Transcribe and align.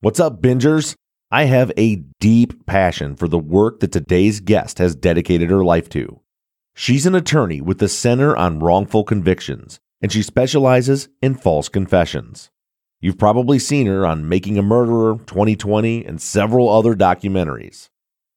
What's 0.00 0.20
up, 0.20 0.40
bingers? 0.40 0.94
I 1.32 1.46
have 1.46 1.72
a 1.76 2.04
deep 2.20 2.66
passion 2.66 3.16
for 3.16 3.26
the 3.26 3.36
work 3.36 3.80
that 3.80 3.90
today's 3.90 4.38
guest 4.38 4.78
has 4.78 4.94
dedicated 4.94 5.50
her 5.50 5.64
life 5.64 5.88
to. 5.88 6.20
She's 6.76 7.04
an 7.04 7.16
attorney 7.16 7.60
with 7.60 7.78
the 7.78 7.88
Center 7.88 8.36
on 8.36 8.60
Wrongful 8.60 9.02
Convictions, 9.02 9.80
and 10.00 10.12
she 10.12 10.22
specializes 10.22 11.08
in 11.20 11.34
false 11.34 11.68
confessions. 11.68 12.48
You've 13.00 13.18
probably 13.18 13.58
seen 13.58 13.88
her 13.88 14.06
on 14.06 14.28
Making 14.28 14.56
a 14.56 14.62
Murderer, 14.62 15.16
2020, 15.26 16.04
and 16.04 16.22
several 16.22 16.68
other 16.68 16.94
documentaries. 16.94 17.88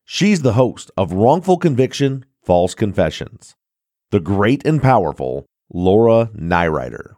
She's 0.03 0.41
the 0.41 0.53
host 0.53 0.89
of 0.97 1.13
Wrongful 1.13 1.57
Conviction 1.57 2.25
False 2.43 2.73
Confessions. 2.73 3.55
The 4.09 4.19
great 4.19 4.65
and 4.65 4.81
powerful 4.81 5.45
Laura 5.71 6.31
Nirider. 6.35 7.17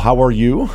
How 0.00 0.22
are 0.22 0.30
you? 0.30 0.70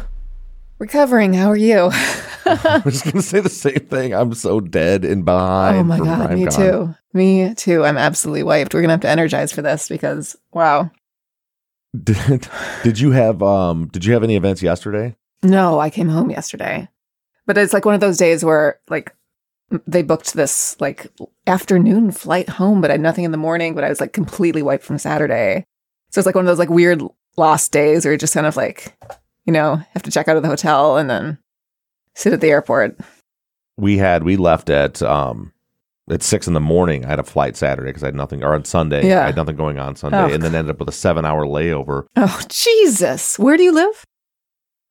Recovering. 0.80 1.34
How 1.34 1.50
are 1.50 1.58
you? 1.58 1.92
I 2.46 2.82
was 2.86 3.02
just 3.02 3.06
going 3.06 3.16
to 3.16 3.22
say 3.24 3.40
the 3.40 3.50
same 3.50 3.88
thing. 3.88 4.14
I'm 4.14 4.36
so 4.36 4.60
dead 4.60 5.04
and 5.04 5.26
behind. 5.26 5.78
oh 5.78 5.84
my 5.84 5.98
god, 5.98 6.32
me 6.32 6.46
CrimeCon. 6.46 6.56
too. 6.56 6.96
Me 7.14 7.54
too. 7.56 7.84
I'm 7.84 7.98
absolutely 7.98 8.44
wiped. 8.44 8.74
We're 8.74 8.82
gonna 8.82 8.94
have 8.94 9.02
to 9.02 9.10
energize 9.10 9.52
for 9.52 9.64
this 9.64 9.90
because 9.90 10.36
wow. 10.54 10.92
Did, 12.04 12.48
did 12.84 13.00
you 13.00 13.12
have 13.12 13.42
um 13.42 13.88
did 13.88 14.04
you 14.04 14.14
have 14.14 14.24
any 14.24 14.36
events 14.36 14.62
yesterday? 14.62 15.16
No, 15.42 15.80
I 15.80 15.90
came 15.90 16.10
home 16.10 16.30
yesterday, 16.30 16.90
but 17.46 17.58
it's 17.58 17.72
like 17.72 17.86
one 17.86 17.96
of 17.96 18.02
those 18.02 18.18
days 18.18 18.44
where 18.44 18.80
like 18.90 19.16
they 19.88 20.04
booked 20.04 20.34
this 20.34 20.80
like 20.80 21.08
afternoon 21.48 22.12
flight 22.12 22.50
home, 22.50 22.82
but 22.82 22.92
I 22.92 22.96
had 22.96 23.02
nothing 23.02 23.24
in 23.24 23.32
the 23.32 23.38
morning. 23.38 23.74
But 23.74 23.86
I 23.86 23.90
was 23.90 24.02
like 24.02 24.14
completely 24.14 24.62
wiped 24.62 24.84
from 24.84 24.98
Saturday, 24.98 25.66
so 26.12 26.20
it's 26.20 26.26
like 26.26 26.36
one 26.36 26.46
of 26.46 26.48
those 26.48 26.60
like 26.60 26.70
weird 26.70 27.02
lost 27.38 27.72
days 27.72 28.06
where 28.06 28.12
you 28.14 28.18
just 28.18 28.34
kind 28.34 28.46
of 28.48 28.56
like 28.58 28.96
you 29.46 29.54
know 29.54 29.76
have 29.94 30.04
to 30.04 30.12
check 30.12 30.28
out 30.28 30.38
of 30.38 30.44
the 30.44 30.50
hotel 30.50 30.98
and 30.98 31.10
then 31.10 31.38
sit 32.16 32.34
at 32.34 32.42
the 32.42 32.50
airport. 32.50 32.98
We 33.78 33.98
had 33.98 34.24
we 34.24 34.38
left 34.38 34.70
at 34.70 35.02
um 35.02 35.52
at 36.10 36.22
six 36.24 36.48
in 36.48 36.54
the 36.54 36.60
morning. 36.62 37.04
I 37.04 37.10
had 37.10 37.20
a 37.20 37.24
flight 37.24 37.58
Saturday 37.58 37.90
because 37.90 38.04
I 38.04 38.08
had 38.08 38.16
nothing, 38.16 38.44
or 38.44 38.54
on 38.54 38.64
Sunday, 38.64 39.08
Yeah. 39.08 39.24
I 39.24 39.26
had 39.26 39.36
nothing 39.36 39.56
going 39.56 39.80
on 39.80 39.96
Sunday, 39.96 40.20
Oh, 40.20 40.34
and 40.34 40.44
then 40.44 40.54
ended 40.54 40.70
up 40.70 40.80
with 40.80 40.88
a 40.90 40.94
seven 40.94 41.26
hour 41.26 41.46
layover. 41.46 42.06
Oh 42.16 42.42
Jesus, 42.48 43.38
where 43.40 43.58
do 43.58 43.64
you 43.64 43.74
live? 43.74 44.06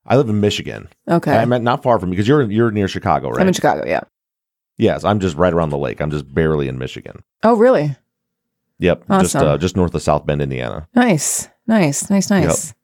I 0.06 0.16
live 0.16 0.28
in 0.28 0.40
Michigan. 0.40 0.88
Okay, 1.08 1.34
I'm 1.34 1.52
at, 1.52 1.62
not 1.62 1.82
far 1.82 1.98
from 1.98 2.10
because 2.10 2.28
you're 2.28 2.42
you're 2.50 2.70
near 2.70 2.88
Chicago, 2.88 3.30
right? 3.30 3.40
I'm 3.40 3.48
in 3.48 3.54
Chicago. 3.54 3.84
Yeah. 3.86 4.00
yes, 4.76 5.02
I'm 5.04 5.18
just 5.20 5.36
right 5.36 5.52
around 5.52 5.70
the 5.70 5.78
lake. 5.78 6.00
I'm 6.02 6.10
just 6.10 6.32
barely 6.34 6.68
in 6.68 6.76
Michigan. 6.78 7.22
Oh 7.42 7.54
really? 7.56 7.96
Yep, 8.84 9.04
just 9.22 9.36
Awesome. 9.36 9.48
uh, 9.48 9.58
just 9.58 9.76
north 9.76 9.94
of 9.94 10.02
South 10.02 10.26
Bend, 10.26 10.40
Indiana. 10.42 10.86
Nice, 10.94 11.48
nice, 11.66 12.10
nice, 12.10 12.28
nice. 12.30 12.74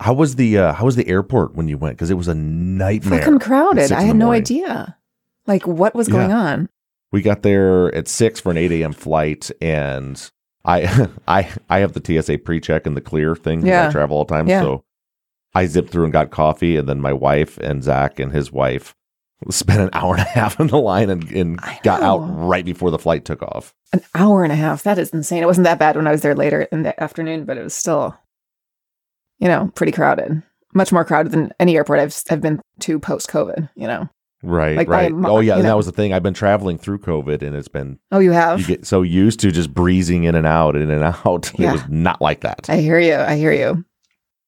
How 0.00 0.12
was 0.14 0.36
the 0.36 0.58
uh, 0.58 0.72
how 0.74 0.84
was 0.84 0.96
the 0.96 1.08
airport 1.08 1.54
when 1.54 1.66
you 1.68 1.76
went? 1.78 1.96
Because 1.96 2.10
it 2.10 2.14
was 2.18 2.28
a 2.28 2.34
nightmare. 2.34 3.20
Fucking 3.20 3.38
crowded. 3.38 3.90
I 3.92 4.02
had 4.02 4.16
no 4.16 4.32
idea. 4.32 4.96
Like 5.46 5.66
what 5.66 5.94
was 5.94 6.08
going 6.08 6.32
on? 6.32 6.68
We 7.12 7.22
got 7.22 7.42
there 7.42 7.92
at 7.94 8.06
six 8.06 8.38
for 8.40 8.50
an 8.50 8.56
eight 8.56 8.70
a.m. 8.72 8.92
flight, 8.92 9.50
and 9.60 10.30
I 10.64 11.08
I 11.28 11.50
I 11.68 11.78
have 11.80 11.92
the 11.94 12.02
TSA 12.22 12.38
pre-check 12.38 12.86
and 12.86 12.96
the 12.96 13.00
clear 13.00 13.34
thing. 13.34 13.62
'cause 13.62 13.70
I 13.70 13.90
travel 13.90 14.16
all 14.18 14.24
the 14.24 14.34
time, 14.34 14.48
Yeah. 14.48 14.60
so 14.62 14.84
I 15.54 15.66
zipped 15.66 15.90
through 15.90 16.04
and 16.04 16.12
got 16.12 16.30
coffee, 16.30 16.76
and 16.76 16.88
then 16.88 17.00
my 17.00 17.12
wife 17.12 17.58
and 17.58 17.82
Zach 17.82 18.20
and 18.20 18.32
his 18.32 18.52
wife 18.52 18.94
spent 19.48 19.80
an 19.80 19.90
hour 19.92 20.14
and 20.14 20.22
a 20.22 20.28
half 20.28 20.60
in 20.60 20.66
the 20.66 20.78
line 20.78 21.08
and, 21.10 21.30
and 21.30 21.60
got 21.82 22.02
out 22.02 22.18
right 22.18 22.64
before 22.64 22.90
the 22.90 22.98
flight 22.98 23.24
took 23.24 23.42
off. 23.42 23.74
An 23.92 24.02
hour 24.14 24.44
and 24.44 24.52
a 24.52 24.56
half. 24.56 24.82
That 24.82 24.98
is 24.98 25.10
insane. 25.10 25.42
It 25.42 25.46
wasn't 25.46 25.64
that 25.64 25.78
bad 25.78 25.96
when 25.96 26.06
I 26.06 26.12
was 26.12 26.22
there 26.22 26.34
later 26.34 26.62
in 26.62 26.82
the 26.82 27.00
afternoon, 27.02 27.44
but 27.44 27.56
it 27.58 27.62
was 27.62 27.74
still, 27.74 28.16
you 29.38 29.48
know, 29.48 29.70
pretty 29.74 29.92
crowded. 29.92 30.42
Much 30.74 30.92
more 30.92 31.04
crowded 31.04 31.32
than 31.32 31.52
any 31.58 31.76
airport 31.76 31.98
I've 31.98 32.16
I've 32.30 32.40
been 32.40 32.60
to 32.80 32.98
post 33.00 33.28
COVID. 33.28 33.68
You 33.74 33.86
know. 33.88 34.08
Right, 34.42 34.74
Like 34.76 34.88
right. 34.88 35.12
mo- 35.12 35.36
oh 35.36 35.40
yeah, 35.40 35.56
and 35.56 35.66
that 35.66 35.76
was 35.76 35.84
the 35.84 35.92
thing. 35.92 36.14
I've 36.14 36.22
been 36.22 36.32
traveling 36.32 36.78
through 36.78 37.00
COVID, 37.00 37.42
and 37.42 37.54
it's 37.54 37.68
been 37.68 37.98
Oh, 38.10 38.20
you 38.20 38.30
have. 38.30 38.58
you 38.58 38.66
get 38.66 38.86
so 38.86 39.02
used 39.02 39.38
to 39.40 39.50
just 39.50 39.74
breezing 39.74 40.24
in 40.24 40.34
and 40.34 40.46
out, 40.46 40.76
in 40.76 40.88
and 40.90 41.04
out. 41.26 41.52
Yeah. 41.58 41.68
It 41.68 41.72
was 41.72 41.82
not 41.90 42.22
like 42.22 42.40
that. 42.40 42.70
I 42.70 42.78
hear 42.78 42.98
you. 42.98 43.16
I 43.16 43.36
hear 43.36 43.52
you. 43.52 43.84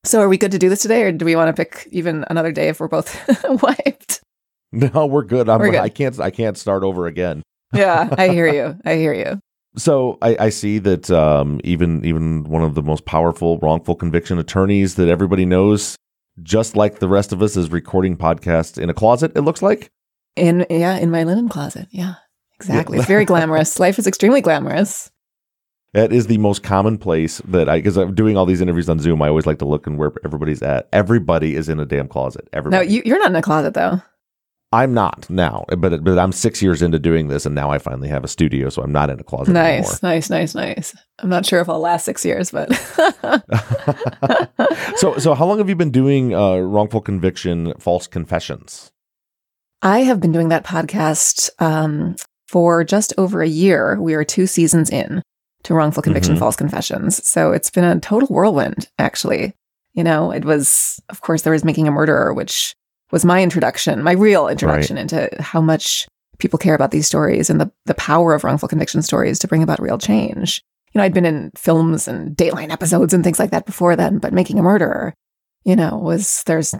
So, 0.04 0.20
are 0.22 0.28
we 0.30 0.38
good 0.38 0.52
to 0.52 0.58
do 0.58 0.70
this 0.70 0.80
today, 0.80 1.02
or 1.02 1.12
do 1.12 1.26
we 1.26 1.36
want 1.36 1.54
to 1.54 1.60
pick 1.64 1.86
even 1.90 2.24
another 2.30 2.52
day 2.52 2.68
if 2.68 2.80
we're 2.80 2.88
both 2.88 3.20
wiped? 3.62 4.22
no, 4.94 5.06
we're 5.06 5.24
good. 5.24 5.48
I'm, 5.48 5.60
We're 5.60 5.70
good. 5.70 5.80
I 5.80 5.88
can't. 5.88 6.18
I 6.18 6.30
can't 6.30 6.56
start 6.56 6.82
over 6.82 7.06
again. 7.06 7.42
Yeah, 7.74 8.14
I 8.18 8.28
hear 8.28 8.46
you. 8.52 8.76
I 8.84 8.96
hear 8.96 9.14
you. 9.14 9.40
So 9.78 10.18
I, 10.20 10.36
I 10.38 10.48
see 10.50 10.78
that 10.80 11.10
um, 11.10 11.58
even 11.64 12.04
even 12.04 12.44
one 12.44 12.62
of 12.62 12.74
the 12.74 12.82
most 12.82 13.06
powerful 13.06 13.58
wrongful 13.60 13.94
conviction 13.94 14.38
attorneys 14.38 14.96
that 14.96 15.08
everybody 15.08 15.46
knows, 15.46 15.96
just 16.42 16.76
like 16.76 16.98
the 16.98 17.08
rest 17.08 17.32
of 17.32 17.40
us, 17.40 17.56
is 17.56 17.70
recording 17.70 18.14
podcasts 18.14 18.76
in 18.76 18.90
a 18.90 18.94
closet. 18.94 19.32
It 19.34 19.40
looks 19.40 19.62
like. 19.62 19.90
In 20.36 20.66
yeah, 20.68 20.98
in 20.98 21.10
my 21.10 21.24
linen 21.24 21.48
closet. 21.48 21.88
Yeah, 21.90 22.16
exactly. 22.56 22.98
Yeah. 22.98 23.00
It's 23.00 23.08
very 23.08 23.24
glamorous. 23.24 23.80
Life 23.80 23.98
is 23.98 24.06
extremely 24.06 24.42
glamorous. 24.42 25.10
That 25.94 26.12
is 26.12 26.26
the 26.26 26.38
most 26.38 26.62
common 26.62 26.98
place 26.98 27.38
that 27.46 27.70
I 27.70 27.78
because 27.78 27.96
I'm 27.96 28.14
doing 28.14 28.36
all 28.36 28.44
these 28.44 28.60
interviews 28.60 28.90
on 28.90 28.98
Zoom. 28.98 29.22
I 29.22 29.28
always 29.28 29.46
like 29.46 29.60
to 29.60 29.66
look 29.66 29.86
and 29.86 29.98
where 29.98 30.12
everybody's 30.26 30.62
at. 30.62 30.88
Everybody 30.92 31.54
is 31.54 31.70
in 31.70 31.80
a 31.80 31.86
damn 31.86 32.08
closet. 32.08 32.48
No, 32.52 32.58
Everybody. 32.58 32.92
you, 32.92 33.02
you're 33.06 33.18
not 33.18 33.30
in 33.30 33.36
a 33.36 33.42
closet 33.42 33.72
though. 33.72 34.02
I'm 34.74 34.94
not 34.94 35.28
now, 35.28 35.66
but 35.76 36.02
but 36.02 36.18
I'm 36.18 36.32
six 36.32 36.62
years 36.62 36.80
into 36.80 36.98
doing 36.98 37.28
this, 37.28 37.44
and 37.44 37.54
now 37.54 37.70
I 37.70 37.78
finally 37.78 38.08
have 38.08 38.24
a 38.24 38.28
studio, 38.28 38.70
so 38.70 38.82
I'm 38.82 38.92
not 38.92 39.10
in 39.10 39.20
a 39.20 39.24
closet 39.24 39.52
Nice, 39.52 40.02
nice, 40.02 40.30
nice, 40.30 40.54
nice. 40.54 40.94
I'm 41.18 41.28
not 41.28 41.44
sure 41.44 41.60
if 41.60 41.68
I'll 41.68 41.80
last 41.80 42.04
six 42.04 42.24
years, 42.24 42.50
but 42.50 42.72
so 44.96 45.18
so 45.18 45.34
how 45.34 45.46
long 45.46 45.58
have 45.58 45.68
you 45.68 45.76
been 45.76 45.90
doing 45.90 46.34
uh, 46.34 46.58
wrongful 46.58 47.00
conviction, 47.00 47.72
false 47.78 48.06
confessions? 48.06 48.90
I 49.82 50.00
have 50.00 50.20
been 50.20 50.32
doing 50.32 50.48
that 50.48 50.64
podcast 50.64 51.50
um, 51.58 52.16
for 52.48 52.84
just 52.84 53.12
over 53.18 53.42
a 53.42 53.48
year. 53.48 54.00
We 54.00 54.14
are 54.14 54.24
two 54.24 54.46
seasons 54.46 54.90
in 54.90 55.22
to 55.64 55.74
wrongful 55.74 56.02
conviction, 56.02 56.36
Mhm. 56.36 56.38
false 56.38 56.56
confessions. 56.56 57.26
So 57.26 57.52
it's 57.52 57.70
been 57.70 57.84
a 57.84 57.98
total 58.00 58.28
whirlwind, 58.28 58.88
actually. 58.98 59.54
You 59.94 60.04
know, 60.04 60.30
it 60.30 60.44
was, 60.44 61.00
of 61.08 61.20
course, 61.20 61.42
there 61.42 61.52
was 61.52 61.64
Making 61.64 61.88
a 61.88 61.90
Murderer, 61.90 62.32
which 62.32 62.74
was 63.12 63.24
my 63.24 63.42
introduction, 63.42 64.02
my 64.02 64.12
real 64.12 64.48
introduction 64.48 64.96
into 64.98 65.28
how 65.38 65.60
much 65.60 66.08
people 66.38 66.58
care 66.58 66.74
about 66.74 66.90
these 66.90 67.06
stories 67.06 67.50
and 67.50 67.60
the, 67.60 67.70
the 67.84 67.94
power 67.94 68.34
of 68.34 68.42
wrongful 68.42 68.68
conviction 68.68 69.02
stories 69.02 69.38
to 69.38 69.46
bring 69.46 69.62
about 69.62 69.80
real 69.80 69.98
change. 69.98 70.62
You 70.92 70.98
know, 70.98 71.04
I'd 71.04 71.14
been 71.14 71.24
in 71.24 71.52
films 71.54 72.08
and 72.08 72.36
Dateline 72.36 72.70
episodes 72.70 73.14
and 73.14 73.22
things 73.22 73.38
like 73.38 73.50
that 73.50 73.66
before 73.66 73.94
then, 73.94 74.18
but 74.18 74.32
Making 74.32 74.58
a 74.58 74.62
Murderer, 74.62 75.14
you 75.64 75.76
know, 75.76 75.96
was 75.98 76.42
there's 76.44 76.74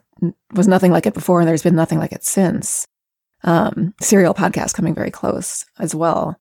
was 0.53 0.69
nothing 0.69 0.91
like 0.93 1.07
it 1.07 1.15
before, 1.15 1.41
and 1.41 1.49
there's 1.49 1.63
been 1.63 1.77
nothing 1.77 1.99
like 1.99 2.13
it 2.13 2.25
since. 2.25 2.87
Um, 3.45 3.95
serial 4.01 4.35
podcast 4.35 4.75
coming 4.75 4.95
very 4.95 5.11
close 5.11 5.65
as 5.79 5.95
well. 5.95 6.37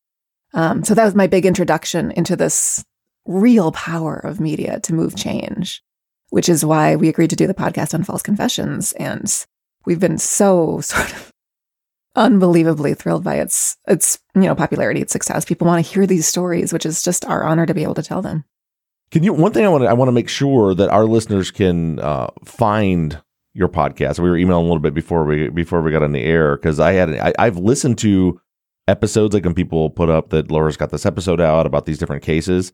Um, 0.53 0.83
so 0.83 0.93
that 0.93 1.05
was 1.05 1.15
my 1.15 1.27
big 1.27 1.45
introduction 1.45 2.11
into 2.11 2.35
this 2.35 2.83
real 3.25 3.71
power 3.71 4.17
of 4.17 4.39
media 4.39 4.79
to 4.81 4.93
move 4.93 5.15
change, 5.15 5.81
which 6.29 6.49
is 6.49 6.65
why 6.65 6.95
we 6.95 7.09
agreed 7.09 7.29
to 7.29 7.35
do 7.35 7.47
the 7.47 7.53
podcast 7.53 7.93
on 7.93 8.03
false 8.03 8.21
confessions, 8.21 8.91
and 8.93 9.45
we've 9.85 9.99
been 9.99 10.17
so 10.17 10.79
sort 10.81 11.11
of 11.11 11.31
unbelievably 12.15 12.93
thrilled 12.93 13.23
by 13.23 13.35
its 13.35 13.77
its 13.87 14.19
you 14.35 14.41
know 14.41 14.55
popularity, 14.55 15.01
its 15.01 15.13
success. 15.13 15.45
People 15.45 15.67
want 15.67 15.85
to 15.85 15.91
hear 15.91 16.05
these 16.05 16.27
stories, 16.27 16.73
which 16.73 16.85
is 16.85 17.03
just 17.03 17.25
our 17.25 17.43
honor 17.43 17.65
to 17.65 17.73
be 17.73 17.83
able 17.83 17.95
to 17.95 18.03
tell 18.03 18.21
them. 18.21 18.45
Can 19.11 19.23
you? 19.23 19.33
One 19.33 19.51
thing 19.51 19.65
I 19.65 19.69
want 19.69 19.83
to 19.83 19.89
I 19.89 19.93
want 19.93 20.07
to 20.07 20.13
make 20.13 20.29
sure 20.29 20.73
that 20.73 20.89
our 20.89 21.05
listeners 21.05 21.51
can 21.51 21.99
uh, 21.99 22.27
find 22.45 23.21
your 23.53 23.67
podcast. 23.67 24.19
We 24.19 24.29
were 24.29 24.37
emailing 24.37 24.65
a 24.65 24.67
little 24.67 24.79
bit 24.79 24.93
before 24.93 25.25
we 25.25 25.49
before 25.49 25.81
we 25.81 25.91
got 25.91 26.03
on 26.03 26.13
the 26.13 26.23
air 26.23 26.55
because 26.55 26.79
I 26.79 26.93
had 26.93 27.09
I, 27.15 27.33
I've 27.37 27.57
listened 27.57 27.97
to 27.99 28.39
episodes 28.87 29.33
like 29.33 29.45
when 29.45 29.53
people 29.53 29.89
put 29.89 30.09
up 30.09 30.29
that 30.29 30.49
Laura's 30.49 30.77
got 30.77 30.89
this 30.89 31.05
episode 31.05 31.41
out 31.41 31.65
about 31.65 31.85
these 31.85 31.97
different 31.97 32.23
cases. 32.23 32.73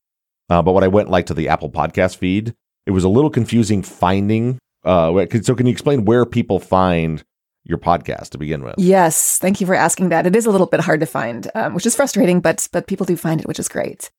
Uh, 0.50 0.62
but 0.62 0.74
when 0.74 0.84
I 0.84 0.88
went 0.88 1.10
like 1.10 1.26
to 1.28 1.34
the 1.34 1.50
Apple 1.50 1.70
Podcast 1.70 2.18
feed, 2.18 2.54
it 2.86 2.92
was 2.92 3.04
a 3.04 3.10
little 3.10 3.30
confusing 3.30 3.84
finding. 3.84 4.60
Uh, 4.84 5.26
so 5.42 5.56
can 5.56 5.66
you 5.66 5.72
explain 5.72 6.06
where 6.06 6.26
people 6.26 6.60
find 6.60 7.24
your 7.64 7.78
podcast 7.78 8.30
to 8.30 8.38
begin 8.38 8.64
with? 8.64 8.76
Yes, 8.78 9.38
thank 9.40 9.60
you 9.60 9.68
for 9.68 9.76
asking 9.76 10.10
that. 10.10 10.26
It 10.26 10.36
is 10.36 10.46
a 10.46 10.52
little 10.52 10.68
bit 10.68 10.80
hard 10.80 11.02
to 11.02 11.06
find, 11.06 11.50
um, 11.56 11.74
which 11.74 11.86
is 11.86 11.96
frustrating, 11.96 12.40
but 12.40 12.68
but 12.72 12.88
people 12.88 13.06
do 13.06 13.18
find 13.18 13.42
it, 13.42 13.48
which 13.48 13.60
is 13.60 13.68
great. 13.68 14.10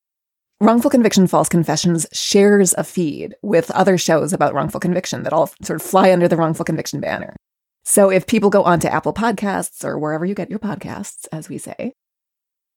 Wrongful 0.60 0.90
Conviction 0.90 1.28
False 1.28 1.48
Confessions 1.48 2.04
shares 2.12 2.74
a 2.76 2.82
feed 2.82 3.36
with 3.42 3.70
other 3.70 3.96
shows 3.96 4.32
about 4.32 4.54
wrongful 4.54 4.80
conviction 4.80 5.22
that 5.22 5.32
all 5.32 5.50
sort 5.62 5.80
of 5.80 5.86
fly 5.86 6.12
under 6.12 6.26
the 6.26 6.36
wrongful 6.36 6.64
conviction 6.64 7.00
banner. 7.00 7.36
So 7.84 8.10
if 8.10 8.26
people 8.26 8.50
go 8.50 8.64
onto 8.64 8.88
Apple 8.88 9.14
Podcasts 9.14 9.84
or 9.84 9.98
wherever 9.98 10.26
you 10.26 10.34
get 10.34 10.50
your 10.50 10.58
podcasts, 10.58 11.26
as 11.30 11.48
we 11.48 11.58
say, 11.58 11.92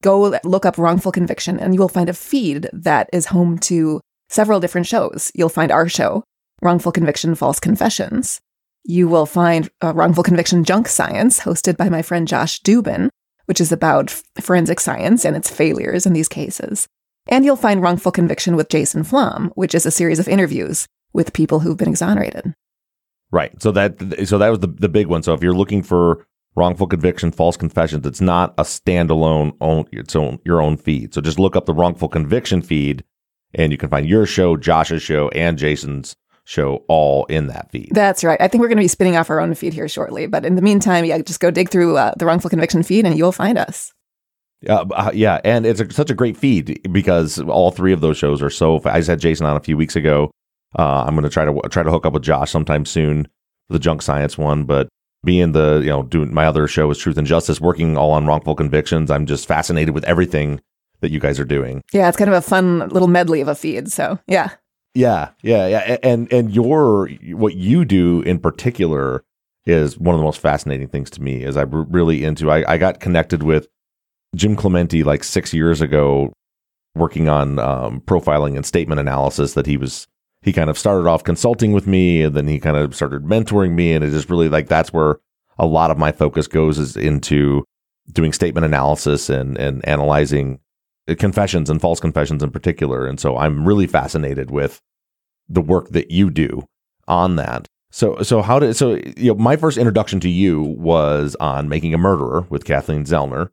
go 0.03 0.37
look 0.43 0.65
up 0.65 0.77
wrongful 0.77 1.11
conviction 1.11 1.59
and 1.59 1.73
you 1.73 1.79
will 1.79 1.89
find 1.89 2.07
a 2.07 2.13
feed 2.13 2.69
that 2.71 3.09
is 3.11 3.25
home 3.25 3.57
to 3.59 3.99
several 4.29 4.59
different 4.59 4.87
shows. 4.87 5.31
You'll 5.33 5.49
find 5.49 5.71
our 5.71 5.89
show, 5.89 6.23
Wrongful 6.61 6.91
Conviction 6.91 7.33
False 7.33 7.59
Confessions. 7.59 8.39
You 8.83 9.07
will 9.07 9.25
find 9.25 9.69
uh, 9.83 9.93
Wrongful 9.93 10.23
Conviction 10.23 10.63
Junk 10.63 10.87
Science, 10.87 11.39
hosted 11.39 11.75
by 11.75 11.89
my 11.89 12.01
friend 12.01 12.27
Josh 12.27 12.61
Dubin, 12.61 13.09
which 13.45 13.59
is 13.59 13.71
about 13.71 14.11
forensic 14.39 14.79
science 14.79 15.25
and 15.25 15.35
its 15.35 15.49
failures 15.49 16.05
in 16.05 16.13
these 16.13 16.27
cases. 16.27 16.87
And 17.27 17.45
you'll 17.45 17.55
find 17.55 17.81
Wrongful 17.81 18.11
Conviction 18.11 18.55
with 18.55 18.69
Jason 18.69 19.03
Flom, 19.03 19.51
which 19.55 19.73
is 19.73 19.85
a 19.85 19.91
series 19.91 20.19
of 20.19 20.27
interviews 20.27 20.87
with 21.13 21.33
people 21.33 21.59
who've 21.59 21.77
been 21.77 21.89
exonerated. 21.89 22.53
Right. 23.31 23.59
So 23.61 23.71
that 23.71 24.27
so 24.27 24.37
that 24.37 24.49
was 24.49 24.59
the 24.59 24.67
the 24.67 24.89
big 24.89 25.07
one. 25.07 25.23
So 25.23 25.33
if 25.33 25.41
you're 25.41 25.55
looking 25.55 25.83
for 25.83 26.25
wrongful 26.55 26.87
conviction, 26.87 27.31
false 27.31 27.57
confessions, 27.57 28.05
it's 28.05 28.21
not 28.21 28.53
a 28.57 28.63
standalone 28.63 29.55
own 29.61 29.85
its 29.91 30.15
own 30.15 30.39
your 30.43 30.61
own 30.61 30.77
feed. 30.77 31.13
So 31.13 31.21
just 31.21 31.39
look 31.39 31.55
up 31.55 31.65
the 31.65 31.73
wrongful 31.73 32.09
conviction 32.09 32.61
feed, 32.61 33.03
and 33.53 33.71
you 33.71 33.77
can 33.77 33.89
find 33.89 34.07
your 34.07 34.25
show, 34.25 34.57
Josh's 34.57 35.01
show, 35.01 35.29
and 35.29 35.57
Jason's 35.57 36.15
show 36.45 36.83
all 36.87 37.25
in 37.25 37.47
that 37.47 37.71
feed. 37.71 37.89
That's 37.91 38.23
right. 38.23 38.39
I 38.41 38.47
think 38.47 38.61
we're 38.61 38.67
going 38.67 38.77
to 38.77 38.83
be 38.83 38.87
spinning 38.87 39.15
off 39.15 39.29
our 39.29 39.39
own 39.39 39.53
feed 39.53 39.73
here 39.73 39.87
shortly. 39.87 40.27
But 40.27 40.45
in 40.45 40.55
the 40.55 40.61
meantime, 40.61 41.05
yeah, 41.05 41.19
just 41.19 41.39
go 41.39 41.51
dig 41.51 41.69
through 41.69 41.97
uh, 41.97 42.13
the 42.17 42.25
wrongful 42.25 42.49
conviction 42.49 42.83
feed, 42.83 43.05
and 43.05 43.17
you'll 43.17 43.31
find 43.31 43.57
us. 43.57 43.93
Uh, 44.67 45.11
yeah, 45.13 45.41
and 45.43 45.65
it's 45.65 45.79
a, 45.79 45.91
such 45.91 46.11
a 46.11 46.13
great 46.13 46.37
feed 46.37 46.81
because 46.91 47.39
all 47.39 47.71
three 47.71 47.93
of 47.93 48.01
those 48.01 48.17
shows 48.17 48.41
are 48.41 48.49
so. 48.49 48.79
I 48.85 48.99
just 48.99 49.09
had 49.09 49.19
Jason 49.19 49.45
on 49.45 49.57
a 49.57 49.61
few 49.61 49.75
weeks 49.75 49.95
ago 49.95 50.31
uh, 50.77 51.03
I'm 51.05 51.15
going 51.15 51.23
to 51.23 51.29
try 51.29 51.45
to 51.45 51.59
try 51.69 51.83
to 51.83 51.91
hook 51.91 52.05
up 52.05 52.13
with 52.13 52.23
Josh 52.23 52.51
sometime 52.51 52.85
soon 52.85 53.27
the 53.69 53.79
junk 53.79 54.01
science 54.01 54.37
one. 54.37 54.63
But 54.63 54.87
being 55.23 55.51
the 55.51 55.81
you 55.83 55.89
know 55.89 56.03
doing 56.03 56.33
my 56.33 56.45
other 56.45 56.67
show 56.67 56.89
is 56.91 56.97
Truth 56.97 57.17
and 57.17 57.27
Justice, 57.27 57.59
working 57.59 57.97
all 57.97 58.11
on 58.11 58.25
wrongful 58.25 58.55
convictions. 58.55 59.11
I'm 59.11 59.25
just 59.25 59.47
fascinated 59.47 59.93
with 59.93 60.03
everything 60.05 60.61
that 61.01 61.11
you 61.11 61.19
guys 61.19 61.39
are 61.39 61.45
doing. 61.45 61.81
Yeah, 61.91 62.07
it's 62.07 62.17
kind 62.17 62.29
of 62.29 62.35
a 62.35 62.41
fun 62.41 62.87
little 62.89 63.07
medley 63.07 63.41
of 63.41 63.47
a 63.47 63.55
feed. 63.55 63.91
So 63.91 64.19
yeah, 64.27 64.51
yeah, 64.93 65.29
yeah, 65.41 65.67
yeah. 65.67 65.97
And 66.03 66.31
and 66.31 66.53
your 66.53 67.09
what 67.33 67.55
you 67.55 67.85
do 67.85 68.21
in 68.21 68.39
particular 68.39 69.23
is 69.65 69.97
one 69.97 70.15
of 70.15 70.19
the 70.19 70.25
most 70.25 70.39
fascinating 70.39 70.87
things 70.87 71.09
to 71.11 71.21
me. 71.21 71.43
Is 71.43 71.57
I'm 71.57 71.69
really 71.91 72.23
into. 72.23 72.51
I, 72.51 72.73
I 72.73 72.77
got 72.77 72.99
connected 72.99 73.43
with 73.43 73.67
Jim 74.35 74.55
Clemente 74.55 75.03
like 75.03 75.23
six 75.23 75.53
years 75.53 75.81
ago, 75.81 76.33
working 76.95 77.29
on 77.29 77.59
um, 77.59 78.01
profiling 78.01 78.55
and 78.55 78.65
statement 78.65 78.99
analysis 78.99 79.53
that 79.53 79.65
he 79.65 79.77
was 79.77 80.07
he 80.41 80.51
kind 80.51 80.69
of 80.69 80.77
started 80.77 81.07
off 81.07 81.23
consulting 81.23 81.71
with 81.71 81.87
me 81.87 82.23
and 82.23 82.35
then 82.35 82.47
he 82.47 82.59
kind 82.59 82.75
of 82.75 82.95
started 82.95 83.23
mentoring 83.23 83.73
me 83.73 83.93
and 83.93 84.03
it 84.03 84.09
just 84.09 84.29
really 84.29 84.49
like 84.49 84.67
that's 84.67 84.91
where 84.91 85.19
a 85.59 85.65
lot 85.65 85.91
of 85.91 85.97
my 85.97 86.11
focus 86.11 86.47
goes 86.47 86.79
is 86.79 86.97
into 86.97 87.63
doing 88.11 88.33
statement 88.33 88.65
analysis 88.65 89.29
and 89.29 89.57
and 89.57 89.87
analyzing 89.87 90.59
confessions 91.15 91.69
and 91.69 91.81
false 91.81 91.99
confessions 91.99 92.43
in 92.43 92.51
particular. 92.51 93.07
And 93.07 93.19
so 93.19 93.37
I'm 93.37 93.67
really 93.67 93.87
fascinated 93.87 94.51
with 94.51 94.81
the 95.47 95.61
work 95.61 95.89
that 95.89 96.11
you 96.11 96.29
do 96.29 96.65
on 97.07 97.35
that. 97.35 97.67
So 97.91 98.21
so 98.21 98.41
how 98.41 98.59
did 98.59 98.75
so 98.75 98.95
you 99.17 99.33
know 99.33 99.35
my 99.35 99.57
first 99.57 99.77
introduction 99.77 100.19
to 100.21 100.29
you 100.29 100.61
was 100.61 101.35
on 101.39 101.67
making 101.67 101.93
a 101.93 101.97
murderer 101.97 102.45
with 102.49 102.65
Kathleen 102.65 103.03
Zellner. 103.03 103.49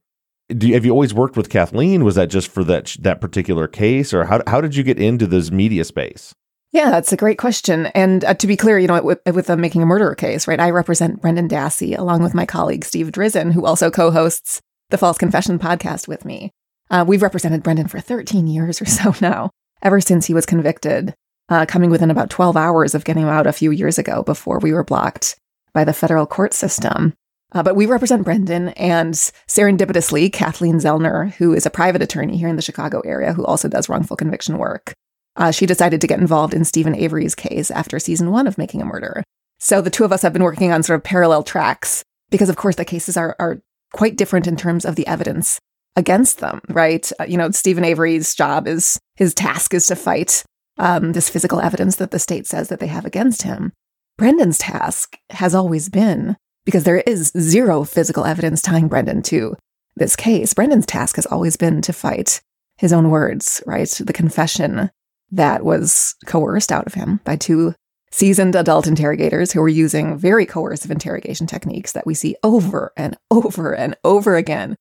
You, 0.48 0.74
have 0.74 0.84
you 0.84 0.92
always 0.92 1.12
worked 1.12 1.36
with 1.36 1.50
Kathleen? 1.50 2.04
Was 2.04 2.14
that 2.14 2.30
just 2.30 2.48
for 2.48 2.64
that 2.64 2.96
that 3.00 3.20
particular 3.20 3.66
case? 3.66 4.14
Or 4.14 4.24
how 4.24 4.42
how 4.46 4.60
did 4.60 4.76
you 4.76 4.84
get 4.84 5.00
into 5.00 5.26
this 5.26 5.50
media 5.50 5.84
space? 5.84 6.34
Yeah, 6.70 6.90
that's 6.90 7.12
a 7.12 7.16
great 7.16 7.38
question. 7.38 7.86
And 7.86 8.24
uh, 8.24 8.34
to 8.34 8.46
be 8.46 8.56
clear, 8.56 8.78
you 8.78 8.88
know, 8.88 9.02
with, 9.02 9.20
with 9.32 9.46
the 9.46 9.56
Making 9.56 9.82
a 9.82 9.86
Murderer 9.86 10.14
case, 10.14 10.46
right, 10.46 10.60
I 10.60 10.68
represent 10.70 11.22
Brendan 11.22 11.48
Dassey 11.48 11.98
along 11.98 12.22
with 12.22 12.34
my 12.34 12.44
colleague 12.44 12.84
Steve 12.84 13.10
Drizin, 13.10 13.52
who 13.52 13.64
also 13.64 13.90
co 13.90 14.10
hosts 14.10 14.60
the 14.90 14.98
False 14.98 15.18
Confession 15.18 15.58
podcast 15.58 16.08
with 16.08 16.24
me. 16.24 16.52
Uh, 16.90 17.04
we've 17.06 17.22
represented 17.22 17.62
Brendan 17.62 17.88
for 17.88 18.00
13 18.00 18.46
years 18.46 18.80
or 18.80 18.86
so 18.86 19.14
now, 19.20 19.50
ever 19.82 20.00
since 20.00 20.26
he 20.26 20.34
was 20.34 20.46
convicted, 20.46 21.14
uh, 21.48 21.66
coming 21.66 21.90
within 21.90 22.10
about 22.10 22.30
12 22.30 22.56
hours 22.56 22.94
of 22.94 23.04
getting 23.04 23.24
him 23.24 23.28
out 23.28 23.46
a 23.46 23.52
few 23.52 23.70
years 23.70 23.98
ago 23.98 24.22
before 24.22 24.58
we 24.58 24.72
were 24.72 24.84
blocked 24.84 25.36
by 25.72 25.84
the 25.84 25.92
federal 25.92 26.26
court 26.26 26.52
system. 26.52 27.14
Uh, 27.52 27.62
but 27.62 27.76
we 27.76 27.86
represent 27.86 28.24
Brendan 28.24 28.68
and 28.70 29.14
serendipitously 29.14 30.30
Kathleen 30.30 30.76
Zellner, 30.76 31.32
who 31.34 31.54
is 31.54 31.64
a 31.64 31.70
private 31.70 32.02
attorney 32.02 32.36
here 32.36 32.48
in 32.48 32.56
the 32.56 32.62
Chicago 32.62 33.00
area 33.00 33.32
who 33.32 33.44
also 33.44 33.68
does 33.68 33.88
wrongful 33.88 34.16
conviction 34.16 34.58
work 34.58 34.94
uh, 35.38 35.52
she 35.52 35.66
decided 35.66 36.00
to 36.00 36.06
get 36.06 36.20
involved 36.20 36.52
in 36.52 36.64
Steven 36.64 36.94
Avery's 36.94 37.34
case 37.34 37.70
after 37.70 37.98
season 37.98 38.30
one 38.30 38.46
of 38.46 38.58
Making 38.58 38.82
a 38.82 38.84
Murderer. 38.84 39.22
So 39.60 39.80
the 39.80 39.90
two 39.90 40.04
of 40.04 40.12
us 40.12 40.22
have 40.22 40.32
been 40.32 40.42
working 40.42 40.72
on 40.72 40.82
sort 40.82 40.98
of 40.98 41.04
parallel 41.04 41.44
tracks 41.44 42.02
because, 42.30 42.48
of 42.48 42.56
course, 42.56 42.76
the 42.76 42.84
cases 42.84 43.16
are, 43.16 43.36
are 43.38 43.60
quite 43.92 44.16
different 44.16 44.46
in 44.46 44.56
terms 44.56 44.84
of 44.84 44.96
the 44.96 45.06
evidence 45.06 45.58
against 45.98 46.38
them, 46.38 46.60
right? 46.68 47.10
Uh, 47.20 47.24
you 47.24 47.36
know, 47.36 47.50
Steven 47.50 47.84
Avery's 47.84 48.32
job 48.32 48.68
is 48.68 49.00
his 49.16 49.34
task 49.34 49.74
is 49.74 49.84
to 49.86 49.96
fight 49.96 50.44
um, 50.78 51.12
this 51.12 51.28
physical 51.28 51.60
evidence 51.60 51.96
that 51.96 52.12
the 52.12 52.20
state 52.20 52.46
says 52.46 52.68
that 52.68 52.78
they 52.78 52.86
have 52.86 53.04
against 53.04 53.42
him. 53.42 53.72
Brendan's 54.16 54.58
task 54.58 55.18
has 55.30 55.56
always 55.56 55.88
been 55.88 56.36
because 56.64 56.84
there 56.84 56.98
is 57.00 57.32
zero 57.36 57.82
physical 57.82 58.24
evidence 58.24 58.62
tying 58.62 58.86
Brendan 58.86 59.22
to 59.24 59.56
this 59.96 60.14
case. 60.14 60.54
Brendan's 60.54 60.86
task 60.86 61.16
has 61.16 61.26
always 61.26 61.56
been 61.56 61.82
to 61.82 61.92
fight 61.92 62.40
his 62.76 62.92
own 62.92 63.10
words, 63.10 63.60
right? 63.66 63.88
The 63.88 64.12
confession 64.12 64.90
that 65.32 65.64
was 65.64 66.14
coerced 66.26 66.70
out 66.70 66.86
of 66.86 66.94
him 66.94 67.20
by 67.24 67.34
two 67.34 67.74
seasoned 68.12 68.54
adult 68.54 68.86
interrogators 68.86 69.50
who 69.50 69.60
were 69.60 69.68
using 69.68 70.16
very 70.16 70.46
coercive 70.46 70.92
interrogation 70.92 71.48
techniques 71.48 71.92
that 71.92 72.06
we 72.06 72.14
see 72.14 72.36
over 72.44 72.92
and 72.96 73.16
over 73.32 73.74
and 73.74 73.96
over 74.04 74.36
again 74.36 74.76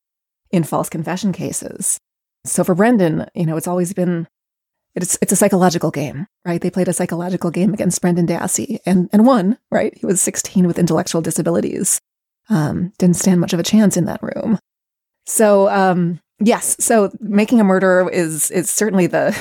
in 0.52 0.64
false 0.64 0.90
confession 0.90 1.32
cases. 1.32 2.00
So 2.46 2.64
for 2.64 2.76
Brendan, 2.76 3.28
you 3.34 3.46
know, 3.46 3.58
it's 3.58 3.68
always 3.68 3.94
been 3.94 4.28
it's 4.96 5.18
it's 5.22 5.32
a 5.32 5.36
psychological 5.36 5.92
game, 5.92 6.28
right? 6.46 6.60
They 6.60 6.72
played 6.72 6.88
a 6.88 6.94
psychological 6.94 7.52
game 7.52 7.74
against 7.74 8.02
Brendan 8.02 8.28
Dassey 8.28 8.80
and 8.86 9.10
and 9.14 9.26
won, 9.26 9.58
right? 9.72 9.96
He 9.98 10.06
was 10.06 10.22
16 10.22 10.66
with 10.66 10.80
intellectual 10.80 11.22
disabilities. 11.22 12.02
Um, 12.50 12.94
didn't 12.98 13.18
stand 13.18 13.42
much 13.42 13.54
of 13.54 13.60
a 13.60 13.64
chance 13.64 13.98
in 13.98 14.06
that 14.06 14.24
room. 14.24 14.60
So 15.26 15.70
um, 15.70 16.20
yes, 16.40 16.78
so 16.80 17.12
making 17.20 17.60
a 17.60 17.66
murder 17.66 18.10
is 18.12 18.50
is 18.50 18.70
certainly 18.70 19.08
the 19.08 19.38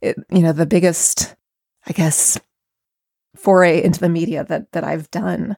it, 0.00 0.16
you 0.30 0.40
know, 0.40 0.52
the 0.52 0.66
biggest, 0.66 1.34
I 1.86 1.92
guess, 1.92 2.38
foray 3.36 3.82
into 3.82 4.00
the 4.00 4.08
media 4.08 4.44
that 4.44 4.72
that 4.72 4.84
I've 4.84 5.10
done. 5.10 5.56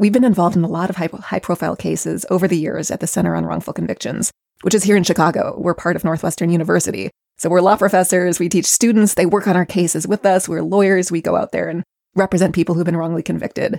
We've 0.00 0.10
been 0.10 0.24
involved 0.24 0.56
in 0.56 0.64
a 0.64 0.68
lot 0.68 0.88
of 0.88 0.96
high, 0.96 1.10
high 1.12 1.40
profile 1.40 1.76
cases 1.76 2.24
over 2.30 2.48
the 2.48 2.56
years 2.56 2.90
at 2.90 3.00
the 3.00 3.06
Center 3.06 3.36
on 3.36 3.44
Wrongful 3.44 3.74
Convictions, 3.74 4.32
which 4.62 4.74
is 4.74 4.82
here 4.82 4.96
in 4.96 5.04
Chicago. 5.04 5.54
We're 5.58 5.74
part 5.74 5.94
of 5.94 6.04
Northwestern 6.04 6.48
University. 6.48 7.10
So 7.36 7.50
we're 7.50 7.60
law 7.60 7.76
professors, 7.76 8.38
we 8.38 8.48
teach 8.48 8.64
students, 8.64 9.12
they 9.12 9.26
work 9.26 9.46
on 9.46 9.56
our 9.56 9.66
cases 9.66 10.08
with 10.08 10.24
us. 10.24 10.48
We're 10.48 10.62
lawyers, 10.62 11.12
we 11.12 11.20
go 11.20 11.36
out 11.36 11.52
there 11.52 11.68
and 11.68 11.84
represent 12.14 12.54
people 12.54 12.74
who've 12.74 12.84
been 12.86 12.96
wrongly 12.96 13.22
convicted. 13.22 13.78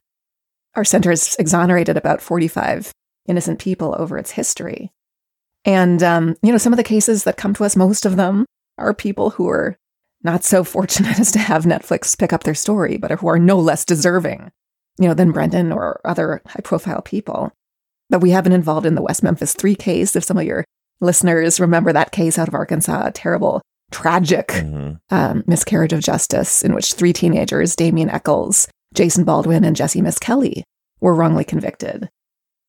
Our 0.75 0.85
center 0.85 1.09
has 1.09 1.35
exonerated 1.39 1.97
about 1.97 2.21
45 2.21 2.91
innocent 3.27 3.57
people 3.57 3.95
over 3.97 4.19
its 4.19 4.29
history. 4.29 4.91
And, 5.65 6.03
um, 6.03 6.35
you 6.43 6.51
know, 6.51 6.59
some 6.59 6.71
of 6.71 6.77
the 6.77 6.83
cases 6.83 7.23
that 7.23 7.37
come 7.37 7.55
to 7.55 7.63
us, 7.63 7.75
most 7.75 8.05
of 8.05 8.15
them 8.15 8.45
are 8.77 8.93
people 8.93 9.31
who 9.31 9.49
are 9.49 9.75
not 10.21 10.43
so 10.43 10.63
fortunate 10.63 11.19
as 11.19 11.31
to 11.31 11.39
have 11.39 11.63
Netflix 11.63 12.15
pick 12.15 12.31
up 12.31 12.43
their 12.43 12.53
story, 12.53 12.97
but 12.97 13.09
who 13.09 13.27
are 13.27 13.39
no 13.39 13.57
less 13.57 13.83
deserving, 13.83 14.51
you 14.99 15.07
know, 15.07 15.13
than 15.13 15.31
Brendan 15.31 15.71
or 15.71 16.01
other 16.05 16.41
high 16.45 16.61
profile 16.63 17.01
people. 17.01 17.51
But 18.09 18.21
we 18.21 18.31
have 18.31 18.43
been 18.43 18.53
involved 18.53 18.85
in 18.85 18.95
the 18.95 19.01
West 19.01 19.23
Memphis 19.23 19.53
3 19.53 19.75
case. 19.75 20.15
If 20.15 20.23
some 20.23 20.37
of 20.37 20.45
your 20.45 20.65
listeners 20.99 21.59
remember 21.59 21.93
that 21.93 22.11
case 22.11 22.37
out 22.37 22.47
of 22.47 22.53
Arkansas, 22.53 23.07
a 23.07 23.11
terrible, 23.11 23.61
tragic 23.91 24.47
mm-hmm. 24.49 24.93
um, 25.13 25.43
miscarriage 25.47 25.93
of 25.93 26.01
justice 26.01 26.63
in 26.63 26.73
which 26.73 26.93
three 26.93 27.13
teenagers, 27.13 27.75
Damien 27.75 28.09
Echols, 28.09 28.67
Jason 28.93 29.23
Baldwin, 29.23 29.63
and 29.63 29.75
Jesse 29.75 30.01
Misskelley, 30.01 30.63
were 30.99 31.15
wrongly 31.15 31.43
convicted. 31.43 32.09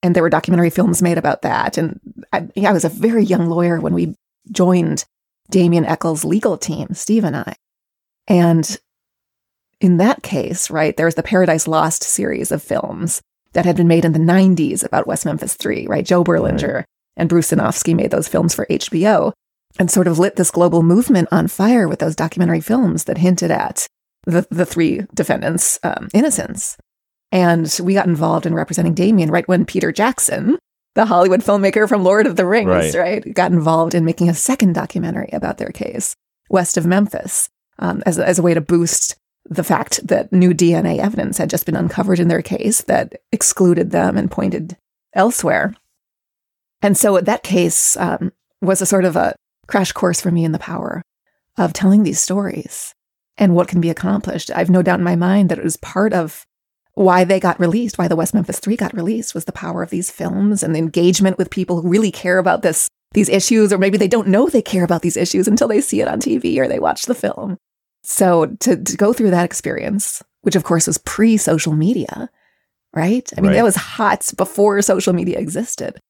And 0.03 0.17
there 0.17 0.23
were 0.23 0.31
documentary 0.31 0.71
films 0.71 1.01
made 1.01 1.19
about 1.19 1.43
that. 1.43 1.79
And 1.79 2.01
I, 2.33 2.49
I 2.65 2.73
was 2.73 2.85
a 2.85 2.89
very 2.89 3.25
young 3.25 3.49
lawyer 3.49 3.81
when 3.81 3.95
we 3.95 4.17
joined 4.51 5.05
Damien 5.51 5.85
Echols' 5.85 6.25
legal 6.25 6.59
team, 6.59 6.89
Steve 6.95 7.25
and 7.25 7.37
I. 7.37 7.55
And 8.27 8.79
in 9.83 9.97
that 9.97 10.23
case, 10.23 10.71
right, 10.71 10.97
there 10.97 11.07
was 11.07 11.17
the 11.17 11.23
Paradise 11.23 11.67
Lost 11.67 12.03
series 12.05 12.53
of 12.53 12.63
films 12.63 13.21
that 13.53 13.67
had 13.67 13.77
been 13.77 13.89
made 13.89 14.05
in 14.05 14.13
the 14.13 14.19
90s 14.19 14.85
about 14.85 15.07
West 15.07 15.27
Memphis 15.27 15.55
3, 15.55 15.87
right? 15.89 16.07
Joe 16.07 16.23
Berlinger 16.25 16.75
right. 16.75 16.85
and 17.17 17.29
Bruce 17.29 17.51
Sinofsky 17.51 17.95
made 17.95 18.11
those 18.13 18.29
films 18.29 18.55
for 18.55 18.67
HBO 18.67 19.33
and 19.79 19.91
sort 19.91 20.07
of 20.07 20.19
lit 20.19 20.37
this 20.37 20.51
global 20.51 20.83
movement 20.83 21.29
on 21.33 21.49
fire 21.49 21.89
with 21.89 21.99
those 21.99 22.15
documentary 22.17 22.61
films 22.61 23.05
that 23.05 23.19
hinted 23.19 23.51
at 23.51 23.87
the, 24.25 24.47
the 24.51 24.65
three 24.65 25.03
defendants' 25.15 25.79
um, 25.83 26.09
innocence. 26.15 26.77
And 27.33 27.75
we 27.83 27.95
got 27.95 28.07
involved 28.07 28.47
in 28.47 28.55
representing 28.55 28.95
Damien 28.95 29.31
right 29.31 29.49
when 29.49 29.65
Peter 29.65 29.91
Jackson, 29.91 30.59
the 30.95 31.07
Hollywood 31.07 31.41
filmmaker 31.41 31.89
from 31.89 32.05
Lord 32.05 32.27
of 32.27 32.37
the 32.37 32.47
Rings, 32.47 32.69
Right. 32.69 32.95
right? 32.95 33.35
Got 33.35 33.53
involved 33.53 33.95
in 33.95 34.05
making 34.05 34.29
a 34.29 34.35
second 34.35 34.75
documentary 34.75 35.31
about 35.33 35.59
their 35.59 35.71
case, 35.71 36.15
West 36.51 36.77
of 36.77 36.87
Memphis, 36.87 37.49
um, 37.79 38.03
as, 38.07 38.19
as 38.19 38.39
a 38.39 38.43
way 38.43 38.55
to 38.55 38.61
boost 38.61 39.17
the 39.55 39.65
fact 39.65 40.07
that 40.07 40.33
new 40.33 40.53
DNA 40.53 40.99
evidence 40.99 41.39
had 41.39 41.51
just 41.51 41.67
been 41.67 41.77
uncovered 41.77 42.19
in 42.19 42.29
their 42.29 42.43
case 42.43 42.83
that 42.83 43.15
excluded 43.31 43.91
them 43.91 44.17
and 44.17 44.31
pointed 44.31 44.77
elsewhere. 45.15 45.75
And 46.81 46.97
so 46.97 47.21
that 47.21 47.43
case 47.43 47.97
um, 47.97 48.33
was 48.61 48.81
a 48.81 48.87
sort 48.87 49.05
of 49.05 49.17
a 49.17 49.35
crash 49.67 49.93
course 49.93 50.21
for 50.21 50.31
me 50.31 50.45
in 50.45 50.53
the 50.53 50.59
power 50.59 51.03
of 51.57 51.73
telling 51.73 52.03
these 52.03 52.21
stories 52.21 52.95
and 53.37 53.55
what 53.55 53.69
can 53.69 53.81
be 53.81 53.91
accomplished. 53.91 54.51
I've 54.55 54.71
no 54.71 54.83
doubt 54.83 55.01
in 55.01 55.05
my 55.05 55.17
mind 55.17 55.49
that 55.49 55.59
it 55.59 55.65
was 55.65 55.77
part 55.77 56.13
of 56.13 56.45
why 56.95 57.25
they 57.25 57.41
got 57.41 57.61
released, 57.61 57.99
why 57.99 58.09
the 58.09 58.17
West 58.17 58.35
Memphis 58.35 58.59
Three 58.59 58.77
got 58.77 58.95
released, 58.95 59.35
was 59.35 59.47
the 59.47 59.53
power 59.53 59.83
of 59.83 59.91
these 59.91 60.11
films 60.11 60.63
and 60.63 60.75
the 60.75 60.79
engagement 60.79 61.39
with 61.39 61.51
people 61.51 61.81
who 61.81 61.89
really 61.89 62.11
care 62.11 62.39
about 62.39 62.63
this 62.63 62.89
these 63.13 63.29
issues, 63.29 63.73
or 63.73 63.79
maybe 63.79 63.99
they 63.99 64.09
don't 64.09 64.29
know 64.29 64.49
they 64.49 64.63
care 64.63 64.85
about 64.85 65.03
these 65.03 65.19
issues 65.19 65.47
until 65.47 65.69
they 65.69 65.83
see 65.83 66.01
it 66.01 66.09
on 66.09 66.19
TV 66.19 66.57
or 66.59 66.67
they 66.67 66.79
watch 66.79 67.05
the 67.05 67.15
film. 67.15 67.59
So 68.03 68.47
to, 68.61 68.77
to 68.77 68.97
go 68.97 69.13
through 69.13 69.31
that 69.31 69.45
experience, 69.45 70.23
which 70.43 70.57
of 70.57 70.65
course 70.65 70.87
was 70.87 70.99
pre 70.99 71.37
social 71.37 71.73
media, 71.73 72.29
right? 72.95 73.31
I 73.37 73.41
mean, 73.41 73.51
Right. 73.51 73.57
that 73.57 73.65
was 73.65 73.77
hot 73.77 74.31
before 74.37 74.81
social 74.83 75.13
media 75.13 75.39
existed. 75.39 76.01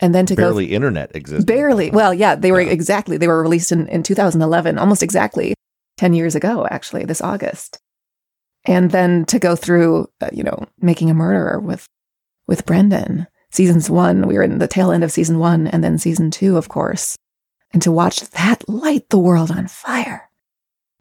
And 0.00 0.14
then 0.14 0.26
to 0.26 0.34
go 0.34 0.44
Barely 0.44 0.72
internet 0.72 1.14
existed. 1.14 1.46
Barely. 1.46 1.90
Well, 1.90 2.12
yeah, 2.12 2.34
they 2.34 2.50
were 2.50 2.60
Yeah. 2.60 2.72
exactly. 2.72 3.16
They 3.18 3.28
were 3.28 3.42
released 3.42 3.70
in, 3.70 3.86
in 3.88 4.02
2011, 4.02 4.78
almost 4.78 5.02
exactly 5.02 5.54
10 5.98 6.14
years 6.14 6.34
ago, 6.34 6.66
actually, 6.70 7.04
this 7.04 7.20
August. 7.20 7.78
And 8.64 8.90
then 8.90 9.24
to 9.26 9.38
go 9.38 9.54
through, 9.54 10.08
uh, 10.20 10.30
you 10.32 10.42
know, 10.42 10.66
making 10.80 11.10
a 11.10 11.14
murderer 11.14 11.60
with 11.60 11.86
with 12.48 12.66
Brendan. 12.66 13.26
Seasons 13.50 13.88
one, 13.88 14.26
we 14.26 14.34
were 14.34 14.42
in 14.42 14.58
the 14.58 14.66
tail 14.66 14.90
end 14.90 15.04
of 15.04 15.12
season 15.12 15.38
one, 15.38 15.66
and 15.68 15.84
then 15.84 15.98
season 15.98 16.30
two, 16.30 16.56
of 16.56 16.68
course. 16.68 17.16
And 17.72 17.80
to 17.82 17.92
watch 17.92 18.20
that 18.30 18.68
light 18.68 19.08
the 19.10 19.18
world 19.18 19.50
on 19.50 19.68
fire. 19.68 20.28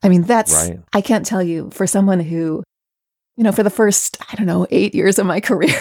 I 0.03 0.09
mean, 0.09 0.23
that's, 0.23 0.53
Right. 0.53 0.79
I 0.93 1.01
can't 1.01 1.25
tell 1.25 1.43
you, 1.43 1.69
for 1.71 1.85
someone 1.87 2.19
who, 2.19 2.63
you 3.37 3.43
know, 3.43 3.51
for 3.51 3.63
the 3.63 3.69
first, 3.69 4.17
I 4.31 4.35
don't 4.35 4.47
know, 4.47 4.65
eight 4.71 4.95
years 4.95 5.19
of 5.19 5.25
my 5.25 5.39
career 5.49 5.75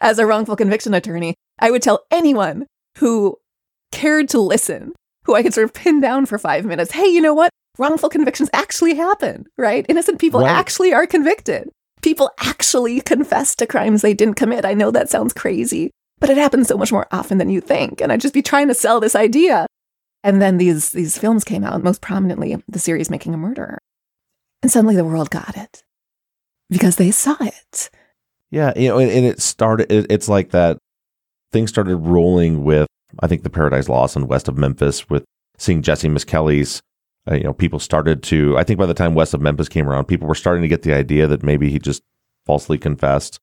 as 0.00 0.18
a 0.18 0.26
wrongful 0.26 0.56
conviction 0.56 0.94
attorney, 0.94 1.34
I 1.58 1.70
would 1.70 1.82
tell 1.82 2.00
anyone 2.10 2.66
who 2.98 3.36
cared 3.92 4.28
to 4.30 4.40
listen, 4.40 4.92
who 5.24 5.34
I 5.34 5.42
could 5.42 5.54
sort 5.54 5.64
of 5.64 5.72
pin 5.74 6.00
down 6.00 6.26
for 6.26 6.38
five 6.38 6.64
minutes, 6.64 6.92
hey, 6.92 7.06
you 7.06 7.20
know 7.20 7.34
what? 7.34 7.50
Wrongful 7.78 8.08
convictions 8.10 8.50
actually 8.52 8.94
happen, 8.94 9.46
right? 9.56 9.86
Innocent 9.88 10.18
people 10.18 10.40
Right. 10.40 10.50
actually 10.50 10.92
are 10.92 11.06
convicted. 11.06 11.70
People 12.02 12.30
actually 12.40 13.00
confess 13.00 13.54
to 13.56 13.66
crimes 13.66 14.02
they 14.02 14.14
didn't 14.14 14.34
commit. 14.34 14.64
I 14.64 14.74
know 14.74 14.90
that 14.90 15.10
sounds 15.10 15.32
crazy, 15.32 15.90
but 16.18 16.30
it 16.30 16.36
happens 16.36 16.68
so 16.68 16.76
much 16.78 16.92
more 16.92 17.06
often 17.12 17.38
than 17.38 17.50
you 17.50 17.60
think. 17.60 18.00
And 18.00 18.10
I'd 18.12 18.20
just 18.20 18.34
be 18.34 18.42
trying 18.42 18.68
to 18.68 18.74
sell 18.74 19.00
this 19.00 19.14
idea. 19.14 19.66
And 20.22 20.40
then 20.42 20.58
these 20.58 20.90
these 20.90 21.16
films 21.16 21.44
came 21.44 21.64
out, 21.64 21.82
most 21.82 22.00
prominently 22.00 22.62
the 22.68 22.78
series 22.78 23.10
Making 23.10 23.34
a 23.34 23.38
Murderer. 23.38 23.78
And 24.62 24.70
suddenly 24.70 24.96
the 24.96 25.04
world 25.04 25.30
got 25.30 25.56
it 25.56 25.82
because 26.68 26.96
they 26.96 27.10
saw 27.10 27.36
it. 27.40 27.90
Yeah, 28.50 28.72
you 28.76 28.88
know, 28.88 28.98
and, 28.98 29.10
and 29.10 29.24
it 29.24 29.40
started. 29.40 29.90
It, 29.90 30.06
it's 30.10 30.28
like 30.28 30.50
that. 30.50 30.78
Things 31.52 31.70
started 31.70 31.96
rolling 31.96 32.62
with, 32.62 32.86
I 33.18 33.26
think, 33.26 33.42
the 33.42 33.50
Paradise 33.50 33.88
Lost 33.88 34.14
and 34.14 34.28
West 34.28 34.46
of 34.46 34.56
Memphis, 34.56 35.08
with 35.08 35.24
seeing 35.58 35.82
Jesse 35.82 36.08
Misskelley's. 36.08 36.80
Uh, 37.30 37.34
you 37.34 37.44
know, 37.44 37.52
people 37.52 37.78
started 37.78 38.22
to. 38.24 38.56
I 38.58 38.64
think 38.64 38.78
by 38.78 38.86
the 38.86 38.94
time 38.94 39.14
West 39.14 39.34
of 39.34 39.40
Memphis 39.40 39.68
came 39.68 39.88
around, 39.88 40.06
people 40.06 40.28
were 40.28 40.34
starting 40.34 40.62
to 40.62 40.68
get 40.68 40.82
the 40.82 40.92
idea 40.92 41.26
that 41.26 41.42
maybe 41.42 41.70
he 41.70 41.78
just 41.78 42.02
falsely 42.46 42.78
confessed, 42.78 43.38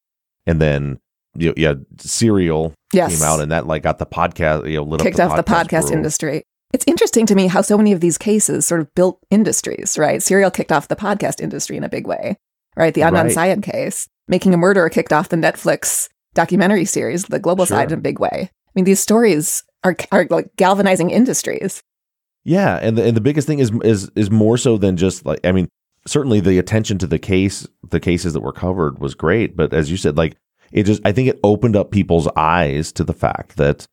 and 0.46 0.62
then 0.62 1.00
you 1.36 1.48
know, 1.50 1.54
yeah, 1.58 1.74
Serial 2.00 2.74
Yes. 2.94 3.18
came 3.18 3.28
out, 3.28 3.40
and 3.42 3.52
that 3.52 3.68
like 3.68 3.84
got 3.84 4.00
the 4.00 4.06
podcast, 4.06 4.70
you 4.70 4.78
know, 4.78 4.84
lit 4.84 5.02
kicked 5.02 5.20
up 5.20 5.32
off 5.32 5.38
the 5.38 5.44
podcast 5.44 5.92
industry. 5.92 6.44
It's 6.74 6.86
interesting 6.86 7.26
to 7.28 7.36
me 7.36 7.48
how 7.48 7.62
so 7.62 7.78
many 7.78 7.94
of 7.94 8.02
these 8.02 8.18
cases 8.18 8.66
sort 8.66 8.82
of 8.82 8.94
built 8.94 9.20
industries, 9.32 9.98
right? 9.98 10.22
Serial 10.22 10.52
kicked 10.52 10.72
off 10.72 10.90
the 10.90 10.96
podcast 10.96 11.40
industry 11.42 11.78
in 11.78 11.84
a 11.84 11.90
big 11.90 12.08
way, 12.08 12.38
right? 12.76 12.94
The 12.94 13.02
Adnan 13.02 13.24
Right. 13.24 13.32
Syed 13.32 13.64
case, 13.64 14.08
Making 14.28 14.54
a 14.54 14.58
Murderer 14.58 14.90
kicked 14.90 15.14
off 15.14 15.30
the 15.30 15.38
Netflix 15.38 16.10
documentary 16.34 16.86
series, 16.86 17.24
The 17.24 17.40
Global 17.40 17.66
Sure. 17.66 17.78
Side, 17.78 17.92
in 17.92 18.00
a 18.00 18.02
big 18.02 18.20
way. 18.20 18.52
I 18.52 18.72
mean, 18.76 18.86
these 18.86 19.00
stories 19.00 19.64
are, 19.84 19.96
are 20.12 20.28
like 20.30 20.56
galvanizing 20.58 21.10
industries. 21.10 21.82
Yeah, 22.44 22.80
and 22.82 22.98
the, 22.98 23.04
and 23.06 23.18
the 23.18 23.22
biggest 23.22 23.48
thing 23.48 23.60
is 23.60 23.72
is 23.84 24.10
is 24.16 24.32
more 24.32 24.58
so 24.58 24.78
than 24.78 24.96
just 24.96 25.26
like 25.26 25.40
I 25.46 25.52
mean, 25.52 25.68
certainly 26.06 26.40
the 26.40 26.60
attention 26.60 26.98
to 27.00 27.08
the 27.08 27.20
case, 27.20 27.68
the 27.90 28.00
cases 28.00 28.34
that 28.34 28.42
were 28.42 28.54
covered 28.54 29.00
was 29.00 29.16
great, 29.16 29.58
but 29.58 29.74
as 29.74 29.92
you 29.92 29.98
said, 29.98 30.16
like 30.18 30.38
it 30.72 30.84
just 30.84 31.02
I 31.06 31.12
think 31.12 31.28
it 31.28 31.40
opened 31.44 31.76
up 31.76 31.92
people's 31.92 32.28
eyes 32.36 32.92
to 32.94 33.04
the 33.04 33.14
fact 33.14 33.58
that 33.58 33.86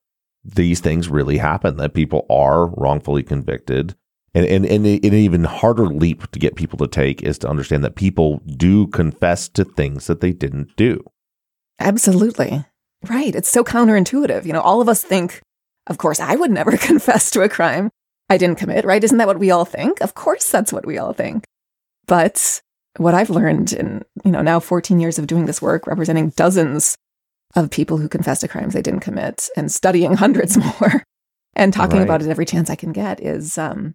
these 0.44 0.80
things 0.80 1.08
really 1.08 1.38
happen, 1.38 1.76
that 1.76 1.94
people 1.94 2.26
are 2.28 2.66
wrongfully 2.66 3.22
convicted. 3.22 3.94
And, 4.34 4.46
and, 4.46 4.66
and 4.66 4.84
an 4.84 5.14
even 5.14 5.44
harder 5.44 5.86
leap 5.86 6.30
to 6.32 6.38
get 6.38 6.56
people 6.56 6.78
to 6.78 6.88
take 6.88 7.22
is 7.22 7.38
to 7.38 7.48
understand 7.48 7.84
that 7.84 7.94
people 7.94 8.42
do 8.56 8.88
confess 8.88 9.48
to 9.50 9.64
things 9.64 10.08
that 10.08 10.20
they 10.20 10.32
didn't 10.32 10.74
do. 10.76 11.04
Absolutely. 11.78 12.64
Right. 13.08 13.34
It's 13.34 13.48
so 13.48 13.62
counterintuitive. 13.62 14.44
You 14.44 14.52
know, 14.52 14.60
all 14.60 14.80
of 14.80 14.88
us 14.88 15.04
think, 15.04 15.40
of 15.86 15.98
course, 15.98 16.18
I 16.18 16.34
would 16.34 16.50
never 16.50 16.76
confess 16.76 17.30
to 17.32 17.42
a 17.42 17.48
crime 17.48 17.90
I 18.28 18.38
didn't 18.38 18.58
commit, 18.58 18.84
right? 18.84 19.04
Isn't 19.04 19.18
that 19.18 19.26
what 19.26 19.38
we 19.38 19.50
all 19.50 19.64
think? 19.64 20.00
Of 20.00 20.14
course, 20.14 20.50
that's 20.50 20.72
what 20.72 20.86
we 20.86 20.98
all 20.98 21.12
think. 21.12 21.44
But 22.06 22.60
what 22.96 23.14
I've 23.14 23.30
learned 23.30 23.72
in, 23.72 24.04
you 24.24 24.30
know, 24.30 24.42
now 24.42 24.60
14 24.60 24.98
years 25.00 25.18
of 25.18 25.26
doing 25.26 25.46
this 25.46 25.60
work, 25.60 25.86
representing 25.86 26.30
dozens 26.30 26.96
of 27.56 27.70
people 27.70 27.99
who 27.99 28.08
confess 28.08 28.40
to 28.40 28.49
crimes 28.49 28.75
they 28.75 28.82
didn't 28.82 29.00
commit 29.00 29.49
and 29.56 29.70
studying 29.70 30.14
hundreds 30.16 30.56
more 30.56 31.02
and 31.54 31.73
talking 31.73 31.99
Right. 31.99 32.04
about 32.04 32.23
it 32.23 32.28
every 32.28 32.46
chance 32.46 32.68
I 32.70 32.75
can 32.75 32.92
get 32.92 33.20
is 33.20 33.56
um, 33.58 33.94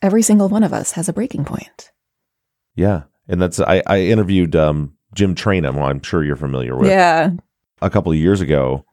every 0.00 0.22
single 0.22 0.48
one 0.48 0.62
of 0.64 0.72
us 0.72 0.92
has 0.92 1.08
a 1.08 1.12
breaking 1.12 1.44
point. 1.44 1.90
Yeah. 2.74 3.02
And 3.28 3.40
that's 3.40 3.60
I, 3.60 3.82
I 3.86 4.00
interviewed 4.00 4.56
um, 4.56 4.94
Jim 5.14 5.34
Trainum, 5.34 5.74
who 5.74 5.80
I'm 5.82 6.02
sure 6.02 6.24
you're 6.24 6.36
familiar 6.36 6.76
with. 6.76 6.88
Yeah. 6.88 7.30
a 7.80 7.90
couple 7.90 8.10
of 8.12 8.18
years 8.18 8.40
ago, 8.40 8.84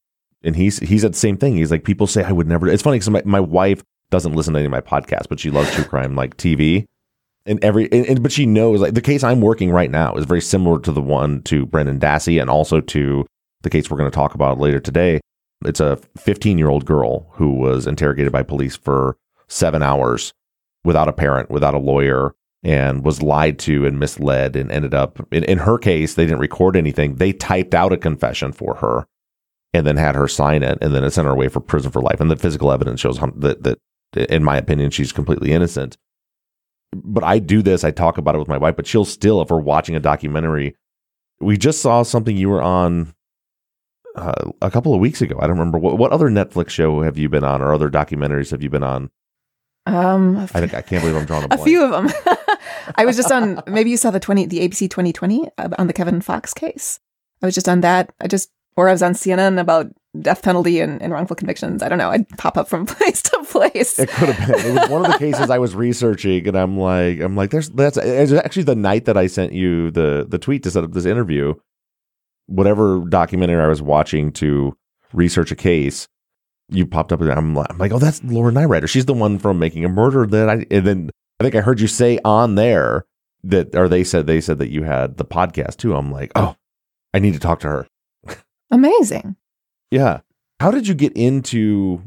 and 0.44 0.56
he's 0.56 0.80
he 0.80 1.00
said 1.00 1.14
the 1.14 1.18
same 1.18 1.38
thing. 1.38 1.56
He's 1.56 1.72
like, 1.72 1.84
people 1.84 2.06
say 2.08 2.24
I 2.24 2.32
would 2.32 2.48
never. 2.48 2.68
It's 2.68 2.84
funny 2.84 2.96
because 2.98 3.10
my, 3.10 3.22
my 3.26 3.40
wife 3.40 3.82
doesn't 4.12 4.34
listen 4.34 4.54
to 4.54 4.60
any 4.60 4.66
of 4.66 4.72
my 4.72 4.82
podcasts, 4.82 5.28
but 5.30 5.40
she 5.40 5.50
loves 5.50 5.72
true 5.74 5.84
crime 5.84 6.16
like 6.16 6.38
TV, 6.38 6.86
and 7.46 7.64
every 7.64 7.92
and, 7.92 8.06
and- 8.06 8.24
but 8.24 8.32
she 8.32 8.46
knows 8.46 8.82
like 8.82 8.94
the 8.94 9.02
case 9.02 9.24
I'm 9.24 9.42
working 9.42 9.72
right 9.72 9.90
now 9.90 10.14
is 10.16 10.26
very 10.26 10.42
similar 10.42 10.80
to 10.82 10.92
the 10.92 11.02
one 11.02 11.42
to 11.44 11.66
Brendan 11.66 12.00
Dassey 12.00 12.40
and 12.40 12.50
also 12.50 12.82
to 12.82 13.26
the 13.62 13.70
case 13.70 13.90
we're 13.90 13.98
going 13.98 14.10
to 14.10 14.16
talk 14.16 14.36
about 14.36 14.60
later 14.60 14.80
today. 14.80 15.20
It's 15.66 15.80
a 15.80 15.98
15 16.18 16.58
year 16.58 16.70
old 16.70 16.86
girl 16.86 17.28
who 17.34 17.54
was 17.54 17.86
interrogated 17.88 18.32
by 18.32 18.44
police 18.44 18.76
for 18.76 19.18
seven 19.48 19.84
hours 19.84 20.34
without 20.84 21.10
a 21.10 21.14
parent, 21.14 21.50
without 21.50 21.74
a 21.74 21.80
lawyer, 21.80 22.34
and 22.64 23.04
was 23.04 23.22
lied 23.22 23.60
to 23.60 23.86
and 23.86 24.00
misled 24.00 24.56
and 24.56 24.72
ended 24.72 24.94
up 24.94 25.26
in, 25.32 25.44
in 25.46 25.60
her 25.60 25.78
case, 25.78 26.16
they 26.16 26.26
didn't 26.26 26.40
record 26.40 26.76
anything. 26.76 27.16
They 27.16 27.34
typed 27.34 27.74
out 27.74 27.94
a 27.94 27.98
confession 27.98 28.52
for 28.52 28.76
her 28.76 29.06
and 29.74 29.86
then 29.86 29.98
had 29.98 30.16
her 30.16 30.28
sign 30.28 30.64
it 30.64 30.78
and 30.82 30.94
then 30.94 31.04
it 31.04 31.12
sent 31.12 31.26
her 31.26 31.34
away 31.34 31.48
for 31.48 31.60
prison 31.60 31.92
for 31.92 32.02
life. 32.02 32.20
And 32.20 32.30
the 32.30 32.36
physical 32.36 32.72
evidence 32.72 33.00
shows 33.00 33.20
that, 33.20 33.64
that 33.64 33.80
in 34.32 34.44
my 34.44 34.58
opinion, 34.58 34.92
she's 34.92 35.12
completely 35.12 35.52
innocent. 35.52 35.98
But 36.92 37.24
I 37.24 37.40
do 37.40 37.62
this, 37.62 37.84
I 37.84 37.92
talk 37.92 38.18
about 38.18 38.36
it 38.36 38.40
with 38.40 38.48
my 38.48 38.58
wife, 38.58 38.76
but 38.76 38.88
she'll 38.88 39.06
still, 39.06 39.42
if 39.42 39.50
we're 39.50 39.60
watching 39.60 39.96
a 39.96 40.00
documentary, 40.00 40.76
we 41.40 41.56
just 41.56 41.82
saw 41.82 42.04
something 42.04 42.36
you 42.36 42.50
were 42.50 42.62
on 42.62 43.14
uh, 44.16 44.52
a 44.62 44.72
couple 44.72 44.94
of 44.94 45.00
weeks 45.00 45.22
ago. 45.22 45.38
I 45.40 45.48
don't 45.48 45.58
remember 45.58 45.78
what, 45.78 45.98
what 45.98 46.12
other 46.12 46.30
Netflix 46.30 46.70
show 46.70 47.02
have 47.02 47.18
you 47.18 47.30
been 47.30 47.44
on 47.44 47.62
or 47.62 47.74
other 47.74 47.90
documentaries 47.90 48.52
have 48.52 48.62
you 48.64 48.70
been 48.70 48.84
on? 48.84 49.10
Um, 49.86 50.38
a 50.38 50.44
I 50.44 50.48
think 50.48 50.74
I 50.74 50.82
can't 50.82 51.02
believe 51.04 51.16
I'm 51.16 51.26
drawing 51.26 51.44
a 51.44 51.46
a 51.46 51.50
blank. 51.50 51.64
few 51.64 51.84
of 51.84 51.92
them. 51.92 52.10
I 52.96 53.06
was 53.06 53.16
just 53.16 53.32
on. 53.32 53.62
Maybe 53.68 53.90
you 53.90 53.98
saw 53.98 54.12
the 54.12 54.20
twenty, 54.20 54.46
the 54.46 54.60
ABC 54.68 54.90
2020 54.90 55.48
uh, 55.58 55.70
on 55.78 55.88
the 55.88 55.94
Kevin 55.94 56.22
Fox 56.22 56.54
case. 56.54 57.00
I 57.42 57.46
was 57.46 57.56
just 57.56 57.70
on 57.70 57.82
that. 57.82 58.12
I 58.20 58.28
just, 58.28 58.50
or 58.76 58.90
I 58.90 58.92
was 58.92 59.02
on 59.02 59.14
CNN 59.14 59.60
about 59.60 59.88
death 60.20 60.42
penalty 60.44 60.80
and, 60.82 61.02
and 61.02 61.14
wrongful 61.14 61.36
convictions. 61.36 61.82
I 61.82 61.88
don't 61.90 61.98
know. 61.98 62.10
I'd 62.10 62.28
pop 62.38 62.58
up 62.58 62.68
from 62.68 62.86
place 62.88 63.22
to 63.24 63.44
place. 63.48 63.98
It 63.98 64.10
could 64.10 64.30
have 64.30 64.48
been. 64.48 64.76
It 64.76 64.80
was 64.82 64.90
one 64.90 65.06
of 65.06 65.12
the 65.12 65.18
cases 65.18 65.50
I 65.50 65.58
was 65.60 65.76
researching, 65.76 66.48
and 66.48 66.58
I'm 66.58 66.78
like, 66.78 67.20
I'm 67.22 67.36
like, 67.36 67.50
there's 67.52 67.70
that's 67.70 67.98
it's 67.98 68.34
actually 68.34 68.64
the 68.64 68.76
night 68.76 69.06
that 69.06 69.18
I 69.18 69.28
sent 69.28 69.54
you 69.54 69.92
the 69.92 70.26
the 70.28 70.38
tweet 70.38 70.64
to 70.64 70.72
set 70.72 70.84
up 70.84 70.92
this 70.94 71.06
interview. 71.06 71.54
Whatever 72.50 73.06
documentary 73.08 73.64
I 73.64 73.68
was 73.68 73.82
watching 73.82 74.32
to 74.34 74.76
research 75.14 75.52
a 75.52 75.56
case, 75.56 76.08
you 76.70 76.86
popped 76.86 77.12
up, 77.12 77.22
and 77.22 77.32
I'm 77.32 77.56
like, 77.56 77.68
I'm 77.70 77.78
like, 77.78 77.92
oh, 77.92 78.00
that's 78.00 78.24
Laura 78.24 78.52
Nirider. 78.52 78.90
She's 78.90 79.06
the 79.06 79.14
one 79.14 79.40
from 79.40 79.60
Making 79.60 79.86
a 79.86 79.90
Murder. 79.90 80.26
That 80.26 80.50
I 80.50 80.66
and 80.70 80.86
then 80.86 81.10
I 81.40 81.44
think 81.44 81.56
I 81.56 81.62
heard 81.62 81.80
you 81.80 81.88
say 81.88 82.20
on 82.26 82.56
there 82.56 83.06
that, 83.44 83.76
or 83.76 83.88
they 83.88 84.04
said 84.04 84.28
they 84.28 84.42
said 84.42 84.60
that 84.60 84.72
you 84.72 84.84
had 84.84 85.18
the 85.18 85.26
podcast 85.26 85.78
too. 85.78 85.96
I'm 85.96 86.12
like, 86.12 86.32
oh, 86.36 86.56
I 87.14 87.20
need 87.20 87.34
to 87.34 87.40
talk 87.40 87.60
to 87.62 87.68
her. 87.68 87.88
Amazing. 88.72 89.36
Yeah. 89.92 90.22
How 90.60 90.72
did 90.72 90.88
you 90.88 90.94
get 90.94 91.14
into 91.14 92.04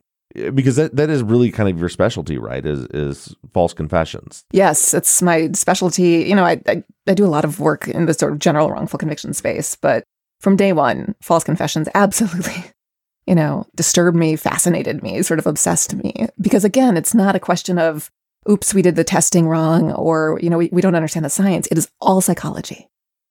because 0.54 0.76
that, 0.76 0.96
that 0.96 1.10
is 1.10 1.22
really 1.22 1.50
kind 1.50 1.68
of 1.68 1.78
your 1.78 1.88
specialty, 1.88 2.38
right? 2.38 2.64
Is 2.64 2.86
is 2.86 3.34
false 3.52 3.74
confessions. 3.74 4.44
Yes, 4.52 4.94
it's 4.94 5.20
my 5.20 5.50
specialty. 5.52 6.24
You 6.24 6.34
know, 6.34 6.44
I, 6.44 6.60
I 6.66 6.82
I 7.06 7.14
do 7.14 7.26
a 7.26 7.28
lot 7.28 7.44
of 7.44 7.60
work 7.60 7.88
in 7.88 8.06
the 8.06 8.14
sort 8.14 8.32
of 8.32 8.38
general 8.38 8.70
wrongful 8.70 8.98
conviction 8.98 9.34
space, 9.34 9.76
but 9.76 10.04
from 10.42 10.56
day 10.56 10.72
one, 10.72 11.14
false 11.22 11.44
confessions 11.44 11.88
absolutely 11.94 12.64
you 13.26 13.34
know, 13.34 13.66
disturbed 13.74 14.16
me, 14.16 14.36
fascinated 14.36 15.02
me, 15.02 15.22
sort 15.22 15.38
of 15.38 15.46
obsessed 15.46 15.94
me. 15.94 16.26
Because 16.40 16.64
again, 16.64 16.96
it's 16.96 17.14
not 17.14 17.36
a 17.36 17.40
question 17.40 17.78
of, 17.78 18.10
oops, 18.48 18.74
we 18.74 18.82
did 18.82 18.96
the 18.96 19.04
testing 19.04 19.48
wrong 19.48 19.92
or, 19.92 20.38
you 20.42 20.50
know, 20.50 20.58
we, 20.58 20.68
we 20.72 20.82
don't 20.82 20.96
understand 20.96 21.24
the 21.24 21.30
science. 21.30 21.68
It 21.70 21.78
is 21.78 21.88
all 22.00 22.20
psychology. 22.20 22.88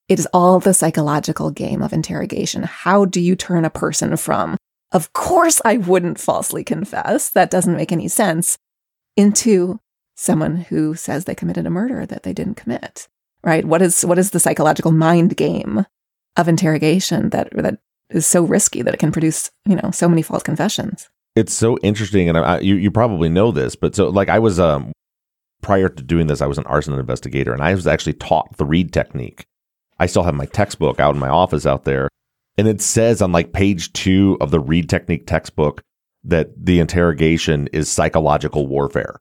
It 0.08 0.20
is 0.20 0.28
all 0.34 0.60
the 0.60 0.74
psychological 0.74 1.52
game 1.52 1.82
of 1.82 1.94
interrogation. 1.94 2.64
How 2.64 3.06
do 3.06 3.20
you 3.20 3.36
turn 3.36 3.66
a 3.66 3.70
person 3.70 4.16
from, 4.18 4.58
of 4.92 5.14
course 5.14 5.62
I 5.64 5.78
wouldn't 5.78 6.20
falsely 6.20 6.64
confess, 6.64 7.30
that 7.30 7.52
doesn't 7.52 7.78
make 7.78 7.92
any 7.92 8.08
sense, 8.08 8.58
into 9.18 9.80
someone 10.16 10.58
who 10.58 10.96
says 10.96 11.26
they 11.26 11.36
committed 11.36 11.66
a 11.66 11.70
murder 11.70 12.06
that 12.06 12.24
they 12.24 12.34
didn't 12.34 12.56
commit? 12.56 13.08
Right? 13.44 13.66
What 13.66 13.82
is 13.82 14.06
what 14.06 14.20
is 14.20 14.32
the 14.32 14.40
psychological 14.40 14.92
mind 14.92 15.36
game 15.36 15.86
of 16.38 16.48
interrogation 16.48 17.30
that 17.30 17.50
that 17.54 17.80
is 18.10 18.28
so 18.28 18.44
risky 18.44 18.82
that 18.82 18.94
it 18.94 19.00
can 19.00 19.12
produce, 19.12 19.52
you 19.66 19.76
know, 19.76 19.92
so 19.92 20.08
many 20.10 20.22
false 20.22 20.44
confessions? 20.44 21.10
It's 21.36 21.54
so 21.54 21.78
interesting, 21.80 22.28
and 22.28 22.38
I, 22.38 22.60
you 22.60 22.76
you 22.76 22.92
probably 22.92 23.30
know 23.30 23.52
this, 23.52 23.76
but 23.76 23.96
so 23.96 24.10
like 24.10 24.30
I 24.30 24.40
was 24.40 24.60
um 24.60 24.92
prior 25.62 25.90
to 25.90 26.04
doing 26.04 26.28
this, 26.28 26.42
I 26.42 26.48
was 26.48 26.58
an 26.58 26.66
arson 26.66 26.94
investigator, 26.94 27.54
and 27.54 27.62
I 27.62 27.74
was 27.74 27.88
actually 27.88 28.14
taught 28.14 28.58
the 28.58 28.66
Reid 28.66 28.92
technique. 28.92 29.46
I 30.00 30.08
still 30.08 30.24
have 30.24 30.34
my 30.36 30.48
textbook 30.48 31.00
out 31.00 31.14
in 31.14 31.20
my 31.20 31.30
office 31.30 31.66
out 31.66 31.86
there, 31.86 32.10
and 32.58 32.68
it 32.68 32.82
says 32.82 33.22
on 33.22 33.32
like 33.32 33.54
page 33.54 33.94
two 33.94 34.38
of 34.42 34.52
the 34.52 34.60
Reid 34.60 34.90
technique 34.90 35.28
textbook 35.28 35.82
that 36.24 36.50
the 36.58 36.80
interrogation 36.80 37.68
is 37.68 37.90
psychological 37.90 38.68
warfare. 38.68 39.18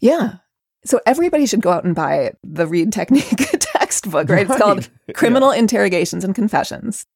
Yeah. 0.00 0.36
So 0.84 1.00
everybody 1.06 1.46
should 1.46 1.60
go 1.60 1.70
out 1.70 1.84
and 1.84 1.94
buy 1.94 2.32
the 2.42 2.66
Reid 2.66 2.92
technique 2.92 3.50
textbook, 3.88 4.28
right? 4.28 4.46
right. 4.46 4.50
It's 4.50 4.58
called 4.58 4.88
Criminal 5.14 5.54
yeah. 5.54 5.60
Interrogations 5.60 6.22
and 6.22 6.34
Confessions. 6.34 7.06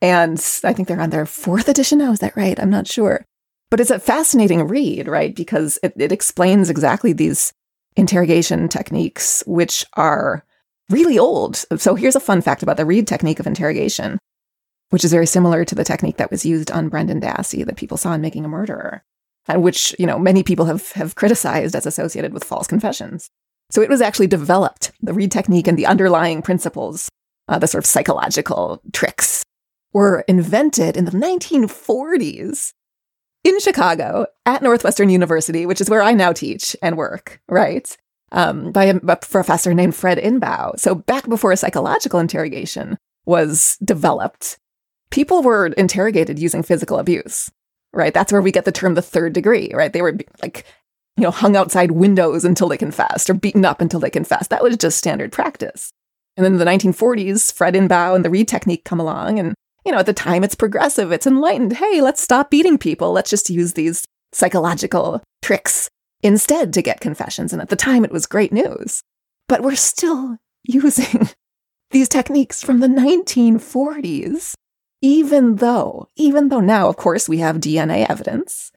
And 0.00 0.38
I 0.64 0.72
think 0.72 0.88
they're 0.88 1.00
on 1.00 1.10
their 1.10 1.26
fourth 1.26 1.68
edition 1.68 1.98
now. 1.98 2.12
Is 2.12 2.20
that 2.20 2.36
right? 2.36 2.58
I'm 2.58 2.70
not 2.70 2.88
sure. 2.88 3.24
But 3.70 3.80
it's 3.80 3.90
a 3.90 4.00
fascinating 4.00 4.66
read, 4.66 5.08
right? 5.08 5.34
Because 5.34 5.78
it, 5.82 5.92
it 5.96 6.10
explains 6.10 6.70
exactly 6.70 7.12
these 7.12 7.52
interrogation 7.96 8.68
techniques, 8.68 9.44
which 9.46 9.84
are 9.94 10.44
really 10.90 11.18
old. 11.18 11.64
So 11.76 11.94
here's 11.94 12.16
a 12.16 12.20
fun 12.20 12.40
fact 12.40 12.62
about 12.62 12.76
the 12.76 12.84
Reid 12.84 13.06
technique 13.06 13.38
of 13.38 13.46
interrogation, 13.46 14.18
which 14.90 15.04
is 15.04 15.12
very 15.12 15.26
similar 15.26 15.64
to 15.64 15.74
the 15.74 15.84
technique 15.84 16.16
that 16.16 16.30
was 16.30 16.44
used 16.44 16.70
on 16.70 16.88
Brendan 16.88 17.20
Dassey 17.20 17.64
that 17.64 17.76
people 17.76 17.96
saw 17.96 18.12
in 18.12 18.20
Making 18.20 18.44
a 18.44 18.48
Murderer, 18.48 19.04
and 19.46 19.62
which, 19.62 19.94
you 19.98 20.06
know, 20.06 20.18
many 20.18 20.42
people 20.42 20.66
have, 20.66 20.92
have 20.92 21.14
criticized 21.14 21.76
as 21.76 21.86
associated 21.86 22.32
with 22.32 22.44
false 22.44 22.66
confessions. 22.66 23.30
So 23.72 23.80
it 23.80 23.88
was 23.88 24.02
actually 24.02 24.26
developed, 24.26 24.92
the 25.00 25.14
Reid 25.14 25.32
technique 25.32 25.66
and 25.66 25.78
the 25.78 25.86
underlying 25.86 26.42
principles, 26.42 27.08
uh, 27.48 27.58
the 27.58 27.66
sort 27.66 27.82
of 27.82 27.88
psychological 27.88 28.82
tricks, 28.92 29.42
were 29.94 30.24
invented 30.28 30.94
in 30.94 31.06
the 31.06 31.10
1940s 31.10 32.74
in 33.44 33.58
Chicago 33.60 34.26
at 34.44 34.62
Northwestern 34.62 35.08
University, 35.08 35.64
which 35.64 35.80
is 35.80 35.88
where 35.88 36.02
I 36.02 36.12
now 36.12 36.32
teach 36.32 36.76
and 36.82 36.98
work, 36.98 37.40
right? 37.48 37.96
Um, 38.30 38.72
by 38.72 38.84
a, 38.84 38.96
a 39.08 39.16
professor 39.16 39.72
named 39.72 39.96
Fred 39.96 40.18
Inbau. 40.18 40.78
So 40.78 40.94
back 40.94 41.26
before 41.26 41.56
psychological 41.56 42.20
interrogation 42.20 42.98
was 43.24 43.78
developed, 43.82 44.58
people 45.10 45.42
were 45.42 45.68
interrogated 45.68 46.38
using 46.38 46.62
physical 46.62 46.98
abuse, 46.98 47.50
right? 47.94 48.12
That's 48.12 48.32
where 48.32 48.42
we 48.42 48.52
get 48.52 48.66
the 48.66 48.72
term 48.72 48.94
the 48.94 49.02
third 49.02 49.32
degree, 49.32 49.70
right? 49.74 49.92
They 49.92 50.02
were 50.02 50.18
like, 50.42 50.66
you 51.16 51.24
know, 51.24 51.30
hung 51.30 51.56
outside 51.56 51.92
windows 51.92 52.44
until 52.44 52.68
they 52.68 52.78
confessed 52.78 53.28
or 53.28 53.34
beaten 53.34 53.64
up 53.64 53.80
until 53.80 54.00
they 54.00 54.10
confessed. 54.10 54.50
That 54.50 54.62
was 54.62 54.76
just 54.76 54.98
standard 54.98 55.32
practice. 55.32 55.90
And 56.36 56.44
then 56.44 56.52
in 56.54 56.58
the 56.58 56.64
1940s, 56.64 57.52
Fred 57.52 57.74
Inbau 57.74 58.16
and 58.16 58.24
the 58.24 58.30
Reid 58.30 58.48
technique 58.48 58.84
come 58.84 59.00
along 59.00 59.38
and 59.38 59.54
you 59.84 59.92
know, 59.92 59.98
at 59.98 60.06
the 60.06 60.12
time 60.12 60.44
it's 60.44 60.54
progressive, 60.54 61.10
it's 61.10 61.26
enlightened. 61.26 61.74
Hey, 61.74 62.00
let's 62.00 62.22
stop 62.22 62.50
beating 62.50 62.78
people. 62.78 63.12
Let's 63.12 63.30
just 63.30 63.50
use 63.50 63.72
these 63.72 64.04
psychological 64.32 65.22
tricks 65.42 65.90
instead 66.22 66.72
to 66.72 66.82
get 66.82 67.00
confessions. 67.00 67.52
And 67.52 67.60
at 67.60 67.68
the 67.68 67.76
time 67.76 68.04
it 68.04 68.12
was 68.12 68.26
great 68.26 68.52
news. 68.52 69.02
But 69.48 69.62
we're 69.62 69.74
still 69.74 70.38
using 70.64 71.28
these 71.90 72.08
techniques 72.08 72.62
from 72.62 72.80
the 72.80 72.86
1940s, 72.86 74.54
even 75.02 75.56
though, 75.56 76.08
even 76.16 76.48
though 76.48 76.60
now, 76.60 76.88
of 76.88 76.96
course, 76.96 77.28
we 77.28 77.38
have 77.38 77.56
DNA 77.56 78.08
evidence 78.08 78.70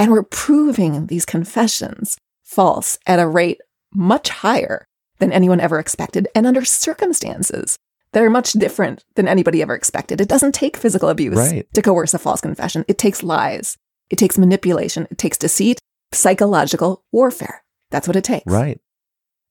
and 0.00 0.10
we're 0.10 0.22
proving 0.22 1.06
these 1.06 1.26
confessions 1.26 2.16
false 2.42 2.98
at 3.06 3.20
a 3.20 3.28
rate 3.28 3.60
much 3.92 4.30
higher 4.30 4.86
than 5.18 5.30
anyone 5.30 5.60
ever 5.60 5.78
expected 5.78 6.26
and 6.34 6.46
under 6.46 6.64
circumstances 6.64 7.78
that 8.12 8.22
are 8.22 8.30
much 8.30 8.52
different 8.52 9.04
than 9.14 9.28
anybody 9.28 9.60
ever 9.60 9.74
expected. 9.74 10.20
It 10.20 10.28
doesn't 10.28 10.54
take 10.54 10.76
physical 10.76 11.10
abuse 11.10 11.36
right. 11.36 11.66
to 11.74 11.82
coerce 11.82 12.14
a 12.14 12.18
false 12.18 12.40
confession. 12.40 12.84
It 12.88 12.98
takes 12.98 13.22
lies. 13.22 13.76
It 14.08 14.16
takes 14.16 14.38
manipulation. 14.38 15.06
It 15.10 15.18
takes 15.18 15.36
deceit, 15.36 15.78
psychological 16.12 17.04
warfare. 17.12 17.62
That's 17.90 18.08
what 18.08 18.16
it 18.16 18.24
takes. 18.24 18.50
Right. 18.50 18.80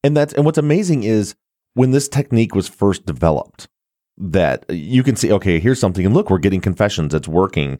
And 0.03 0.17
that's 0.17 0.33
and 0.33 0.45
what's 0.45 0.57
amazing 0.57 1.03
is 1.03 1.35
when 1.75 1.91
this 1.91 2.09
technique 2.09 2.55
was 2.55 2.67
first 2.67 3.05
developed, 3.05 3.67
that 4.17 4.65
you 4.69 5.03
can 5.03 5.15
see, 5.15 5.31
okay, 5.31 5.59
here's 5.59 5.79
something, 5.79 6.05
and 6.05 6.15
look, 6.15 6.29
we're 6.29 6.39
getting 6.39 6.59
confessions, 6.59 7.13
it's 7.13 7.27
working. 7.27 7.79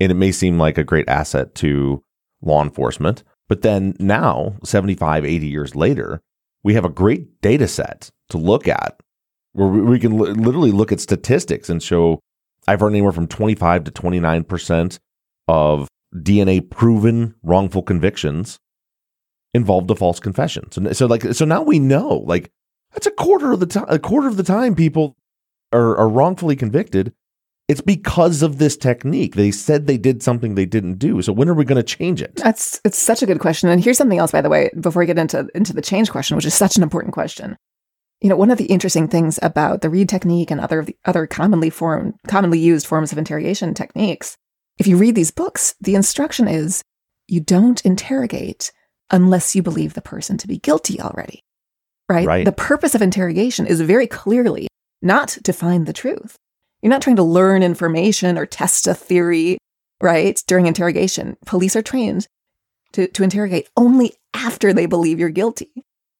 And 0.00 0.12
it 0.12 0.16
may 0.16 0.32
seem 0.32 0.58
like 0.58 0.76
a 0.76 0.84
great 0.84 1.08
asset 1.08 1.54
to 1.56 2.02
law 2.42 2.62
enforcement. 2.62 3.22
But 3.48 3.62
then 3.62 3.94
now, 3.98 4.56
75, 4.64 5.24
80 5.24 5.46
years 5.46 5.74
later, 5.74 6.20
we 6.62 6.74
have 6.74 6.84
a 6.84 6.90
great 6.90 7.40
data 7.40 7.68
set 7.68 8.10
to 8.30 8.38
look 8.38 8.66
at 8.66 9.00
where 9.52 9.68
we 9.68 9.98
can 9.98 10.18
literally 10.18 10.72
look 10.72 10.92
at 10.92 11.00
statistics 11.00 11.70
and 11.70 11.82
show 11.82 12.20
I've 12.68 12.80
heard 12.80 12.90
anywhere 12.90 13.12
from 13.12 13.28
25 13.28 13.84
to 13.84 13.90
29% 13.90 14.98
of 15.48 15.88
DNA 16.14 16.68
proven 16.68 17.34
wrongful 17.42 17.82
convictions 17.82 18.58
involved 19.54 19.90
a 19.90 19.94
false 19.94 20.20
confession. 20.20 20.70
So, 20.72 20.92
so 20.92 21.06
like, 21.06 21.22
so 21.34 21.44
now 21.44 21.62
we 21.62 21.78
know, 21.78 22.24
like, 22.26 22.50
that's 22.92 23.06
a 23.06 23.12
quarter 23.12 23.52
of 23.52 23.60
the 23.60 23.66
time, 23.66 23.86
a 23.88 23.98
quarter 23.98 24.28
of 24.28 24.36
the 24.36 24.42
time 24.42 24.74
people 24.74 25.16
are, 25.72 25.96
are 25.96 26.08
wrongfully 26.08 26.56
convicted. 26.56 27.12
It's 27.68 27.80
because 27.80 28.42
of 28.42 28.58
this 28.58 28.76
technique. 28.76 29.34
They 29.34 29.50
said 29.50 29.86
they 29.86 29.98
did 29.98 30.22
something 30.22 30.54
they 30.54 30.66
didn't 30.66 31.00
do. 31.00 31.20
So 31.20 31.32
when 31.32 31.48
are 31.48 31.54
we 31.54 31.64
going 31.64 31.76
to 31.76 31.82
change 31.82 32.22
it? 32.22 32.36
That's 32.36 32.80
it's 32.84 32.98
such 32.98 33.22
a 33.22 33.26
good 33.26 33.40
question. 33.40 33.68
And 33.68 33.82
here's 33.82 33.98
something 33.98 34.18
else, 34.18 34.30
by 34.30 34.40
the 34.40 34.48
way, 34.48 34.70
before 34.78 35.00
we 35.00 35.06
get 35.06 35.18
into 35.18 35.48
into 35.54 35.72
the 35.72 35.82
change 35.82 36.10
question, 36.10 36.36
which 36.36 36.46
is 36.46 36.54
such 36.54 36.76
an 36.76 36.84
important 36.84 37.12
question 37.12 37.56
you 38.20 38.28
know, 38.28 38.36
one 38.36 38.50
of 38.50 38.58
the 38.58 38.66
interesting 38.66 39.08
things 39.08 39.38
about 39.42 39.82
the 39.82 39.90
Reid 39.90 40.08
technique 40.08 40.50
and 40.50 40.60
other 40.60 40.86
other 41.04 41.26
commonly 41.26 41.70
form 41.70 42.14
commonly 42.26 42.58
used 42.58 42.86
forms 42.86 43.12
of 43.12 43.18
interrogation 43.18 43.74
techniques, 43.74 44.36
if 44.78 44.86
you 44.86 44.96
read 44.96 45.14
these 45.14 45.30
books, 45.30 45.74
the 45.80 45.94
instruction 45.94 46.48
is 46.48 46.82
you 47.26 47.40
don't 47.40 47.84
interrogate 47.84 48.72
unless 49.10 49.54
you 49.54 49.62
believe 49.62 49.94
the 49.94 50.02
person 50.02 50.38
to 50.38 50.48
be 50.48 50.58
guilty 50.58 51.00
already. 51.00 51.42
Right? 52.08 52.26
right? 52.26 52.44
The 52.44 52.52
purpose 52.52 52.94
of 52.94 53.02
interrogation 53.02 53.66
is 53.66 53.80
very 53.80 54.06
clearly 54.06 54.68
not 55.02 55.28
to 55.44 55.52
find 55.52 55.86
the 55.86 55.92
truth. 55.92 56.36
You're 56.86 56.92
not 56.92 57.02
trying 57.02 57.16
to 57.16 57.24
learn 57.24 57.64
information 57.64 58.38
or 58.38 58.46
test 58.46 58.86
a 58.86 58.94
theory, 58.94 59.58
right? 60.00 60.40
During 60.46 60.66
interrogation, 60.66 61.36
police 61.44 61.74
are 61.74 61.82
trained 61.82 62.28
to, 62.92 63.08
to 63.08 63.24
interrogate 63.24 63.68
only 63.76 64.12
after 64.34 64.72
they 64.72 64.86
believe 64.86 65.18
you're 65.18 65.30
guilty. 65.30 65.72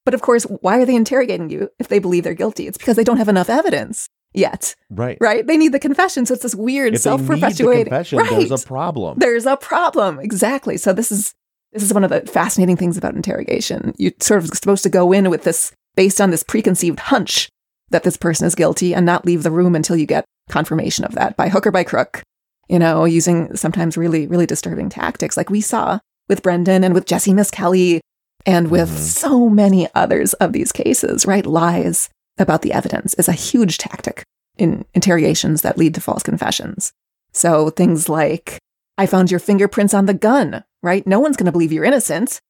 But 0.05 0.12
of 0.12 0.22
course, 0.22 0.42
why 0.42 0.81
are 0.81 0.85
they 0.85 0.96
interrogating 0.96 1.50
you 1.50 1.68
if 1.79 1.87
they 1.87 2.00
believe 2.00 2.24
they're 2.24 2.35
guilty? 2.35 2.66
It's 2.66 2.79
because 2.79 2.96
they 2.96 3.05
don't 3.05 3.18
have 3.18 3.29
enough 3.29 3.48
evidence 3.48 4.09
yet. 4.35 4.74
Right. 4.90 5.16
Right. 5.20 5.46
They 5.46 5.57
need 5.57 5.70
the 5.70 5.79
confession. 5.79 6.26
So 6.26 6.35
it's 6.35 6.42
this 6.42 6.57
weird 6.57 6.98
self 6.98 7.24
perpetuating. 7.24 7.85
The 7.85 8.16
right. 8.16 8.48
There's 8.48 8.64
a 8.64 8.66
problem. 8.66 9.20
There's 9.20 9.46
a 9.46 9.57
problem. 9.57 10.18
Exactly. 10.18 10.79
So 10.79 10.92
this 10.92 11.12
is 11.12 11.33
this 11.74 11.85
is 11.85 11.94
one 11.94 12.02
of 12.02 12.11
the 12.11 12.22
fascinating 12.22 12.76
things 12.76 12.98
about 12.98 13.14
interrogation. 13.14 13.94
You're 13.98 14.14
sort 14.18 14.42
of 14.42 14.48
supposed 14.48 14.83
to 14.83 14.88
go 14.88 15.12
in 15.12 15.31
with 15.31 15.44
this 15.44 15.70
based 15.94 16.20
on 16.20 16.33
this 16.33 16.42
preconceived 16.42 16.98
hunch 16.98 17.50
that 17.90 18.02
this 18.02 18.16
person 18.16 18.48
is 18.48 18.57
guilty 18.57 18.96
and 18.96 19.07
not 19.07 19.24
leave 19.24 19.44
the 19.44 19.52
room 19.52 19.76
until 19.76 19.94
you 19.94 20.07
get 20.07 20.24
confirmation 20.51 21.05
of 21.05 21.15
that 21.15 21.37
by 21.37 21.49
hook 21.49 21.67
or 21.67 21.71
by 21.71 21.85
crook. 21.85 22.23
You 22.69 22.79
know, 22.79 23.05
using 23.05 23.55
sometimes 23.57 23.97
really, 23.97 24.27
really 24.27 24.47
disturbing 24.47 24.89
tactics 24.89 25.37
like 25.37 25.51
we 25.51 25.61
saw 25.61 26.01
with 26.29 26.43
Brendan 26.43 26.83
and 26.83 26.95
with 26.95 27.07
Jesse 27.07 27.33
Misskelley 27.33 28.01
and 28.45 28.71
with 28.71 28.89
mm-hmm. 28.89 28.99
so 28.99 29.49
many 29.49 29.89
others 29.95 30.33
of 30.35 30.53
these 30.53 30.73
cases, 30.73 31.27
right? 31.27 31.47
Lies 31.47 32.09
about 32.39 32.63
the 32.63 32.73
evidence 32.73 33.15
is 33.15 33.29
a 33.29 33.33
huge 33.33 33.79
tactic 33.79 34.25
in 34.59 34.85
interrogations 34.95 35.63
that 35.63 35.79
lead 35.79 35.95
to 35.95 36.01
false 36.01 36.23
confessions. 36.23 36.93
So 37.33 37.71
things 37.71 38.09
like, 38.09 38.59
I 38.99 39.07
found 39.07 39.31
your 39.31 39.41
fingerprints 39.41 39.95
on 39.95 40.07
the 40.07 40.15
gun, 40.15 40.65
right? 40.83 41.07
No 41.07 41.21
one's 41.21 41.37
going 41.37 41.47
to 41.47 41.53
believe 41.53 41.73
you're 41.73 41.85
innocent, 41.85 42.41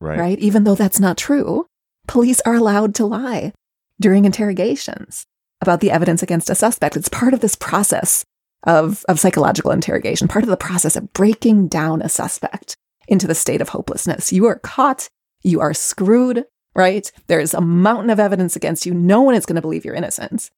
right. 0.00 0.18
right? 0.18 0.38
Even 0.38 0.64
though 0.64 0.74
that's 0.74 1.00
not 1.00 1.18
true. 1.18 1.66
Police 2.08 2.40
are 2.40 2.54
allowed 2.54 2.94
to 2.96 3.06
lie 3.06 3.52
during 4.00 4.24
interrogations 4.24 5.24
about 5.62 5.80
the 5.80 5.90
evidence 5.90 6.22
against 6.22 6.50
a 6.50 6.54
suspect. 6.54 6.96
It's 6.96 7.08
part 7.08 7.34
of 7.34 7.40
this 7.40 7.56
process 7.56 8.24
of, 8.64 9.04
of 9.08 9.18
psychological 9.18 9.70
interrogation, 9.70 10.28
part 10.28 10.44
of 10.44 10.50
the 10.50 10.56
process 10.56 10.96
of 10.96 11.12
breaking 11.12 11.68
down 11.68 12.02
a 12.02 12.08
suspect 12.08 12.76
into 13.08 13.26
the 13.26 13.34
state 13.34 13.60
of 13.60 13.70
hopelessness. 13.70 14.32
You 14.32 14.46
are 14.46 14.58
caught 14.58 15.08
you 15.44 15.60
are 15.60 15.74
screwed, 15.74 16.44
right? 16.76 17.10
There's 17.26 17.52
a 17.52 17.60
mountain 17.60 18.10
of 18.10 18.20
evidence 18.20 18.54
against 18.54 18.86
you. 18.86 18.94
No 18.94 19.22
one 19.22 19.34
is 19.34 19.44
going 19.44 19.56
to 19.56 19.62
believe 19.62 19.84
you're 19.84 19.94
innocent. 19.94 20.50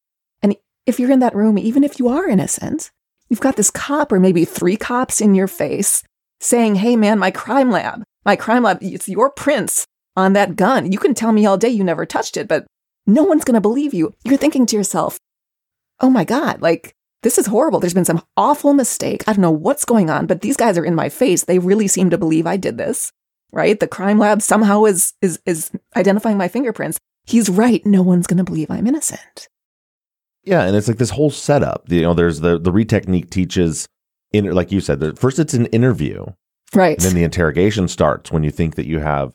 And 0.42 0.56
if 0.84 1.00
you're 1.00 1.10
in 1.10 1.20
that 1.20 1.34
room, 1.34 1.56
even 1.56 1.84
if 1.84 1.98
you 1.98 2.08
are 2.08 2.28
innocent, 2.28 2.90
You've 3.28 3.40
got 3.40 3.56
this 3.56 3.70
cop 3.70 4.12
or 4.12 4.20
maybe 4.20 4.44
three 4.44 4.76
cops 4.76 5.20
in 5.20 5.34
your 5.34 5.48
face 5.48 6.02
saying, 6.40 6.76
Hey 6.76 6.96
man, 6.96 7.18
my 7.18 7.30
crime 7.30 7.70
lab, 7.70 8.02
my 8.24 8.36
crime 8.36 8.62
lab, 8.62 8.78
it's 8.80 9.08
your 9.08 9.30
prints 9.30 9.86
on 10.16 10.34
that 10.34 10.56
gun. 10.56 10.92
You 10.92 10.98
can 10.98 11.14
tell 11.14 11.32
me 11.32 11.46
all 11.46 11.56
day 11.56 11.68
you 11.68 11.84
never 11.84 12.06
touched 12.06 12.36
it, 12.36 12.48
but 12.48 12.66
no 13.06 13.22
one's 13.24 13.44
going 13.44 13.54
to 13.54 13.60
believe 13.60 13.94
you. 13.94 14.14
You're 14.24 14.38
thinking 14.38 14.66
to 14.66 14.76
yourself, 14.76 15.18
Oh 16.00 16.10
my 16.10 16.24
God, 16.24 16.60
like 16.60 16.94
this 17.22 17.38
is 17.38 17.46
horrible. 17.46 17.80
There's 17.80 17.94
been 17.94 18.04
some 18.04 18.22
awful 18.36 18.74
mistake. 18.74 19.24
I 19.26 19.32
don't 19.32 19.40
know 19.40 19.50
what's 19.50 19.86
going 19.86 20.10
on, 20.10 20.26
but 20.26 20.42
these 20.42 20.58
guys 20.58 20.76
are 20.76 20.84
in 20.84 20.94
my 20.94 21.08
face. 21.08 21.44
They 21.44 21.58
really 21.58 21.88
seem 21.88 22.10
to 22.10 22.18
believe 22.18 22.46
I 22.46 22.58
did 22.58 22.76
this, 22.76 23.12
right? 23.50 23.80
The 23.80 23.88
crime 23.88 24.18
lab 24.18 24.42
somehow 24.42 24.84
is, 24.84 25.14
is, 25.22 25.40
is 25.46 25.70
identifying 25.96 26.36
my 26.36 26.48
fingerprints. 26.48 26.98
He's 27.24 27.48
right. 27.48 27.84
No 27.86 28.02
one's 28.02 28.26
going 28.26 28.38
to 28.38 28.44
believe 28.44 28.70
I'm 28.70 28.86
innocent. 28.86 29.48
Yeah. 30.42 30.64
And 30.64 30.76
it's 30.76 30.86
like 30.86 30.98
this 30.98 31.10
whole 31.10 31.30
setup, 31.30 31.90
you 31.90 32.02
know, 32.02 32.12
there's 32.12 32.40
the, 32.40 32.58
the 32.58 32.70
Reid 32.70 32.90
technique 32.90 33.30
teaches 33.30 33.88
in, 34.32 34.44
like 34.50 34.70
you 34.70 34.80
said, 34.80 35.18
first 35.18 35.38
it's 35.38 35.54
an 35.54 35.66
interview. 35.66 36.26
Right. 36.74 36.98
And 36.98 37.06
then 37.06 37.14
the 37.14 37.24
interrogation 37.24 37.88
starts 37.88 38.30
when 38.30 38.44
you 38.44 38.50
think 38.50 38.74
that 38.74 38.86
you 38.86 38.98
have, 38.98 39.32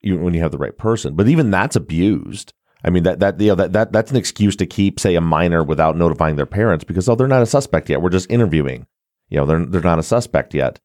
you, 0.00 0.16
when 0.16 0.32
you 0.32 0.40
have 0.40 0.52
the 0.52 0.58
right 0.58 0.78
person. 0.78 1.14
But 1.14 1.28
even 1.28 1.50
that's 1.50 1.76
abused 1.76 2.54
I 2.84 2.90
mean 2.90 3.02
that 3.02 3.20
that 3.20 3.40
you 3.40 3.48
know, 3.48 3.54
that 3.56 3.72
that 3.72 3.92
that's 3.92 4.10
an 4.10 4.16
excuse 4.16 4.56
to 4.56 4.66
keep 4.66 5.00
say 5.00 5.14
a 5.14 5.20
minor 5.20 5.62
without 5.64 5.96
notifying 5.96 6.36
their 6.36 6.46
parents 6.46 6.84
because 6.84 7.08
oh 7.08 7.14
they're 7.14 7.26
not 7.26 7.42
a 7.42 7.46
suspect 7.46 7.90
yet. 7.90 8.02
We're 8.02 8.10
just 8.10 8.30
interviewing. 8.30 8.86
You 9.28 9.38
know, 9.38 9.46
they're 9.46 9.64
they're 9.64 9.80
not 9.80 9.98
a 9.98 10.04
suspect 10.04 10.54
yet. 10.54 10.80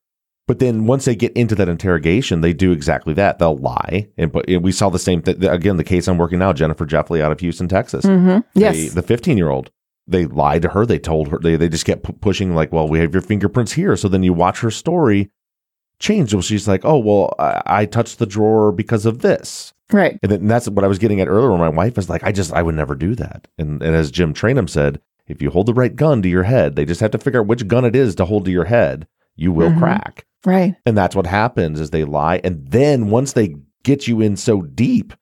But 0.45 0.59
then 0.59 0.87
once 0.87 1.05
they 1.05 1.15
get 1.15 1.31
into 1.33 1.55
that 1.55 1.69
interrogation, 1.69 2.41
they 2.41 2.51
do 2.51 2.73
exactly 2.73 3.13
that. 3.13 3.39
They'll 3.39 3.57
lie. 3.57 4.09
And 4.17 4.31
but 4.31 4.45
we 4.61 4.71
saw 4.73 4.89
the 4.89 4.99
same 4.99 5.21
thing 5.21 5.43
again. 5.45 5.77
The 5.77 5.83
case 5.85 6.07
I'm 6.07 6.17
working 6.17 6.39
now, 6.39 6.51
Jennifer 6.51 6.85
Jeffley 6.85 7.21
out 7.21 7.31
of 7.31 7.39
Houston, 7.39 7.69
Texas. 7.69 8.05
Mm-hmm. 8.05 8.41
Yes, 8.59 8.75
they, 8.75 8.87
the 8.89 9.01
15 9.01 9.37
year 9.37 9.49
old. 9.49 9.71
They 10.05 10.25
lied 10.25 10.63
to 10.63 10.69
her. 10.69 10.85
They 10.85 10.99
told 10.99 11.29
her. 11.29 11.39
They 11.39 11.55
they 11.55 11.69
just 11.69 11.85
kept 11.85 12.03
p- 12.03 12.13
pushing 12.13 12.55
like, 12.55 12.73
well, 12.73 12.89
we 12.89 12.99
have 12.99 13.13
your 13.13 13.21
fingerprints 13.21 13.71
here. 13.71 13.95
So 13.95 14.09
then 14.09 14.23
you 14.23 14.33
watch 14.33 14.59
her 14.59 14.71
story 14.71 15.31
change. 15.99 16.33
Well, 16.33 16.41
she's 16.41 16.67
like, 16.67 16.83
oh 16.83 16.97
well, 16.97 17.33
I, 17.39 17.61
I 17.65 17.85
touched 17.85 18.19
the 18.19 18.25
drawer 18.25 18.73
because 18.73 19.05
of 19.05 19.19
this. 19.19 19.72
Right. 19.91 20.17
And, 20.23 20.31
then, 20.31 20.47
that's 20.47 20.67
what 20.69 20.83
I 20.85 20.87
was 20.87 20.99
getting 20.99 21.21
at 21.21 21.27
earlier. 21.27 21.51
When 21.51 21.59
my 21.59 21.69
wife 21.69 21.95
was 21.95 22.09
like, 22.09 22.23
I 22.23 22.31
just, 22.31 22.53
I 22.53 22.61
would 22.61 22.75
never 22.75 22.95
do 22.95 23.15
that. 23.15 23.47
And, 23.57 23.81
and 23.81 23.95
as 23.95 24.11
Jim 24.11 24.33
Trainum 24.33 24.69
said, 24.69 25.01
if 25.27 25.41
you 25.41 25.49
hold 25.49 25.67
the 25.67 25.73
right 25.73 25.95
gun 25.95 26.21
to 26.21 26.29
your 26.29 26.43
head, 26.43 26.75
they 26.75 26.85
just 26.85 27.01
have 27.01 27.11
to 27.11 27.17
figure 27.17 27.41
out 27.41 27.47
which 27.47 27.67
gun 27.67 27.85
it 27.85 27.95
is 27.95 28.15
to 28.15 28.25
hold 28.25 28.45
to 28.45 28.51
your 28.51 28.65
head. 28.65 29.07
You 29.35 29.51
will 29.51 29.69
mm-hmm. 29.69 29.79
crack. 29.79 30.25
Right. 30.45 30.75
And 30.85 30.97
that's 30.97 31.15
what 31.15 31.25
happens 31.25 31.79
is 31.79 31.89
they 31.89 32.03
lie. 32.03 32.41
And 32.43 32.67
then 32.67 33.09
once 33.09 33.33
they 33.33 33.55
get 33.83 34.07
you 34.07 34.21
in 34.21 34.35
so 34.35 34.61
deep, 34.61 35.13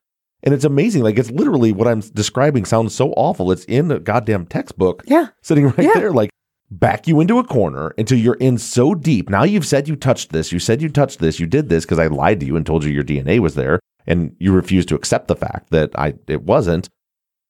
and 0.43 0.53
it's 0.55 0.65
amazing. 0.65 1.03
Like 1.03 1.19
it's 1.19 1.29
literally 1.29 1.71
what 1.71 1.87
I'm 1.87 1.99
describing 1.99 2.65
sounds 2.65 2.95
so 2.95 3.11
awful. 3.11 3.51
It's 3.51 3.65
in 3.65 3.91
a 3.91 3.99
goddamn 3.99 4.47
textbook. 4.47 5.03
Yeah. 5.05 5.27
Sitting 5.43 5.67
right 5.67 5.79
yeah. 5.83 5.93
there. 5.93 6.11
Like 6.11 6.31
back 6.71 7.07
you 7.07 7.19
into 7.19 7.37
a 7.37 7.43
corner 7.43 7.93
until 7.97 8.17
you're 8.17 8.35
in 8.35 8.57
so 8.57 8.95
deep. 8.95 9.29
Now 9.29 9.43
you've 9.43 9.67
said 9.67 9.87
you 9.87 9.95
touched 9.95 10.31
this. 10.31 10.51
You 10.51 10.57
said 10.57 10.81
you 10.81 10.89
touched 10.89 11.19
this. 11.19 11.39
You 11.39 11.45
did 11.45 11.69
this 11.69 11.85
because 11.85 11.99
I 11.99 12.07
lied 12.07 12.39
to 12.39 12.45
you 12.45 12.55
and 12.55 12.65
told 12.65 12.83
you 12.83 12.91
your 12.91 13.03
DNA 13.03 13.39
was 13.39 13.53
there 13.55 13.79
and 14.11 14.35
you 14.39 14.51
refuse 14.51 14.85
to 14.87 14.95
accept 14.95 15.29
the 15.29 15.35
fact 15.35 15.69
that 15.71 15.97
I 15.97 16.15
it 16.27 16.43
wasn't. 16.43 16.89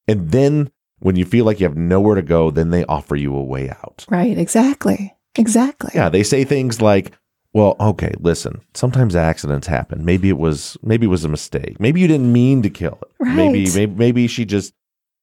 And 0.07 0.29
then 0.29 0.71
when 0.99 1.15
you 1.15 1.25
feel 1.25 1.43
like 1.43 1.59
you 1.59 1.65
have 1.65 1.75
nowhere 1.75 2.15
to 2.15 2.21
go, 2.21 2.51
then 2.51 2.69
they 2.69 2.85
offer 2.85 3.15
you 3.15 3.35
a 3.35 3.43
way 3.43 3.69
out. 3.69 4.05
Right, 4.09 4.37
exactly. 4.37 5.15
Exactly. 5.35 5.91
Yeah, 5.95 6.09
they 6.09 6.23
say 6.23 6.43
things 6.43 6.81
like, 6.81 7.13
"Well, 7.53 7.75
okay, 7.79 8.13
listen, 8.19 8.61
sometimes 8.75 9.15
accidents 9.15 9.65
happen. 9.65 10.05
Maybe 10.05 10.29
it 10.29 10.37
was 10.37 10.77
maybe 10.83 11.07
it 11.07 11.09
was 11.09 11.25
a 11.25 11.29
mistake. 11.29 11.79
Maybe 11.79 11.99
you 11.99 12.07
didn't 12.07 12.31
mean 12.31 12.61
to 12.61 12.69
kill 12.69 12.99
it. 13.01 13.11
Right. 13.19 13.35
Maybe 13.35 13.71
maybe 13.73 13.95
maybe 13.95 14.27
she 14.27 14.45
just 14.45 14.73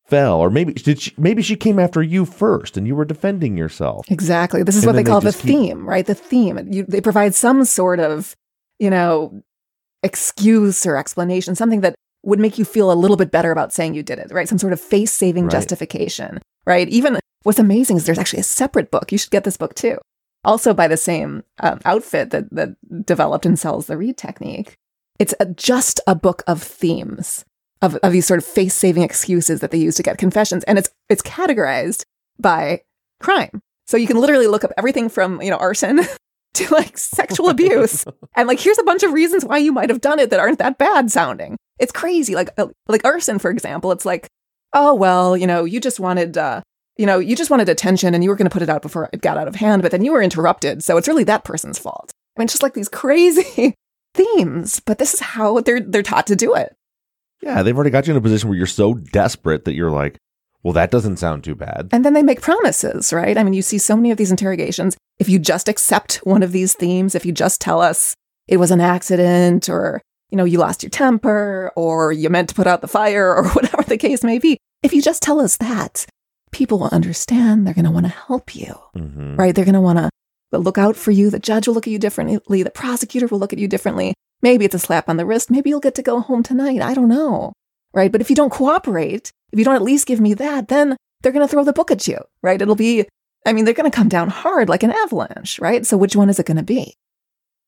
fell 0.07 0.39
or 0.41 0.49
maybe 0.51 0.73
did 0.73 1.03
she, 1.03 1.13
maybe 1.19 1.43
she 1.43 1.55
came 1.55 1.79
after 1.79 2.03
you 2.03 2.25
first 2.25 2.79
and 2.79 2.87
you 2.87 2.97
were 2.97 3.05
defending 3.05 3.57
yourself." 3.57 4.11
Exactly. 4.11 4.65
This 4.65 4.77
is 4.77 4.83
and 4.83 4.89
what 4.89 4.97
they 4.97 5.05
call 5.05 5.21
they 5.21 5.31
the 5.31 5.33
theme, 5.33 5.89
right? 5.89 6.07
The 6.07 6.15
theme. 6.15 6.73
You, 6.73 6.85
they 6.85 7.03
provide 7.03 7.35
some 7.35 7.65
sort 7.65 8.01
of, 8.01 8.35
you 8.81 8.91
know, 8.91 9.43
excuse 10.03 10.87
or 10.87 10.97
explanation, 10.97 11.55
something 11.55 11.81
that 11.81 11.95
would 12.25 12.39
make 12.39 12.59
you 12.59 12.65
feel 12.65 12.93
a 12.93 12.95
little 12.95 13.17
bit 13.17 13.31
better 13.31 13.51
about 13.51 13.73
saying 13.73 13.95
you 13.95 14.03
did 14.03 14.19
it, 14.19 14.33
right? 14.33 14.49
Some 14.49 14.59
sort 14.59 14.73
of 14.73 14.81
face 14.81 15.13
saving 15.13 15.45
right. 15.45 15.53
justification, 15.53 16.41
right? 16.67 16.89
Even 16.89 17.19
what's 17.43 17.59
amazing 17.59 17.97
is 17.97 18.07
there's 18.07 18.19
actually 18.19 18.41
a 18.41 18.45
separate 18.45 18.91
book. 18.91 19.13
You 19.13 19.19
should 19.19 19.31
get 19.31 19.45
this 19.45 19.57
book 19.57 19.75
too. 19.75 19.99
Also 20.45 20.75
by 20.75 20.89
the 20.89 20.97
same 20.97 21.45
um, 21.61 21.81
outfit 21.85 22.31
that, 22.31 22.51
that 22.51 22.77
developed 23.05 23.47
and 23.47 23.59
sells 23.59 23.87
the 23.87 23.97
Reid 23.97 24.17
technique. 24.17 24.75
It's 25.19 25.35
a, 25.41 25.47
just 25.47 26.01
a 26.07 26.15
book 26.15 26.43
of 26.47 26.63
themes 26.63 27.45
of, 27.83 27.97
of 27.97 28.13
these 28.13 28.27
sort 28.27 28.39
of 28.39 28.45
face 28.45 28.75
saving 28.75 29.03
excuses 29.03 29.61
that 29.61 29.71
they 29.71 29.79
use 29.79 29.97
to 29.97 30.03
get 30.03 30.19
confessions. 30.19 30.65
And 30.65 30.79
it's, 30.79 30.91
it's 31.09 31.23
categorized 31.23 32.05
by 32.39 32.83
crime. 33.21 33.61
So 33.87 33.97
you 33.97 34.07
can 34.07 34.21
literally 34.21 34.47
look 34.47 34.65
up 34.65 34.73
everything 34.77 35.09
from, 35.09 35.41
you 35.43 35.51
know, 35.51 35.57
arson 35.57 36.01
to 36.55 36.75
like 36.75 36.99
sexual 36.99 37.49
abuse. 37.49 38.05
and 38.37 38.49
like, 38.49 38.61
here's 38.61 38.79
a 38.79 38.85
bunch 38.85 39.03
of 39.03 39.13
reasons 39.13 39.45
why 39.45 39.59
you 39.59 39.73
might 39.73 39.91
have 39.91 40.01
done 40.01 40.19
it 40.19 40.31
that 40.31 40.41
aren't 40.41 40.59
that 40.59 40.79
bad 40.79 41.11
sounding. 41.11 41.57
It's 41.79 41.93
crazy. 41.93 42.35
Like, 42.35 42.51
uh, 42.59 42.69
like 42.89 43.05
arson, 43.05 43.39
for 43.39 43.51
example, 43.51 43.93
it's 43.93 44.05
like, 44.05 44.29
oh, 44.73 44.95
well, 44.95 45.37
you 45.37 45.47
know, 45.47 45.65
you 45.65 45.81
just 45.81 46.01
wanted, 46.01 46.37
uh, 46.37 46.63
you 46.97 47.07
know, 47.07 47.19
you 47.19 47.37
just 47.37 47.51
wanted 47.51 47.69
attention 47.69 48.15
and 48.15 48.25
you 48.25 48.31
were 48.31 48.37
going 48.37 48.49
to 48.49 48.53
put 48.53 48.63
it 48.63 48.69
out 48.69 48.83
before 48.83 49.09
it 49.13 49.21
got 49.21 49.39
out 49.39 49.49
of 49.49 49.55
hand, 49.55 49.83
but 49.83 49.93
then 49.93 50.05
you 50.05 50.13
were 50.13 50.23
interrupted. 50.23 50.83
So 50.83 50.97
it's 50.97 51.09
really 51.09 51.25
that 51.25 51.45
person's 51.45 51.79
fault. 51.79 52.11
I 52.37 52.41
mean, 52.41 52.47
it's 52.47 52.53
just 52.53 52.63
like 52.63 52.75
these 52.75 52.89
crazy 52.89 53.75
themes, 54.15 54.81
but 54.81 54.99
this 54.99 55.15
is 55.15 55.21
how 55.21 55.61
they're, 55.61 55.81
they're 55.81 56.03
taught 56.03 56.27
to 56.29 56.37
do 56.37 56.55
it. 56.55 56.75
Yeah. 57.41 57.63
They've 57.63 57.75
already 57.75 57.91
got 57.91 58.07
you 58.07 58.13
in 58.13 58.17
a 58.17 58.21
position 58.21 58.49
where 58.49 58.59
you're 58.59 58.67
so 58.67 58.95
desperate 58.95 59.65
that 59.65 59.75
you're 59.75 59.93
like, 59.93 60.19
well, 60.63 60.73
that 60.75 60.91
doesn't 60.91 61.19
sound 61.19 61.45
too 61.45 61.55
bad. 61.55 61.89
And 61.93 62.05
then 62.05 62.15
they 62.15 62.23
make 62.23 62.41
promises, 62.41 63.13
right? 63.13 63.39
I 63.39 63.45
mean, 63.45 63.55
you 63.55 63.63
see 63.63 63.79
so 63.79 63.97
many 63.97 64.11
of 64.11 64.19
these 64.19 64.31
interrogations. 64.31 64.97
If 65.19 65.29
you 65.29 65.39
just 65.39 65.69
accept 65.69 66.17
one 66.25 66.43
of 66.43 66.53
these 66.53 66.75
themes, 66.75 67.15
if 67.15 67.25
you 67.25 67.33
just 67.33 67.61
tell 67.61 67.81
us 67.81 68.15
it 68.49 68.57
was 68.57 68.71
an 68.71 68.81
accident 68.81 69.69
or, 69.69 70.03
you 70.31 70.37
know, 70.37 70.45
you 70.45 70.59
lost 70.59 70.83
your 70.83 70.91
temper 70.91 71.71
or 71.77 72.13
you 72.13 72.29
meant 72.29 72.49
to 72.49 72.55
put 72.55 72.67
out 72.67 72.81
the 72.81 72.89
fire 72.89 73.35
or 73.35 73.49
whatever 73.51 73.85
the 73.85 73.97
case 73.97 74.25
may 74.25 74.39
be, 74.39 74.59
if 74.83 74.93
you 74.93 75.01
just 75.01 75.23
tell 75.23 75.41
us 75.41 75.57
that, 75.59 76.07
people 76.51 76.79
will 76.79 76.89
understand. 76.89 77.67
They're 77.67 77.75
going 77.75 77.85
to 77.85 77.91
want 77.91 78.07
to 78.07 78.13
help 78.13 78.55
you, 78.57 78.75
mm-hmm. 78.97 79.37
right? 79.37 79.55
They're 79.55 79.65
going 79.65 79.75
to 79.75 79.81
want 79.81 79.99
to 79.99 80.11
look 80.59 80.79
out 80.79 80.97
for 80.97 81.13
you. 81.13 81.31
The 81.31 81.39
judge 81.39 81.69
will 81.69 81.75
look 81.75 81.87
at 81.87 81.93
you 81.93 81.99
differently. 81.99 82.63
The 82.63 82.71
prosecutor 82.71 83.29
will 83.29 83.39
look 83.39 83.53
at 83.53 83.59
you 83.59 83.69
differently. 83.69 84.15
Maybe 84.43 84.65
it's 84.65 84.75
a 84.75 84.79
slap 84.79 85.09
on 85.09 85.19
the 85.19 85.27
wrist. 85.27 85.51
Maybe 85.51 85.71
you'll 85.71 85.81
get 85.81 85.95
to 85.97 86.03
go 86.03 86.21
home 86.21 86.43
tonight. 86.43 86.81
I 86.81 86.95
don't 86.95 87.09
know 87.09 87.53
right? 87.93 88.11
But 88.13 88.21
if 88.21 88.31
you 88.31 88.37
don't 88.37 88.53
cooperate, 88.53 89.33
if 89.53 89.59
you 89.59 89.65
don't 89.65 89.75
at 89.75 89.83
least 89.83 90.07
give 90.07 90.21
me 90.21 90.35
that, 90.35 90.69
then 90.69 90.97
they're 91.23 91.33
going 91.33 91.47
to 91.47 91.51
throw 91.51 91.65
the 91.65 91.73
book 91.73 91.91
at 91.91 92.07
you, 92.07 92.19
right? 92.43 92.61
It'll 92.61 92.75
be, 92.75 93.07
I 93.47 93.53
mean, 93.53 93.65
they're 93.65 93.75
going 93.75 93.91
to 93.91 93.97
come 93.97 94.09
down 94.09 94.29
hard 94.29 94.69
like 94.69 94.83
an 94.83 94.93
avalanche, 94.93 95.59
right? 95.59 95.87
So 95.87 95.97
which 95.97 96.17
one 96.17 96.29
is 96.29 96.39
it 96.39 96.47
going 96.47 96.59
to 96.59 96.63
be? 96.63 96.95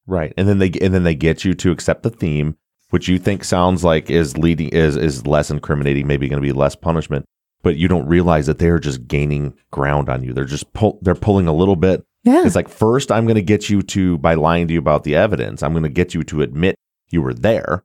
Right. 0.07 0.33
And 0.37 0.49
then 0.49 0.59
they 0.59 0.71
and 0.81 0.93
then 0.93 1.05
they 1.05 1.15
get 1.15 1.45
you 1.45 1.55
to 1.55 1.71
accept 1.71 2.03
the 2.03 2.11
theme, 2.11 2.57
which 2.91 3.09
you 3.09 3.19
think 3.19 3.45
sounds 3.45 3.85
like 3.85 4.11
is 4.11 4.37
leading 4.37 4.69
is 4.71 4.97
is 4.97 5.27
less 5.27 5.51
incriminating, 5.51 6.07
maybe 6.07 6.29
going 6.29 6.43
to 6.43 6.47
be 6.47 6.53
less 6.53 6.75
punishment, 6.75 7.27
but 7.63 7.77
you 7.77 7.87
don't 7.87 8.09
realize 8.09 8.47
that 8.47 8.59
they're 8.59 8.79
just 8.79 9.07
gaining 9.07 9.55
ground 9.71 10.09
on 10.09 10.25
you. 10.25 10.33
They're 10.33 10.45
just 10.45 10.73
pull 10.73 10.99
they're 11.03 11.15
pulling 11.15 11.47
a 11.47 11.53
little 11.53 11.77
bit. 11.77 12.05
Yeah. 12.25 12.45
It's 12.45 12.57
like 12.57 12.69
first 12.69 13.13
I'm 13.13 13.25
going 13.25 13.37
to 13.37 13.43
get 13.43 13.71
you 13.71 13.83
to 13.83 14.19
by 14.19 14.35
lying 14.35 14.67
to 14.69 14.75
you 14.75 14.81
about 14.81 15.05
the 15.05 15.15
evidence, 15.15 15.63
I'm 15.63 15.73
going 15.73 15.85
to 15.85 15.89
get 15.89 16.15
you 16.15 16.25
to 16.25 16.43
admit 16.43 16.77
you 17.11 17.23
were 17.23 17.35
there 17.35 17.85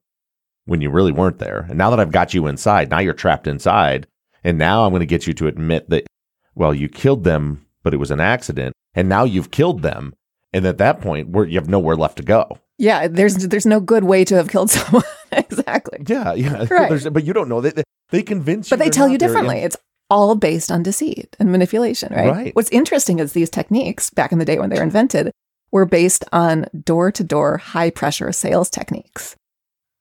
when 0.66 0.82
you 0.82 0.90
really 0.90 1.12
weren't 1.12 1.40
there. 1.40 1.66
And 1.70 1.78
now 1.78 1.90
that 1.90 2.00
I've 2.00 2.12
got 2.12 2.34
you 2.34 2.48
inside, 2.48 2.90
now 2.90 3.00
you're 3.00 3.14
trapped 3.14 3.48
inside. 3.48 4.08
And 4.44 4.58
now 4.58 4.84
I'm 4.86 4.92
going 4.92 5.00
to 5.00 5.06
get 5.06 5.28
you 5.28 5.34
to 5.34 5.48
admit 5.48 5.90
that, 5.90 6.06
well, 6.54 6.74
you 6.74 6.88
killed 6.88 7.24
them, 7.24 7.66
but 7.84 7.94
it 7.94 7.98
was 7.98 8.12
an 8.12 8.20
accident. 8.20 8.74
And 8.94 9.10
now 9.10 9.24
you've 9.24 9.52
killed 9.52 9.82
them. 9.82 10.14
And 10.54 10.66
at 10.66 10.78
that 10.78 11.02
point, 11.02 11.30
where 11.30 11.46
you 11.46 11.60
have 11.60 11.70
nowhere 11.70 11.96
left 11.96 12.18
to 12.18 12.24
go. 12.24 12.60
Yeah, 12.78 13.08
there's 13.08 13.36
there's 13.36 13.66
no 13.66 13.80
good 13.80 14.04
way 14.04 14.24
to 14.26 14.36
have 14.36 14.50
killed 14.50 14.70
someone. 14.72 15.04
exactly. 15.32 16.04
Yeah, 16.08 16.34
yeah. 16.34 16.66
Right. 16.70 17.12
but 17.12 17.24
you 17.24 17.34
don't 17.34 17.50
know. 17.50 17.62
They, 17.62 17.84
they 18.10 18.24
convince 18.24 18.70
you. 18.70 18.78
But 18.78 18.84
they 18.84 18.90
tell 18.90 19.08
you 19.08 19.18
differently. 19.18 19.60
It's 19.60 19.78
all 20.10 20.36
based 20.36 20.72
on 20.72 20.84
deceit 20.84 21.36
and 21.40 21.52
manipulation, 21.52 22.14
right? 22.14 22.32
Right. 22.32 22.56
What's 22.56 22.70
interesting 22.70 23.20
is 23.20 23.34
these 23.34 23.50
techniques 23.50 24.10
back 24.10 24.32
in 24.32 24.38
the 24.40 24.46
day 24.46 24.60
when 24.60 24.70
they 24.70 24.78
were 24.78 24.84
invented 24.84 25.32
were 25.72 25.86
based 25.86 26.24
on 26.32 26.68
door 26.84 27.12
to 27.12 27.24
door 27.24 27.58
high 27.58 27.90
pressure 27.90 28.32
sales 28.32 28.70
techniques 28.70 29.36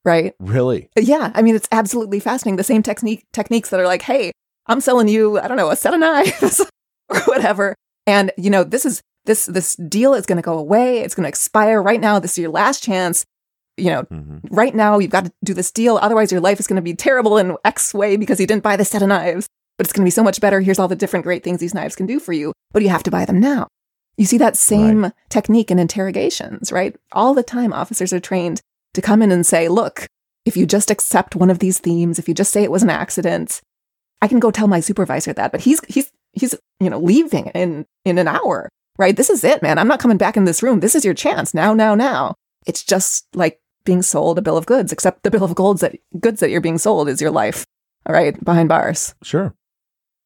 right? 0.05 0.35
Really? 0.39 0.91
Yeah. 0.97 1.33
I 1.35 1.43
mean, 1.43 1.55
it's 1.55 1.69
absolutely 1.73 2.21
fascinating. 2.21 2.57
The 2.57 2.65
same 2.65 2.83
technique 2.83 3.27
techniques 3.33 3.71
that 3.71 3.81
are 3.81 3.87
like, 3.87 4.03
hey, 4.03 4.33
I'm 4.67 4.81
selling 4.81 5.09
you, 5.09 5.39
I 5.39 5.49
don't 5.49 5.57
know, 5.57 5.71
a 5.71 5.77
set 5.77 5.95
of 5.95 6.01
knives 6.01 6.61
or 7.09 7.21
whatever. 7.21 7.75
And 8.07 8.31
you 8.37 8.51
know, 8.51 8.65
this 8.65 8.85
is 8.85 9.03
this 9.25 9.47
this 9.47 9.75
deal 9.77 10.15
is 10.15 10.27
going 10.27 10.37
to 10.37 10.43
go 10.43 10.59
away. 10.59 11.01
It's 11.01 11.15
going 11.15 11.25
to 11.25 11.29
expire 11.29 11.83
right 11.83 12.01
now. 12.01 12.19
This 12.19 12.33
is 12.33 12.39
your 12.39 12.51
last 12.51 12.83
chance. 12.83 13.25
You 13.77 13.91
know, 13.91 14.03
mm-hmm. 14.05 14.55
right 14.55 14.75
now 14.75 14.99
you've 14.99 15.11
got 15.11 15.25
to 15.25 15.33
do 15.43 15.55
this 15.55 15.73
deal. 15.73 15.97
Otherwise, 15.97 16.31
your 16.31 16.41
life 16.41 16.61
is 16.61 16.67
going 16.67 16.77
to 16.77 16.83
be 16.83 16.95
terrible 16.95 17.39
in 17.39 17.57
X 17.65 17.93
way 17.93 18.17
because 18.17 18.39
you 18.39 18.47
didn't 18.47 18.63
buy 18.63 18.77
the 18.77 18.85
set 18.85 19.03
of 19.03 19.09
knives. 19.09 19.49
But 19.77 19.87
it's 19.87 19.93
going 19.93 20.05
to 20.05 20.07
be 20.07 20.13
so 20.13 20.23
much 20.23 20.41
better. 20.41 20.61
Here's 20.61 20.79
all 20.79 20.87
the 20.87 20.95
different 20.95 21.25
great 21.25 21.43
things 21.43 21.59
these 21.59 21.75
knives 21.75 21.97
can 21.97 22.07
do 22.07 22.21
for 22.21 22.33
you. 22.33 22.53
But 22.71 22.83
you 22.83 22.91
have 22.91 23.03
to 23.05 23.11
buy 23.11 23.25
them 23.25 23.41
now. 23.41 23.67
You 24.17 24.27
see 24.27 24.39
that 24.39 24.57
same 24.57 25.03
right. 25.03 25.13
technique 25.29 25.73
in 25.73 25.81
interrogations, 25.81 26.71
right? 26.71 26.95
All 27.11 27.35
the 27.35 27.43
time, 27.43 27.73
officers 27.73 28.13
are 28.13 28.21
trained 28.21 28.61
to 28.95 29.03
come 29.03 29.23
in 29.23 29.31
and 29.31 29.47
say, 29.47 29.69
look, 29.69 30.07
if 30.45 30.57
you 30.57 30.67
just 30.67 30.91
accept 30.91 31.37
one 31.37 31.51
of 31.51 31.59
these 31.59 31.79
themes, 31.79 32.19
if 32.19 32.29
you 32.29 32.35
just 32.35 32.53
say 32.53 32.63
it 32.63 32.71
was 32.71 32.83
an 32.83 32.91
accident, 32.91 33.61
I 34.23 34.29
can 34.29 34.41
go 34.41 34.51
tell 34.51 34.67
my 34.67 34.81
supervisor 34.81 35.33
that, 35.33 35.53
but 35.53 35.61
he's 35.61 35.81
he's 35.89 36.11
he's 36.33 36.55
you 36.81 36.91
know 36.91 36.99
leaving 36.99 37.47
in 37.49 37.87
in 38.05 38.19
an 38.19 38.29
hour. 38.29 38.69
right? 38.99 39.17
This 39.17 39.31
is 39.31 39.45
it, 39.45 39.63
man. 39.63 39.79
I'm 39.79 39.89
not 39.89 40.01
coming 40.01 40.17
back 40.17 40.37
in 40.37 40.45
this 40.45 40.63
room. 40.63 40.81
This 40.81 40.95
is 40.95 41.05
your 41.05 41.15
chance 41.15 41.55
now, 41.55 41.75
now, 41.75 41.95
now. 41.95 42.35
It's 42.67 42.83
just 42.83 43.27
like 43.35 43.61
being 43.85 44.03
sold 44.03 44.39
a 44.39 44.43
bill 44.43 44.57
of 44.57 44.67
goods, 44.67 44.93
except 44.93 45.23
the 45.23 45.31
bill 45.31 45.45
of 45.45 45.55
goods 45.55 45.81
that 45.81 45.97
goods 46.21 46.41
that 46.41 46.51
you're 46.51 46.61
being 46.61 46.79
sold 46.79 47.09
is 47.09 47.21
your 47.21 47.31
life. 47.31 47.65
All 48.07 48.15
right, 48.15 48.43
behind 48.45 48.69
bars. 48.69 49.15
Sure. 49.23 49.55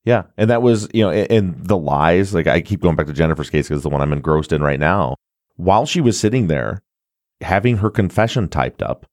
Yeah, 0.05 0.25
and 0.37 0.51
that 0.51 0.63
was 0.63 0.89
you 0.93 1.05
know, 1.05 1.11
and 1.11 1.65
the 1.65 1.77
lies. 1.77 2.35
Like 2.35 2.47
I 2.47 2.61
keep 2.61 2.81
going 2.81 2.97
back 2.97 3.07
to 3.07 3.13
Jennifer's 3.13 3.51
case 3.51 3.69
because 3.69 3.83
the 3.83 3.89
one 3.89 4.01
I'm 4.01 4.13
engrossed 4.13 4.53
in 4.53 4.63
right 4.63 4.81
now. 4.81 5.17
While 5.57 5.87
she 5.87 6.01
was 6.01 6.19
sitting 6.19 6.47
there, 6.47 6.83
having 7.41 7.79
her 7.79 7.91
confession 7.91 8.49
typed 8.49 8.83
up, 8.83 9.07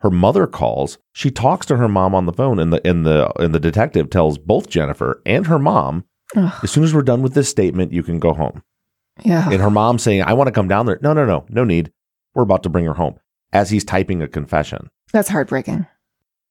her 0.00 0.10
mother 0.10 0.46
calls. 0.46 0.98
She 1.12 1.30
talks 1.30 1.66
to 1.66 1.76
her 1.76 1.88
mom 1.88 2.14
on 2.14 2.26
the 2.26 2.32
phone, 2.32 2.58
and 2.58 2.72
the 2.72 2.86
and 2.88 3.04
the 3.06 3.30
and 3.40 3.54
the 3.54 3.60
detective 3.60 4.10
tells 4.10 4.38
both 4.38 4.68
Jennifer 4.68 5.20
and 5.26 5.46
her 5.46 5.58
mom, 5.58 6.04
Ugh. 6.36 6.52
as 6.62 6.70
soon 6.70 6.84
as 6.84 6.94
we're 6.94 7.02
done 7.02 7.22
with 7.22 7.34
this 7.34 7.48
statement, 7.48 7.92
you 7.92 8.02
can 8.02 8.18
go 8.18 8.32
home. 8.32 8.62
Yeah. 9.24 9.50
And 9.50 9.60
her 9.60 9.70
mom 9.70 9.98
saying, 9.98 10.22
"I 10.22 10.32
want 10.34 10.46
to 10.48 10.52
come 10.52 10.68
down 10.68 10.86
there." 10.86 10.98
No, 11.02 11.12
no, 11.12 11.26
no, 11.26 11.44
no 11.48 11.64
need. 11.64 11.90
We're 12.34 12.44
about 12.44 12.62
to 12.62 12.68
bring 12.68 12.84
her 12.84 12.94
home. 12.94 13.16
As 13.52 13.70
he's 13.70 13.84
typing 13.84 14.22
a 14.22 14.28
confession. 14.28 14.90
That's 15.12 15.30
heartbreaking. 15.30 15.86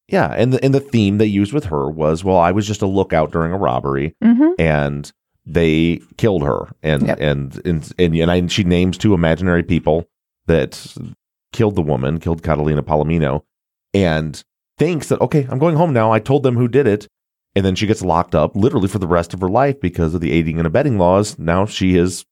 Yeah, 0.10 0.34
and 0.34 0.51
the 0.53 0.63
and 0.65 0.73
the 0.73 0.80
theme 0.80 1.17
they 1.17 1.25
used 1.25 1.53
with 1.53 1.65
her 1.65 1.89
was, 1.89 2.23
well, 2.23 2.38
I 2.38 2.51
was 2.51 2.65
just 2.67 2.82
a 2.82 2.88
lookout 2.88 3.32
during 3.32 3.51
a 3.53 3.58
robbery, 3.58 4.15
Mm-hmm. 4.23 4.51
and 4.60 5.12
they 5.45 6.01
killed 6.17 6.43
her, 6.43 6.73
and 6.84 7.08
Yep. 7.08 7.17
and 7.21 7.62
and 7.65 7.93
and, 7.99 8.15
and 8.15 8.32
I, 8.32 8.47
she 8.47 8.63
names 8.63 8.97
two 8.97 9.13
imaginary 9.13 9.63
people 9.63 10.06
that 10.47 10.95
killed 11.53 11.75
the 11.75 11.81
woman, 11.81 12.19
killed 12.19 12.43
Catalina 12.43 12.83
Palomino, 12.83 13.43
and 13.93 14.43
thinks 14.77 15.10
that 15.10 15.21
okay, 15.21 15.47
I'm 15.49 15.60
going 15.60 15.75
home 15.75 15.93
now. 15.93 16.12
I 16.12 16.19
told 16.19 16.43
them 16.43 16.55
who 16.55 16.67
did 16.67 16.88
it, 16.88 17.07
and 17.55 17.65
then 17.65 17.75
she 17.75 17.88
gets 17.88 18.01
locked 18.01 18.36
up 18.36 18.55
literally 18.55 18.88
for 18.88 18.99
the 18.99 19.07
rest 19.07 19.33
of 19.33 19.41
her 19.41 19.49
life 19.49 19.79
because 19.79 20.13
of 20.13 20.21
the 20.21 20.31
aiding 20.31 20.57
and 20.57 20.67
abetting 20.67 20.97
laws. 20.97 21.38
Now 21.39 21.65
she 21.65 21.95
has 21.95 22.25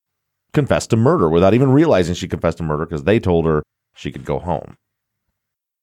confessed 0.53 0.89
to 0.91 0.97
murder 0.97 1.29
without 1.29 1.53
even 1.53 1.71
realizing 1.71 2.15
she 2.15 2.27
confessed 2.27 2.57
to 2.57 2.63
murder 2.63 2.85
because 2.85 3.03
they 3.03 3.19
told 3.19 3.45
her 3.45 3.63
she 3.95 4.11
could 4.11 4.25
go 4.25 4.39
home. 4.39 4.75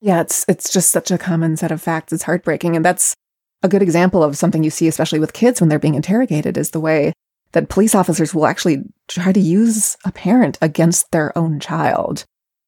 Yeah, 0.01 0.21
it's 0.21 0.45
it's 0.49 0.73
just 0.73 0.91
such 0.91 1.11
a 1.11 1.19
common 1.19 1.57
set 1.57 1.71
of 1.71 1.81
facts. 1.81 2.13
It's 2.13 2.25
heartbreaking, 2.25 2.75
and 2.75 2.85
that's 2.85 3.15
a 3.63 3.69
good 3.69 3.83
example 3.83 4.25
of 4.25 4.37
something 4.37 4.65
you 4.65 4.71
see, 4.71 4.89
especially 4.89 5.21
with 5.21 5.33
kids 5.33 5.61
when 5.61 5.69
they're 5.69 5.79
being 5.79 5.95
interrogated, 5.95 6.59
is 6.59 6.71
the 6.71 6.81
way 6.81 7.13
that 7.53 7.69
police 7.69 7.95
officers 7.95 8.35
will 8.35 8.47
actually 8.47 8.83
try 9.09 9.33
to 9.33 9.41
use 9.41 9.97
a 10.05 10.13
parent 10.13 10.59
against 10.63 11.11
their 11.13 11.37
own 11.37 11.61
child. 11.61 12.25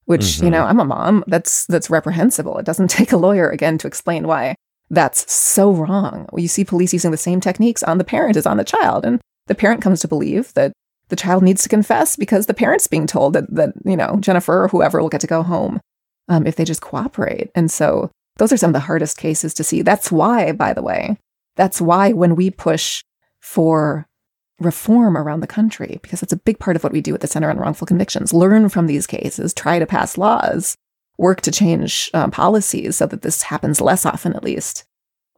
Which 0.07 0.39
you 0.41 0.49
Mhm. 0.49 0.53
know, 0.53 0.65
I'm 0.65 0.81
a 0.81 0.85
mom. 0.85 1.25
That's 1.27 1.65
that's 1.67 1.89
reprehensible. 1.89 2.59
It 2.59 2.67
doesn't 2.67 2.89
take 2.99 3.13
a 3.13 3.17
lawyer 3.17 3.49
again 3.49 3.79
to 3.79 3.87
explain 3.87 4.27
why 4.27 4.55
that's 4.91 5.33
so 5.33 5.73
wrong. 5.73 6.29
You 6.37 6.47
see 6.49 6.65
police 6.65 6.93
using 6.93 7.11
the 7.11 7.17
same 7.17 7.41
techniques 7.41 7.83
on 7.83 7.97
the 7.99 8.05
parent 8.05 8.37
as 8.37 8.45
on 8.47 8.59
the 8.59 8.65
child, 8.65 9.05
and 9.07 9.21
the 9.47 9.55
parent 9.55 9.81
comes 9.83 10.01
to 10.01 10.09
believe 10.09 10.53
that 10.55 10.73
the 11.09 11.17
child 11.17 11.43
needs 11.43 11.63
to 11.63 11.69
confess 11.71 12.17
because 12.17 12.47
the 12.47 12.55
parent's 12.55 12.87
being 12.87 13.07
told 13.07 13.33
that 13.33 13.53
that 13.55 13.73
you 13.87 13.97
know 13.97 14.19
Jennifer 14.21 14.65
or 14.65 14.69
whoever 14.69 15.01
will 15.01 15.09
get 15.09 15.23
to 15.23 15.27
go 15.27 15.43
home 15.43 15.81
um, 16.29 16.47
if 16.47 16.57
they 16.57 16.65
just 16.67 16.83
cooperate. 16.83 17.51
And 17.55 17.71
so 17.71 18.11
those 18.37 18.53
are 18.53 18.59
some 18.59 18.71
of 18.71 18.75
the 18.75 18.81
hardest 18.81 19.17
cases 19.17 19.55
to 19.55 19.65
see. 19.65 19.81
That's 19.81 20.13
why, 20.13 20.53
by 20.53 20.75
the 20.75 20.83
way, 20.83 21.17
that's 21.57 21.81
why 21.81 22.13
when 22.13 22.37
we 22.37 22.51
push 22.51 23.03
for 23.41 24.07
reform 24.61 25.17
around 25.17 25.41
the 25.41 25.47
country, 25.47 25.99
because 26.03 26.23
it's 26.23 26.33
a 26.33 26.37
big 26.39 26.59
part 26.59 26.77
of 26.77 26.85
what 26.85 26.93
we 26.93 27.01
do 27.01 27.15
at 27.15 27.21
the 27.21 27.27
Center 27.27 27.51
on 27.51 27.59
Wrongful 27.59 27.87
Convictions, 27.87 28.33
learn 28.33 28.69
from 28.69 28.87
these 28.87 29.07
cases, 29.07 29.53
try 29.53 29.79
to 29.79 29.87
pass 29.87 30.17
laws, 30.17 30.77
work 31.19 31.41
to 31.43 31.51
change 31.51 32.11
uh, 32.15 32.29
policies 32.29 32.97
so 32.97 33.07
that 33.07 33.23
this 33.23 33.43
happens 33.43 33.81
less 33.81 34.07
often, 34.07 34.35
at 34.35 34.45
least. 34.45 34.85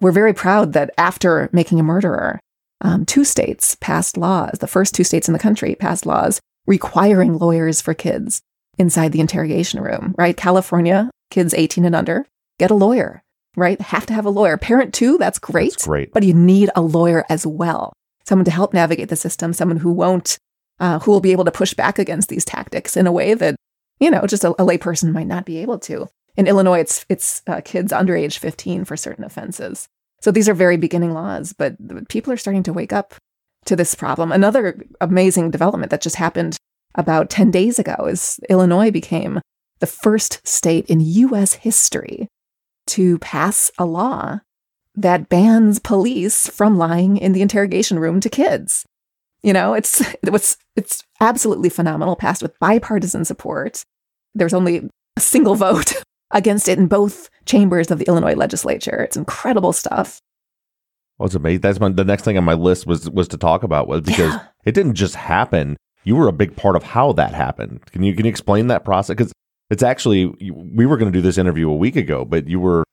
We're 0.01 0.13
very 0.13 0.35
proud 0.35 0.75
that 0.75 0.91
after 0.99 1.49
making 1.53 1.81
a 1.81 1.85
murderer, 1.85 2.39
um, 2.83 3.07
two 3.07 3.25
states 3.25 3.77
passed 3.81 4.17
laws, 4.17 4.59
the 4.61 4.67
first 4.67 4.95
two 4.95 5.05
states 5.05 5.29
in 5.29 5.33
the 5.33 5.39
country 5.39 5.75
passed 5.75 6.05
laws 6.05 6.41
requiring 6.67 7.39
lawyers 7.39 7.81
for 7.81 7.95
kids 7.95 8.43
inside 8.79 9.13
the 9.13 9.21
interrogation 9.21 9.81
room, 9.81 10.15
right? 10.19 10.37
California, 10.37 11.11
kids 11.31 11.55
18 11.55 11.85
and 11.85 11.95
under, 11.95 12.27
get 12.59 12.71
a 12.71 12.75
lawyer, 12.75 13.23
right? 13.57 13.81
Have 13.81 14.07
to 14.07 14.15
have 14.15 14.27
a 14.27 14.31
lawyer. 14.31 14.59
Parent 14.59 14.93
too, 14.93 15.17
that's 15.17 15.39
great. 15.39 15.71
That's 15.71 15.87
great. 15.87 16.13
But 16.13 16.25
you 16.25 16.35
need 16.35 16.71
a 16.77 16.83
lawyer 16.83 17.25
as 17.31 17.47
well. 17.47 17.93
Someone 18.27 18.45
to 18.45 18.51
help 18.51 18.75
navigate 18.75 19.09
the 19.09 19.17
system, 19.17 19.53
someone 19.53 19.79
who 19.79 19.93
won't, 19.93 20.39
uh, 20.81 20.99
who 21.01 21.11
will 21.11 21.21
be 21.21 21.33
able 21.33 21.45
to 21.45 21.51
push 21.51 21.75
back 21.75 21.99
against 21.99 22.29
these 22.29 22.45
tactics 22.45 22.97
in 22.97 23.07
a 23.07 23.13
way 23.13 23.35
that, 23.35 23.57
you 24.01 24.11
know, 24.11 24.27
just 24.27 24.45
a, 24.45 24.51
a 24.51 24.67
layperson 24.67 25.13
might 25.13 25.27
not 25.27 25.47
be 25.47 25.59
able 25.59 25.79
to. 25.81 26.09
In 26.37 26.47
Illinois, 26.47 26.81
it's, 26.81 27.07
it's 27.09 27.43
uh, 27.47 27.61
kids 27.65 27.93
under 27.93 28.17
age 28.17 28.39
15 28.39 28.85
for 28.85 28.97
certain 28.97 29.25
offenses. 29.25 29.87
So 30.21 30.31
these 30.31 30.49
are 30.49 30.55
very 30.55 30.77
beginning 30.77 31.15
laws, 31.15 31.53
but 31.53 31.77
people 32.09 32.33
are 32.33 32.37
starting 32.37 32.63
to 32.65 32.73
wake 32.73 32.93
up 32.93 33.15
to 33.67 33.77
this 33.77 33.95
problem. 33.95 34.33
Another 34.33 34.83
amazing 35.01 35.51
development 35.51 35.91
that 35.91 36.01
just 36.01 36.17
happened 36.17 36.57
about 36.95 37.31
10 37.31 37.51
days 37.51 37.79
ago 37.79 38.07
is 38.09 38.41
Illinois 38.49 38.91
became 38.91 39.41
the 39.81 39.87
first 39.87 40.47
state 40.47 40.87
in 40.87 41.01
US 41.01 41.55
history 41.55 42.29
to 42.89 43.19
pass 43.19 43.71
a 43.79 43.85
law 43.85 44.41
that 44.97 45.29
bans 45.29 45.79
police 45.79 46.49
from 46.49 46.79
lying 46.79 47.17
in 47.17 47.33
the 47.33 47.43
interrogation 47.43 47.99
room 47.99 48.21
to 48.21 48.29
kids. 48.31 48.85
You 49.43 49.53
know, 49.53 49.75
it's 49.75 50.03
it's 50.23 50.57
it's 50.75 51.03
absolutely 51.21 51.69
phenomenal, 51.69 52.17
passed 52.17 52.43
with 52.43 52.59
bipartisan 52.59 53.25
support. 53.25 53.85
There's 54.35 54.55
only 54.55 54.89
a 55.17 55.21
single 55.21 55.55
vote 55.55 55.95
against 56.31 56.69
it 56.69 56.79
in 56.79 56.87
both 56.89 57.29
chambers 57.45 57.91
of 57.91 57.99
the 57.99 58.07
Illinois 58.07 58.35
legislature. 58.35 59.03
It's 59.03 59.17
incredible 59.17 59.73
stuff. 59.73 60.21
Well, 61.19 61.27
it's 61.27 61.35
amazing. 61.35 61.61
That's 61.61 61.81
my, 61.81 61.89
the 61.91 62.05
next 62.05 62.25
thing 62.25 62.37
on 62.37 62.45
my 62.45 62.55
list 62.55 62.87
was 62.87 63.09
was 63.11 63.29
to 63.29 63.37
talk 63.39 63.63
about 63.63 63.89
was 63.89 64.03
because 64.03 64.33
Yeah. 64.35 64.43
it 64.65 64.73
didn't 64.73 64.95
just 64.95 65.15
happen. 65.15 65.77
You 66.05 66.17
were 66.17 66.29
a 66.29 66.33
big 66.33 66.57
part 66.57 66.77
of 66.77 66.83
how 66.83 67.13
that 67.13 67.35
happened. 67.35 67.85
Can 67.87 68.03
you 68.03 68.15
can 68.15 68.25
you 68.27 68.31
explain 68.31 68.67
that 68.69 68.85
process? 68.85 69.15
Because 69.15 69.33
it's 69.71 69.83
actually 69.83 70.27
we 70.53 70.87
were 70.87 70.97
going 70.97 71.11
to 71.13 71.17
do 71.17 71.23
this 71.23 71.39
interview 71.39 71.71
a 71.71 71.77
week 71.77 71.97
ago, 71.97 72.25
but 72.25 72.47
you 72.49 72.61
were 72.61 72.85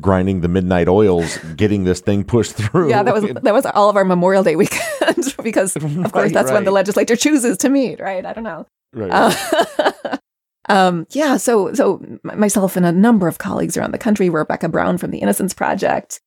grinding 0.00 0.40
the 0.40 0.48
midnight 0.48 0.88
oils, 0.88 1.38
getting 1.56 1.84
this 1.84 2.00
thing 2.00 2.24
pushed 2.24 2.54
through. 2.54 2.90
Yeah, 2.90 3.02
that 3.02 3.14
was 3.14 3.24
that 3.42 3.54
was 3.54 3.66
all 3.66 3.88
of 3.88 3.96
our 3.96 4.04
Memorial 4.04 4.42
Day 4.42 4.56
weekend 4.56 5.34
because 5.42 5.76
of 5.76 5.82
course 5.82 6.12
Right, 6.12 6.32
that's 6.32 6.50
when 6.50 6.64
the 6.64 6.70
legislature 6.70 7.16
chooses 7.16 7.58
to 7.58 7.68
meet, 7.68 8.00
right? 8.00 8.24
I 8.24 8.32
don't 8.32 8.44
know. 8.44 8.66
Right. 8.92 9.10
Uh, 9.12 10.16
um, 10.68 11.06
yeah, 11.10 11.36
so 11.36 11.72
so 11.74 12.04
myself 12.22 12.76
and 12.76 12.86
a 12.86 12.92
number 12.92 13.28
of 13.28 13.38
colleagues 13.38 13.76
around 13.76 13.92
the 13.92 13.98
country, 13.98 14.28
Rebecca 14.28 14.68
Brown 14.68 14.98
from 14.98 15.10
the 15.10 15.18
Innocence 15.18 15.54
Project, 15.54 16.20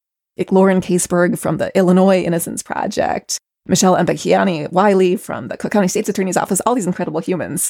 Lauren 0.52 0.82
Kaeseberg 0.82 1.38
from 1.38 1.58
the 1.58 1.76
Illinois 1.78 2.22
Innocence 2.24 2.64
Project, 2.64 3.38
Michelle 3.68 3.96
Mbekeani 3.96 4.72
Wiley 4.72 5.16
from 5.16 5.50
the 5.50 5.58
Cook 5.58 5.72
County 5.72 5.88
State's 5.88 6.10
Attorney's 6.10 6.38
Office, 6.38 6.62
all 6.66 6.76
these 6.76 6.88
incredible 6.88 7.20
humans. 7.20 7.70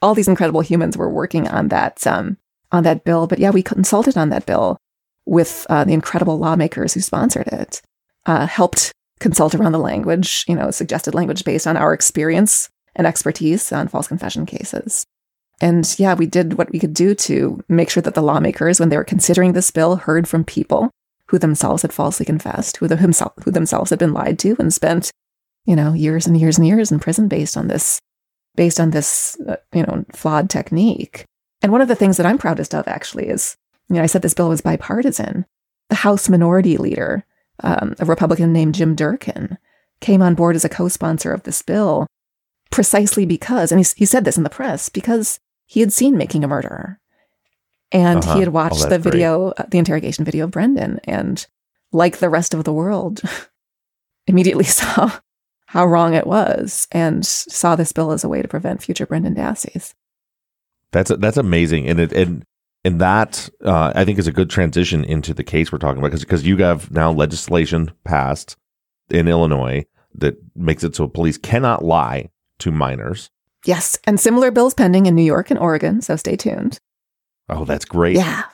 All 0.00 0.16
these 0.16 0.26
incredible 0.26 0.62
humans 0.62 0.96
were 0.96 1.08
working 1.08 1.46
on 1.46 1.68
that 1.68 2.04
um, 2.08 2.36
on 2.72 2.82
that 2.82 3.04
bill. 3.04 3.28
But 3.28 3.38
yeah, 3.38 3.50
we 3.50 3.62
consulted 3.62 4.16
on 4.16 4.30
that 4.30 4.46
bill 4.46 4.78
with 5.26 5.66
uh, 5.70 5.84
the 5.84 5.92
incredible 5.92 6.38
lawmakers 6.38 6.94
who 6.94 7.00
sponsored 7.00 7.48
it, 7.48 7.80
uh, 8.26 8.46
helped 8.46 8.92
consult 9.20 9.54
around 9.54 9.72
the 9.72 9.78
language, 9.78 10.44
you 10.48 10.54
know, 10.54 10.70
suggested 10.70 11.14
language 11.14 11.44
based 11.44 11.66
on 11.66 11.76
our 11.76 11.94
experience 11.94 12.68
and 12.96 13.06
expertise 13.06 13.72
on 13.72 13.88
false 13.88 14.08
confession 14.08 14.46
cases. 14.46 15.04
And 15.60 15.94
yeah, 15.98 16.14
we 16.14 16.26
did 16.26 16.58
what 16.58 16.72
we 16.72 16.80
could 16.80 16.92
do 16.92 17.14
to 17.14 17.62
make 17.68 17.88
sure 17.88 18.02
that 18.02 18.14
the 18.14 18.22
lawmakers, 18.22 18.80
when 18.80 18.88
they 18.88 18.96
were 18.96 19.04
considering 19.04 19.52
this 19.52 19.70
bill, 19.70 19.96
heard 19.96 20.26
from 20.26 20.44
people 20.44 20.90
who 21.28 21.38
themselves 21.38 21.82
had 21.82 21.92
falsely 21.92 22.26
confessed, 22.26 22.78
who, 22.78 22.88
the, 22.88 22.96
himself, 22.96 23.32
who 23.44 23.50
themselves 23.50 23.90
had 23.90 23.98
been 23.98 24.12
lied 24.12 24.38
to 24.40 24.56
and 24.58 24.74
spent, 24.74 25.10
you 25.64 25.76
know, 25.76 25.92
years 25.92 26.26
and 26.26 26.38
years 26.38 26.58
and 26.58 26.66
years 26.66 26.90
in 26.90 26.98
prison 26.98 27.28
based 27.28 27.56
on 27.56 27.68
this, 27.68 28.00
based 28.56 28.80
on 28.80 28.90
this, 28.90 29.38
uh, 29.48 29.56
you 29.72 29.84
know, 29.84 30.04
flawed 30.12 30.50
technique. 30.50 31.24
And 31.62 31.70
one 31.70 31.80
of 31.80 31.88
the 31.88 31.94
things 31.94 32.16
that 32.16 32.26
I'm 32.26 32.38
proudest 32.38 32.74
of 32.74 32.88
actually 32.88 33.28
is, 33.28 33.56
you 33.88 33.96
know, 33.96 34.02
I 34.02 34.06
said 34.06 34.22
this 34.22 34.34
bill 34.34 34.48
was 34.48 34.60
bipartisan. 34.60 35.44
The 35.88 35.96
House 35.96 36.28
Minority 36.28 36.76
Leader, 36.76 37.24
um, 37.62 37.94
a 37.98 38.04
Republican 38.04 38.52
named 38.52 38.74
Jim 38.74 38.94
Durkin, 38.94 39.58
came 40.00 40.22
on 40.22 40.34
board 40.34 40.56
as 40.56 40.64
a 40.64 40.68
co-sponsor 40.68 41.32
of 41.32 41.42
this 41.44 41.62
bill 41.62 42.06
precisely 42.70 43.26
because, 43.26 43.70
and 43.70 43.78
he, 43.84 43.86
he 43.96 44.04
said 44.06 44.24
this 44.24 44.38
in 44.38 44.42
the 44.44 44.50
press, 44.50 44.88
because 44.88 45.38
he 45.66 45.80
had 45.80 45.92
seen 45.92 46.16
Making 46.16 46.42
a 46.42 46.48
Murderer. 46.48 46.98
And 47.92 48.20
Uh-huh. 48.20 48.34
he 48.34 48.40
had 48.40 48.48
Oh, 48.48 48.52
watched 48.52 48.88
the 48.88 48.98
video, 48.98 49.48
uh, 49.50 49.64
the 49.68 49.76
interrogation 49.78 50.24
video 50.24 50.44
of 50.44 50.50
Brendan, 50.52 50.98
and 51.04 51.46
like 51.92 52.18
the 52.18 52.30
rest 52.30 52.54
of 52.54 52.64
the 52.64 52.72
world, 52.72 53.20
immediately 54.26 54.64
saw 54.80 55.18
how 55.66 55.84
wrong 55.86 56.14
it 56.14 56.26
was 56.26 56.88
and 56.92 57.24
saw 57.26 57.76
this 57.76 57.92
bill 57.92 58.12
as 58.12 58.24
a 58.24 58.28
way 58.28 58.40
to 58.40 58.48
prevent 58.48 58.82
future 58.82 59.04
Brendan 59.06 59.34
Dasseys. 59.34 59.94
That's 60.92 61.10
that's 61.18 61.36
amazing, 61.38 61.88
and 61.88 62.00
it 62.00 62.12
and 62.12 62.44
and 62.84 63.00
that 63.00 63.48
uh, 63.64 63.92
I 63.94 64.04
think 64.04 64.18
is 64.18 64.26
a 64.26 64.32
good 64.32 64.50
transition 64.50 65.04
into 65.04 65.32
the 65.32 65.44
case 65.44 65.70
we're 65.70 65.78
talking 65.78 66.02
about 66.02 66.18
because 66.18 66.46
you 66.46 66.56
have 66.58 66.90
now 66.90 67.12
legislation 67.12 67.92
passed 68.04 68.56
in 69.10 69.28
Illinois 69.28 69.86
that 70.14 70.36
makes 70.54 70.84
it 70.84 70.96
so 70.96 71.06
police 71.06 71.38
cannot 71.38 71.84
lie 71.84 72.30
to 72.58 72.72
minors. 72.72 73.30
Yes, 73.64 73.98
and 74.04 74.18
similar 74.18 74.50
bills 74.50 74.74
pending 74.74 75.06
in 75.06 75.14
New 75.14 75.22
York 75.22 75.50
and 75.50 75.58
Oregon, 75.58 76.02
so 76.02 76.16
stay 76.16 76.36
tuned. 76.36 76.80
Oh, 77.48 77.64
that's 77.64 77.84
great. 77.84 78.16
Yeah. 78.16 78.44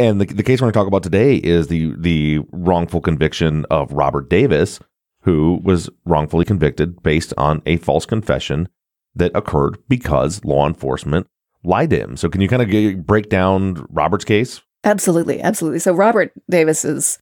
And 0.00 0.20
the, 0.20 0.26
the 0.26 0.42
case 0.42 0.60
we're 0.60 0.66
going 0.66 0.72
to 0.72 0.78
talk 0.78 0.86
about 0.86 1.02
today 1.02 1.36
is 1.36 1.68
the 1.68 1.94
the 1.98 2.40
wrongful 2.52 3.00
conviction 3.00 3.64
of 3.70 3.92
Robert 3.92 4.28
Davis, 4.28 4.80
who 5.22 5.60
was 5.62 5.90
wrongfully 6.04 6.44
convicted 6.44 7.02
based 7.02 7.32
on 7.36 7.62
a 7.66 7.76
false 7.78 8.06
confession 8.06 8.68
that 9.14 9.32
occurred 9.34 9.78
because 9.88 10.44
law 10.44 10.66
enforcement 10.66 11.26
lied 11.64 11.90
to 11.90 11.98
him. 11.98 12.16
So, 12.16 12.28
can 12.28 12.40
you 12.40 12.48
kind 12.48 12.62
of 12.62 13.06
break 13.06 13.28
down 13.28 13.86
Robert's 13.90 14.24
case? 14.24 14.60
Absolutely, 14.84 15.40
absolutely. 15.40 15.80
So, 15.80 15.92
Robert 15.92 16.32
Davis's 16.50 17.18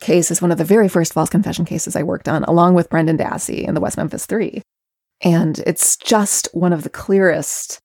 case 0.00 0.30
is 0.30 0.42
one 0.42 0.52
of 0.52 0.58
the 0.58 0.64
very 0.64 0.88
first 0.88 1.12
false 1.12 1.30
confession 1.30 1.64
cases 1.64 1.96
I 1.96 2.02
worked 2.02 2.28
on, 2.28 2.44
along 2.44 2.74
with 2.74 2.90
Brendan 2.90 3.18
Dassey 3.18 3.66
in 3.66 3.74
the 3.74 3.80
West 3.80 3.96
Memphis 3.96 4.26
Three, 4.26 4.62
and 5.22 5.58
it's 5.66 5.96
just 5.96 6.48
one 6.52 6.72
of 6.72 6.82
the 6.82 6.90
clearest, 6.90 7.80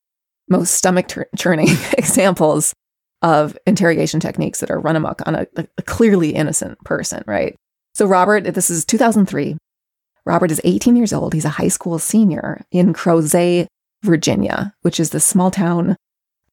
most 0.50 0.74
stomach 0.74 1.08
churning 1.36 1.70
examples 1.98 2.74
of 3.22 3.58
interrogation 3.66 4.20
techniques 4.20 4.60
that 4.60 4.72
are 4.72 4.80
run 4.80 4.96
amok 4.96 5.22
on 5.26 5.36
a, 5.36 5.48
a 5.56 5.82
clearly 5.84 6.30
innocent 6.36 6.78
person, 6.84 7.24
right? 7.26 7.56
So, 7.94 8.06
Robert, 8.06 8.44
this 8.54 8.70
is 8.70 8.86
2003. 8.86 9.58
Robert 10.26 10.52
is 10.52 10.62
18 10.64 10.96
years 10.96 11.14
old. 11.14 11.34
He's 11.34 11.46
a 11.46 11.50
high 11.50 11.70
school 11.70 12.00
senior 12.00 12.62
in 12.72 12.94
Crozet, 12.94 13.68
Virginia, 14.04 14.74
which 14.82 15.00
is 15.00 15.10
the 15.10 15.20
small 15.20 15.52
town 15.52 15.96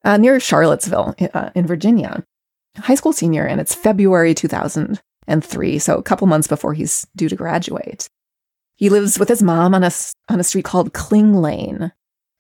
uh, 0.05 0.17
near 0.17 0.39
Charlottesville 0.39 1.15
uh, 1.33 1.51
in 1.55 1.67
Virginia. 1.67 2.25
High 2.77 2.95
school 2.95 3.13
senior, 3.13 3.47
and 3.47 3.61
it's 3.61 3.75
February 3.75 4.35
2003, 4.35 5.79
so 5.79 5.97
a 5.97 6.03
couple 6.03 6.27
months 6.27 6.49
before 6.49 6.75
he's 6.75 7.07
due 7.17 7.29
to 7.29 7.37
graduate. 7.37 8.09
He 8.77 8.91
lives 8.91 9.19
with 9.19 9.29
his 9.29 9.43
mom 9.43 9.75
on 9.75 9.85
a, 9.85 9.91
on 10.29 10.41
a 10.41 10.45
street 10.45 10.65
called 10.65 10.93
Kling 10.93 11.35
Lane. 11.35 11.93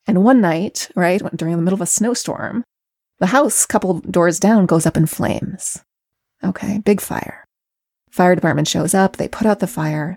And 0.06 0.24
one 0.24 0.40
night, 0.40 0.90
right, 0.96 1.22
during 1.34 1.56
the 1.56 1.62
middle 1.62 1.76
of 1.76 1.80
a 1.80 1.86
snowstorm, 1.86 2.64
the 3.20 3.26
house, 3.26 3.64
couple 3.64 4.00
doors 4.00 4.40
down, 4.40 4.66
goes 4.66 4.86
up 4.86 4.96
in 4.96 5.06
flames. 5.06 5.82
Okay, 6.42 6.78
big 6.78 7.00
fire. 7.00 7.44
Fire 8.10 8.34
department 8.34 8.68
shows 8.68 8.94
up, 8.94 9.16
they 9.16 9.28
put 9.28 9.46
out 9.46 9.60
the 9.60 9.66
fire, 9.66 10.16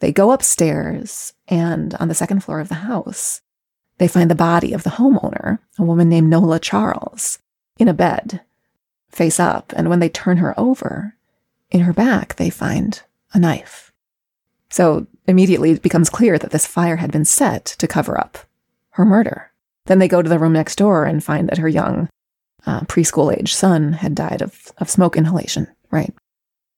they 0.00 0.12
go 0.12 0.30
upstairs, 0.30 1.32
and 1.48 1.94
on 1.94 2.08
the 2.08 2.14
second 2.14 2.44
floor 2.44 2.60
of 2.60 2.68
the 2.68 2.76
house, 2.76 3.40
they 3.98 4.08
find 4.08 4.30
the 4.30 4.34
body 4.34 4.72
of 4.72 4.82
the 4.82 4.90
homeowner, 4.90 5.58
a 5.78 5.82
woman 5.82 6.08
named 6.08 6.28
Nola 6.28 6.58
Charles, 6.58 7.38
in 7.78 7.88
a 7.88 7.94
bed, 7.94 8.40
face 9.10 9.38
up. 9.38 9.72
And 9.76 9.88
when 9.88 10.00
they 10.00 10.08
turn 10.08 10.38
her 10.38 10.58
over, 10.58 11.14
in 11.70 11.80
her 11.80 11.92
back, 11.92 12.36
they 12.36 12.50
find 12.50 13.02
a 13.32 13.38
knife. 13.38 13.92
So 14.70 15.06
immediately 15.26 15.70
it 15.70 15.82
becomes 15.82 16.10
clear 16.10 16.38
that 16.38 16.50
this 16.50 16.66
fire 16.66 16.96
had 16.96 17.12
been 17.12 17.24
set 17.24 17.64
to 17.64 17.86
cover 17.86 18.18
up 18.18 18.38
her 18.90 19.04
murder. 19.04 19.50
Then 19.86 19.98
they 19.98 20.08
go 20.08 20.22
to 20.22 20.28
the 20.28 20.38
room 20.38 20.52
next 20.52 20.76
door 20.76 21.04
and 21.04 21.22
find 21.22 21.48
that 21.48 21.58
her 21.58 21.68
young 21.68 22.08
uh, 22.66 22.80
preschool 22.82 23.36
age 23.36 23.54
son 23.54 23.92
had 23.92 24.14
died 24.14 24.42
of, 24.42 24.72
of 24.78 24.90
smoke 24.90 25.16
inhalation, 25.16 25.68
right? 25.90 26.14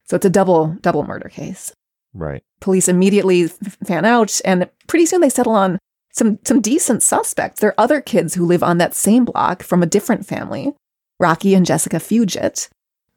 So 0.05 0.17
it's 0.17 0.27
a 0.27 0.31
double 0.31 0.77
double 0.81 1.05
murder 1.05 1.29
case. 1.29 1.73
Right. 2.15 2.43
Police 2.61 2.89
immediately 2.89 3.49
fan 3.49 4.05
out, 4.05 4.41
and 4.45 4.69
pretty 4.87 5.07
soon 5.07 5.21
they 5.21 5.29
settle 5.29 5.55
on 5.55 5.79
some 6.17 6.39
some 6.45 6.61
decent 6.61 7.03
suspects. 7.03 7.61
There 7.61 7.71
are 7.71 7.81
other 7.81 8.01
kids 8.01 8.35
who 8.35 8.47
live 8.47 8.63
on 8.63 8.79
that 8.79 8.95
same 8.95 9.25
block 9.25 9.63
from 9.63 9.83
a 9.83 9.87
different 9.87 10.27
family, 10.27 10.73
Rocky 11.21 11.55
and 11.55 11.67
Jessica 11.67 11.99
Fugett, 11.99 12.69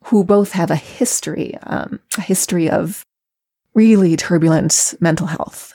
who 0.06 0.24
both 0.24 0.52
have 0.52 0.70
a 0.70 0.76
history, 0.76 1.58
um, 1.64 2.00
a 2.18 2.22
history 2.22 2.70
of 2.70 3.04
really 3.74 4.16
turbulent 4.16 4.96
mental 5.00 5.28
health. 5.28 5.74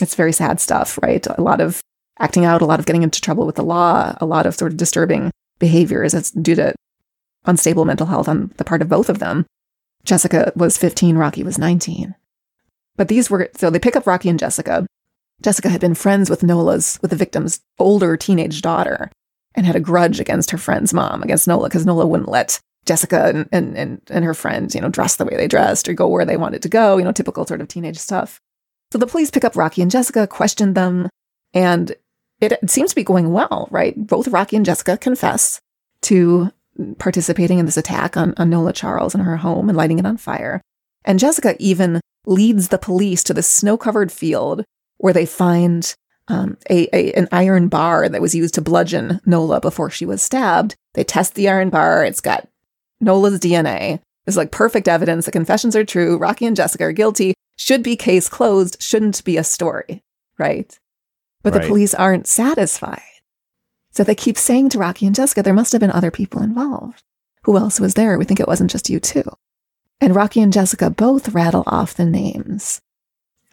It's 0.00 0.14
very 0.14 0.32
sad 0.32 0.60
stuff, 0.60 0.98
right? 1.02 1.26
A 1.26 1.40
lot 1.40 1.60
of 1.60 1.80
acting 2.18 2.44
out, 2.44 2.62
a 2.62 2.66
lot 2.66 2.80
of 2.80 2.86
getting 2.86 3.02
into 3.02 3.20
trouble 3.20 3.46
with 3.46 3.56
the 3.56 3.64
law, 3.64 4.14
a 4.20 4.26
lot 4.26 4.46
of 4.46 4.54
sort 4.54 4.72
of 4.72 4.76
disturbing 4.76 5.30
behaviors. 5.58 6.12
It's 6.12 6.30
due 6.30 6.54
to 6.56 6.74
unstable 7.46 7.84
mental 7.84 8.06
health 8.06 8.28
on 8.28 8.52
the 8.56 8.64
part 8.64 8.82
of 8.82 8.88
both 8.88 9.08
of 9.08 9.18
them. 9.18 9.46
Jessica 10.04 10.52
was 10.54 10.76
15, 10.76 11.16
Rocky 11.16 11.42
was 11.42 11.58
19. 11.58 12.14
But 12.96 13.08
these 13.08 13.30
were, 13.30 13.50
so 13.56 13.70
they 13.70 13.78
pick 13.78 13.96
up 13.96 14.06
Rocky 14.06 14.28
and 14.28 14.38
Jessica. 14.38 14.86
Jessica 15.42 15.68
had 15.68 15.80
been 15.80 15.94
friends 15.94 16.30
with 16.30 16.42
Nola's, 16.42 16.98
with 17.02 17.10
the 17.10 17.16
victim's 17.16 17.60
older 17.78 18.16
teenage 18.16 18.62
daughter 18.62 19.10
and 19.54 19.66
had 19.66 19.76
a 19.76 19.80
grudge 19.80 20.20
against 20.20 20.50
her 20.50 20.58
friend's 20.58 20.92
mom, 20.92 21.22
against 21.22 21.48
Nola, 21.48 21.68
because 21.68 21.86
Nola 21.86 22.06
wouldn't 22.06 22.28
let 22.28 22.60
Jessica 22.84 23.24
and, 23.26 23.48
and, 23.52 23.76
and, 23.76 24.00
and 24.10 24.24
her 24.24 24.34
friends, 24.34 24.74
you 24.74 24.80
know, 24.80 24.88
dress 24.88 25.16
the 25.16 25.24
way 25.24 25.36
they 25.36 25.48
dressed 25.48 25.88
or 25.88 25.94
go 25.94 26.06
where 26.08 26.24
they 26.24 26.36
wanted 26.36 26.62
to 26.62 26.68
go, 26.68 26.98
you 26.98 27.04
know, 27.04 27.12
typical 27.12 27.46
sort 27.46 27.60
of 27.60 27.68
teenage 27.68 27.98
stuff. 27.98 28.40
So 28.92 28.98
the 28.98 29.06
police 29.06 29.30
pick 29.30 29.44
up 29.44 29.56
Rocky 29.56 29.82
and 29.82 29.90
Jessica, 29.90 30.26
question 30.26 30.74
them, 30.74 31.08
and 31.52 31.94
it, 32.40 32.58
seems 32.70 32.90
to 32.90 32.96
be 32.96 33.02
going 33.02 33.32
well, 33.32 33.66
right? 33.70 33.94
Both 33.96 34.28
Rocky 34.28 34.56
and 34.56 34.64
Jessica 34.64 34.96
confess 34.96 35.60
to 36.02 36.52
participating 36.98 37.58
in 37.58 37.66
this 37.66 37.78
attack 37.78 38.16
on, 38.16 38.34
on 38.36 38.50
Nola 38.50 38.72
Charles 38.72 39.14
in 39.14 39.22
her 39.22 39.38
home 39.38 39.68
and 39.68 39.76
lighting 39.76 39.98
it 39.98 40.06
on 40.06 40.16
fire. 40.16 40.60
And 41.04 41.18
Jessica 41.18 41.56
even 41.58 42.00
leads 42.26 42.68
the 42.68 42.78
police 42.78 43.24
to 43.24 43.34
the 43.34 43.42
snow 43.42 43.76
covered 43.76 44.12
field 44.12 44.64
where 44.98 45.12
they 45.12 45.26
find 45.26 45.94
um, 46.28 46.56
a, 46.68 46.88
a, 46.96 47.12
an 47.12 47.28
iron 47.32 47.68
bar 47.68 48.08
that 48.08 48.20
was 48.20 48.34
used 48.34 48.54
to 48.54 48.60
bludgeon 48.60 49.20
Nola 49.24 49.60
before 49.60 49.90
she 49.90 50.06
was 50.06 50.22
stabbed. 50.22 50.74
They 50.94 51.04
test 51.04 51.34
the 51.34 51.48
iron 51.48 51.70
bar. 51.70 52.04
It's 52.04 52.20
got 52.20 52.48
Nola's 53.00 53.38
DNA. 53.38 54.00
It's 54.26 54.36
like 54.36 54.50
perfect 54.50 54.88
evidence. 54.88 55.26
The 55.26 55.32
confessions 55.32 55.76
are 55.76 55.84
true. 55.84 56.18
Rocky 56.18 56.46
and 56.46 56.56
Jessica 56.56 56.84
are 56.84 56.92
guilty. 56.92 57.34
Should 57.56 57.82
be 57.82 57.96
case 57.96 58.28
closed. 58.28 58.82
Shouldn't 58.82 59.24
be 59.24 59.36
a 59.36 59.44
story, 59.44 60.02
right? 60.38 60.76
But 61.42 61.54
right. 61.54 61.62
the 61.62 61.68
police 61.68 61.94
aren't 61.94 62.26
satisfied. 62.26 63.02
So 63.92 64.02
they 64.04 64.14
keep 64.14 64.36
saying 64.36 64.70
to 64.70 64.78
Rocky 64.78 65.06
and 65.06 65.14
Jessica, 65.14 65.42
there 65.42 65.54
must 65.54 65.72
have 65.72 65.80
been 65.80 65.90
other 65.90 66.10
people 66.10 66.42
involved. 66.42 67.02
Who 67.44 67.56
else 67.56 67.78
was 67.78 67.94
there? 67.94 68.18
We 68.18 68.24
think 68.24 68.40
it 68.40 68.48
wasn't 68.48 68.70
just 68.70 68.90
you 68.90 68.98
two. 68.98 69.24
And 70.00 70.14
Rocky 70.14 70.42
and 70.42 70.52
Jessica 70.52 70.90
both 70.90 71.30
rattle 71.30 71.62
off 71.66 71.94
the 71.94 72.04
names 72.04 72.80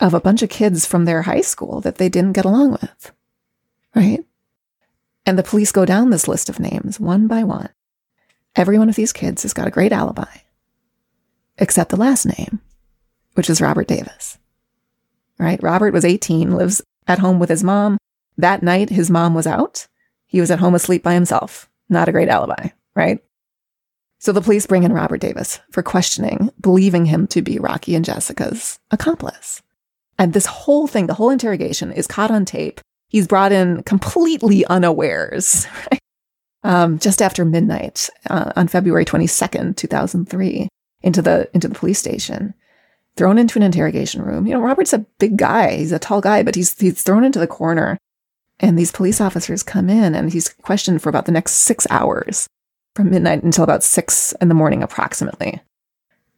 of 0.04 0.14
a 0.14 0.20
bunch 0.20 0.44
of 0.44 0.50
kids 0.50 0.86
from 0.86 1.06
their 1.06 1.22
high 1.22 1.42
school 1.42 1.80
that 1.80 1.96
they 1.96 2.10
didn't 2.10 2.34
get 2.34 2.44
along 2.44 2.74
with. 2.74 3.12
Right? 3.96 4.20
And 5.26 5.40
the 5.40 5.44
police 5.44 5.72
go 5.72 5.86
down 5.86 6.10
this 6.10 6.28
list 6.28 6.50
of 6.50 6.60
names 6.60 7.00
one 7.00 7.28
by 7.28 7.44
one. 7.44 7.70
Every 8.56 8.78
one 8.78 8.90
of 8.90 8.96
these 8.96 9.14
kids 9.14 9.44
has 9.44 9.54
got 9.54 9.68
a 9.68 9.72
great 9.72 9.94
alibi, 9.94 10.42
except 11.58 11.90
the 11.90 11.96
last 11.96 12.26
name, 12.26 12.60
which 13.36 13.50
is 13.50 13.62
Robert 13.62 13.88
Davis. 13.88 14.38
Right? 15.40 15.64
Robert 15.64 15.94
was 15.94 16.06
18, 16.06 16.52
lives 16.52 16.82
at 17.08 17.20
home 17.20 17.40
with 17.40 17.50
his 17.50 17.64
mom. 17.64 17.98
That 18.38 18.62
night, 18.62 18.90
his 18.90 19.10
mom 19.10 19.34
was 19.34 19.48
out. 19.48 19.88
He 20.28 20.42
was 20.42 20.52
at 20.52 20.60
home 20.60 20.76
asleep 20.76 21.02
by 21.02 21.14
himself. 21.14 21.70
Not 21.88 22.10
a 22.10 22.12
great 22.12 22.30
alibi, 22.30 22.70
right? 22.94 23.20
So 24.20 24.34
the 24.34 24.42
police 24.42 24.68
bring 24.68 24.84
in 24.84 24.94
Robert 24.94 25.22
Davis 25.22 25.62
for 25.72 25.82
questioning, 25.82 26.52
believing 26.60 27.06
him 27.06 27.26
to 27.28 27.42
be 27.42 27.58
Rocky 27.58 27.96
and 27.96 28.06
Jessica's 28.06 28.80
accomplice. 28.92 29.63
And 30.18 30.34
this 30.34 30.46
whole 30.46 30.88
thing, 30.88 31.08
the 31.08 31.14
whole 31.14 31.30
interrogation 31.30 31.92
is 31.92 32.08
caught 32.08 32.32
on 32.32 32.46
tape. 32.46 32.80
He's 33.08 33.28
brought 33.28 33.52
in 33.52 33.84
completely 33.84 34.66
unawares, 34.66 35.68
right? 35.92 36.00
um, 36.64 37.00
just 37.00 37.22
after 37.22 37.46
midnight 37.46 38.10
uh, 38.30 38.54
on 38.56 38.68
February 38.68 39.06
22nd, 39.06 39.76
2003, 39.76 40.70
into 41.02 41.22
the, 41.22 41.50
into 41.54 41.68
the 41.68 41.76
police 41.76 42.00
station, 42.00 42.54
thrown 43.16 43.38
into 43.38 43.60
an 43.60 43.64
interrogation 43.64 44.22
room. 44.22 44.48
You 44.48 44.54
know, 44.54 44.62
Robert's 44.62 44.94
a 44.94 45.06
big 45.20 45.38
guy. 45.38 45.78
He's 45.78 45.92
a 45.92 46.00
tall 46.00 46.22
guy, 46.22 46.44
but 46.44 46.56
he's, 46.56 46.78
he's 46.80 47.02
thrown 47.02 47.24
into 47.24 47.40
the 47.40 47.48
corner. 47.48 47.98
And 48.60 48.78
these 48.78 48.92
police 48.92 49.20
officers 49.20 49.62
come 49.64 49.90
in 49.90 50.16
and 50.16 50.32
he's 50.32 50.50
questioned 50.50 51.02
for 51.02 51.10
about 51.10 51.26
the 51.26 51.32
next 51.32 51.54
six 51.54 51.86
hours 51.90 52.48
from 52.96 53.10
midnight 53.10 53.44
until 53.44 53.64
about 53.64 53.84
six 53.84 54.34
in 54.40 54.48
the 54.48 54.54
morning, 54.54 54.84
approximately. 54.84 55.62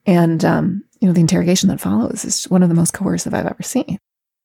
And, 0.05 0.43
um, 0.45 0.83
you 0.99 1.07
know, 1.07 1.13
the 1.13 1.21
interrogation 1.21 1.69
that 1.69 1.81
follows 1.81 2.25
is 2.25 2.45
one 2.45 2.63
of 2.63 2.69
the 2.69 2.75
most 2.75 2.93
coercive 2.93 3.33
I've 3.33 3.45
ever 3.45 3.63
seen. 3.63 3.97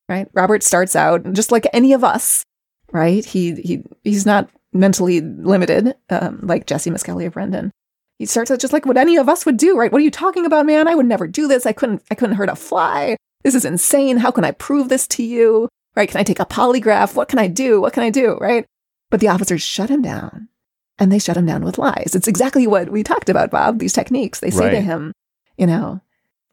Right? 0.09 0.29
Robert 0.33 0.63
starts 0.63 0.97
out 0.97 1.33
just 1.33 1.53
like 1.53 1.67
any 1.73 1.93
of 1.93 2.03
us, 2.03 2.45
right? 2.91 3.25
He 3.25 3.55
he 3.55 3.85
he's 4.03 4.27
not 4.27 4.51
mentally 4.73 5.21
limited, 5.21 5.95
um, 6.09 6.41
like 6.43 6.67
Jesse 6.67 6.91
of 6.91 7.33
Brendan. 7.33 7.71
He 8.19 8.27
starts 8.27 8.51
out 8.51 8.61
just 8.61 8.73
like 8.73 8.85
what 8.85 8.97
any 8.97 9.17
of 9.17 9.29
us 9.29 9.47
would 9.47 9.57
do, 9.57 9.79
right? 9.79 9.91
What 9.91 10.01
are 10.01 10.05
you 10.05 10.11
talking 10.11 10.45
about, 10.45 10.67
man? 10.67 10.89
I 10.89 10.95
would 10.95 11.07
never 11.07 11.27
do 11.27 11.47
this. 11.47 11.65
I 11.65 11.73
couldn't 11.73 12.03
I 12.11 12.17
couldn't 12.17 12.37
hurt 12.37 12.49
a 12.49 12.57
fly. 12.57 13.17
This 13.45 13.55
is 13.55 13.65
insane. 13.65 14.19
How 14.19 14.31
can 14.31 14.45
I 14.45 14.51
prove 14.51 14.89
this 14.89 15.07
to 15.09 15.23
you? 15.23 15.69
Right? 15.97 16.09
Can 16.09 16.21
I 16.21 16.25
take 16.25 16.41
a 16.41 16.45
polygraph? 16.45 17.15
What 17.15 17.29
can 17.29 17.39
I 17.39 17.47
do? 17.47 17.81
What 17.81 17.93
can 17.93 18.03
I 18.03 18.11
do? 18.11 18.37
Right? 18.41 18.67
But 19.11 19.21
the 19.21 19.29
officers 19.29 19.63
shut 19.63 19.91
him 19.91 20.03
down 20.03 20.49
and 20.99 21.11
they 21.11 21.19
shut 21.19 21.37
him 21.37 21.47
down 21.47 21.65
with 21.65 21.79
lies. 21.79 22.15
It's 22.15 22.29
exactly 22.29 22.67
what 22.67 22.91
we 22.91 23.03
talked 23.03 23.29
about, 23.29 23.51
Bob, 23.51 23.79
these 23.79 23.93
techniques. 23.93 24.41
They 24.41 24.51
say 24.51 24.65
right. 24.67 24.71
to 24.71 24.81
him, 24.81 25.13
you 25.61 25.67
know, 25.67 26.01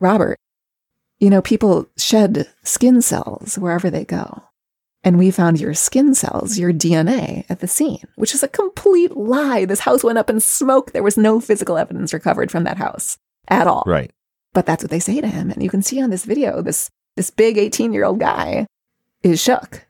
Robert, 0.01 0.37
you 1.17 1.29
know, 1.29 1.41
people 1.41 1.89
shed 1.97 2.47
skin 2.63 3.01
cells 3.01 3.57
wherever 3.57 3.89
they 3.89 4.03
go. 4.03 4.43
And 5.03 5.17
we 5.17 5.31
found 5.31 5.61
your 5.61 5.73
skin 5.73 6.13
cells, 6.13 6.59
your 6.59 6.73
DNA 6.73 7.45
at 7.49 7.61
the 7.61 7.67
scene, 7.67 8.03
which 8.15 8.35
is 8.35 8.43
a 8.43 8.49
complete 8.49 9.15
lie. 9.15 9.63
This 9.63 9.79
house 9.79 10.03
went 10.03 10.17
up 10.17 10.29
in 10.29 10.41
smoke. 10.41 10.91
There 10.91 11.03
was 11.03 11.17
no 11.17 11.39
physical 11.39 11.77
evidence 11.77 12.13
recovered 12.13 12.51
from 12.51 12.65
that 12.65 12.77
house 12.77 13.17
at 13.47 13.65
all. 13.65 13.83
Right. 13.87 14.11
But 14.53 14.65
that's 14.65 14.83
what 14.83 14.91
they 14.91 14.99
say 14.99 15.21
to 15.21 15.27
him. 15.27 15.49
And 15.51 15.63
you 15.63 15.69
can 15.69 15.81
see 15.81 16.01
on 16.01 16.09
this 16.09 16.25
video, 16.25 16.61
this 16.61 16.89
this 17.15 17.29
big 17.29 17.57
18 17.57 17.93
year 17.93 18.03
old 18.03 18.19
guy 18.19 18.67
is 19.23 19.41
shook. 19.41 19.87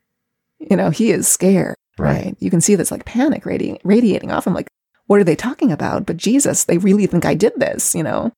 You 0.59 0.77
know, 0.77 0.91
he 0.91 1.11
is 1.11 1.27
scared. 1.27 1.75
Right. 1.97 2.25
right. 2.25 2.37
You 2.39 2.51
can 2.51 2.61
see 2.61 2.75
this 2.75 2.91
like 2.91 3.05
panic 3.05 3.45
radiating, 3.47 3.81
radiating 3.83 4.31
off 4.31 4.45
him. 4.45 4.53
Like, 4.53 4.67
what 5.07 5.19
are 5.19 5.23
they 5.23 5.35
talking 5.35 5.71
about? 5.71 6.05
But 6.05 6.17
Jesus, 6.17 6.65
they 6.65 6.77
really 6.77 7.07
think 7.07 7.25
I 7.25 7.33
did 7.33 7.53
this, 7.55 7.95
you 7.95 8.03
know? 8.03 8.31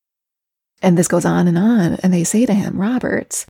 And 0.82 0.96
this 0.96 1.08
goes 1.08 1.24
on 1.24 1.46
and 1.46 1.58
on. 1.58 1.94
And 2.02 2.12
they 2.12 2.24
say 2.24 2.46
to 2.46 2.54
him, 2.54 2.80
Robert, 2.80 3.46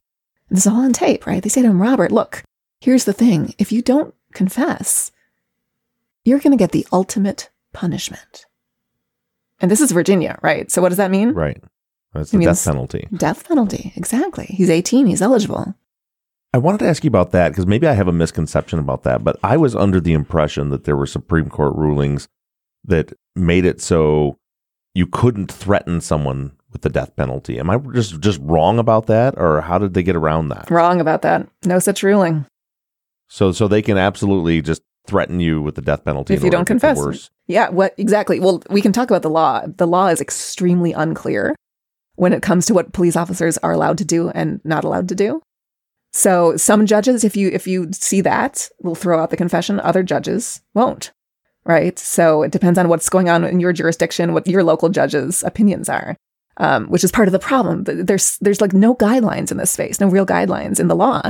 this 0.49 0.61
is 0.61 0.67
all 0.67 0.81
on 0.81 0.93
tape, 0.93 1.27
right? 1.27 1.43
They 1.43 1.49
say 1.49 1.63
to 1.63 1.69
him, 1.69 1.81
Robert, 1.81 2.11
look, 2.11 2.43
here's 2.81 3.05
the 3.05 3.13
thing. 3.13 3.55
If 3.59 3.73
you 3.73 3.83
don't 3.83 4.15
confess, 4.33 5.13
you're 6.25 6.41
going 6.41 6.53
to 6.53 6.63
get 6.63 6.73
the 6.73 6.87
ultimate 6.93 7.51
punishment. 7.73 8.47
And 9.61 9.71
this 9.71 9.81
is 9.81 9.93
Virginia, 9.93 10.39
right? 10.43 10.71
So 10.71 10.83
what 10.83 10.89
does 10.89 10.99
that 10.99 11.11
mean? 11.11 11.33
Right. 11.33 11.63
That's 12.13 12.31
the 12.31 12.39
death 12.39 12.65
penalty. 12.65 13.09
Death 13.15 13.47
penalty. 13.47 13.93
Exactly. 13.95 14.47
He's 14.47 14.71
18. 14.71 15.07
He's 15.07 15.23
eligible. 15.23 15.75
I 16.53 16.59
wanted 16.59 16.79
to 16.79 16.89
ask 16.89 17.05
you 17.05 17.09
about 17.09 17.31
that 17.31 17.51
because 17.51 17.67
maybe 17.67 17.87
I 17.87 17.93
have 17.93 18.09
a 18.09 18.13
misconception 18.13 18.81
about 18.81 19.05
that, 19.05 19.23
but 19.23 19.37
I 19.45 19.57
was 19.57 19.77
under 19.77 20.01
the 20.01 20.15
impression 20.15 20.71
that 20.71 20.83
there 20.85 20.97
were 20.97 21.07
Supreme 21.07 21.49
Court 21.49 21.77
rulings 21.77 22.27
that 22.85 23.13
made 23.37 23.65
it 23.65 23.81
so 23.81 24.39
you 24.95 25.07
couldn't 25.07 25.53
threaten 25.53 26.01
someone 26.01 26.53
with 26.73 26.83
the 26.83 26.89
death 26.89 27.15
penalty. 27.17 27.59
Am 27.59 27.71
I 27.71 27.79
just 27.79 28.21
just 28.21 28.41
wrong 28.43 28.79
about 28.79 29.07
that, 29.07 29.35
or 29.37 29.61
how 29.61 29.79
did 29.79 29.95
they 29.95 30.03
get 30.03 30.17
around 30.17 30.49
that? 30.49 30.71
Wrong 30.71 31.01
about 31.01 31.23
that. 31.23 31.49
No 31.65 31.79
such 31.79 32.03
ruling. 32.03 32.47
So 33.29 33.53
so 33.53 33.69
they 33.69 33.83
can 33.83 33.99
absolutely 33.99 34.63
just 34.63 34.83
threaten 35.07 35.41
you 35.41 35.61
with 35.61 35.75
the 35.75 35.83
death 35.83 36.05
penalty 36.05 36.35
if 36.35 36.45
you 36.45 36.51
don't 36.51 36.67
confess. 36.67 37.31
Yeah, 37.47 37.69
what 37.69 37.95
exactly? 37.97 38.41
Well, 38.41 38.63
we 38.71 38.83
can 38.83 38.93
talk 38.93 39.11
about 39.11 39.23
the 39.23 39.31
law. 39.31 39.63
The 39.67 39.87
law 39.87 40.07
is 40.09 40.21
extremely 40.21 40.93
unclear 40.93 41.57
when 42.17 42.33
it 42.33 42.43
comes 42.43 42.67
to 42.67 42.75
what 42.75 42.93
police 42.93 43.17
officers 43.17 43.59
are 43.59 43.73
allowed 43.73 43.99
to 43.99 44.05
do 44.05 44.31
and 44.31 44.61
not 44.65 44.85
allowed 44.85 45.09
to 45.09 45.15
do. 45.15 45.41
So 46.13 46.57
some 46.57 46.87
judges, 46.87 47.25
if 47.25 47.37
you 47.37 47.51
if 47.53 47.67
you 47.67 47.89
see 47.93 48.21
that, 48.21 48.69
will 48.83 48.95
throw 48.95 49.21
out 49.21 49.31
the 49.31 49.37
confession. 49.37 49.81
Other 49.81 50.03
judges 50.03 50.61
won't. 50.75 51.13
Right. 51.65 51.99
So 51.99 52.43
it 52.43 52.53
depends 52.53 52.79
on 52.79 52.89
what's 52.89 53.11
going 53.11 53.29
on 53.29 53.45
in 53.45 53.61
your 53.61 53.73
jurisdiction, 53.73 54.33
what 54.33 54.47
your 54.47 54.65
local 54.65 54.89
judges' 54.89 55.43
opinions 55.43 55.89
are 55.89 56.17
um, 56.61 56.87
which 56.89 57.03
is 57.03 57.11
part 57.11 57.27
of 57.27 57.33
the 57.33 57.39
problem. 57.39 57.85
There's 57.85 58.37
there's 58.39 58.61
like 58.61 58.75
no 58.75 58.95
guidelines 58.95 59.51
in 59.51 59.57
this 59.57 59.71
space, 59.71 59.99
no 59.99 60.09
real 60.09 60.27
guidelines 60.27 60.79
in 60.79 60.89
the 60.89 60.95
law 60.95 61.23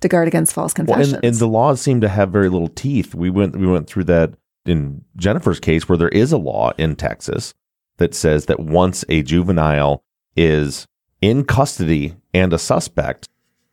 to 0.00 0.08
guard 0.08 0.28
against 0.28 0.54
false 0.54 0.72
confessions. 0.72 1.08
Well, 1.08 1.16
and, 1.16 1.24
and 1.24 1.36
the 1.36 1.48
laws 1.48 1.80
seem 1.80 2.00
to 2.00 2.08
have 2.08 2.30
very 2.30 2.48
little 2.48 2.68
teeth. 2.68 3.14
We 3.14 3.28
went 3.28 3.56
we 3.56 3.66
went 3.66 3.88
through 3.88 4.04
that 4.04 4.34
in 4.64 5.04
Jennifer's 5.16 5.60
case, 5.60 5.88
where 5.88 5.98
there 5.98 6.08
is 6.08 6.32
a 6.32 6.38
law 6.38 6.72
in 6.78 6.96
Texas 6.96 7.52
that 7.98 8.14
says 8.14 8.46
that 8.46 8.60
once 8.60 9.04
a 9.08 9.22
juvenile 9.22 10.04
is 10.36 10.86
in 11.20 11.44
custody 11.44 12.14
and 12.32 12.52
a 12.52 12.58
suspect, 12.58 13.28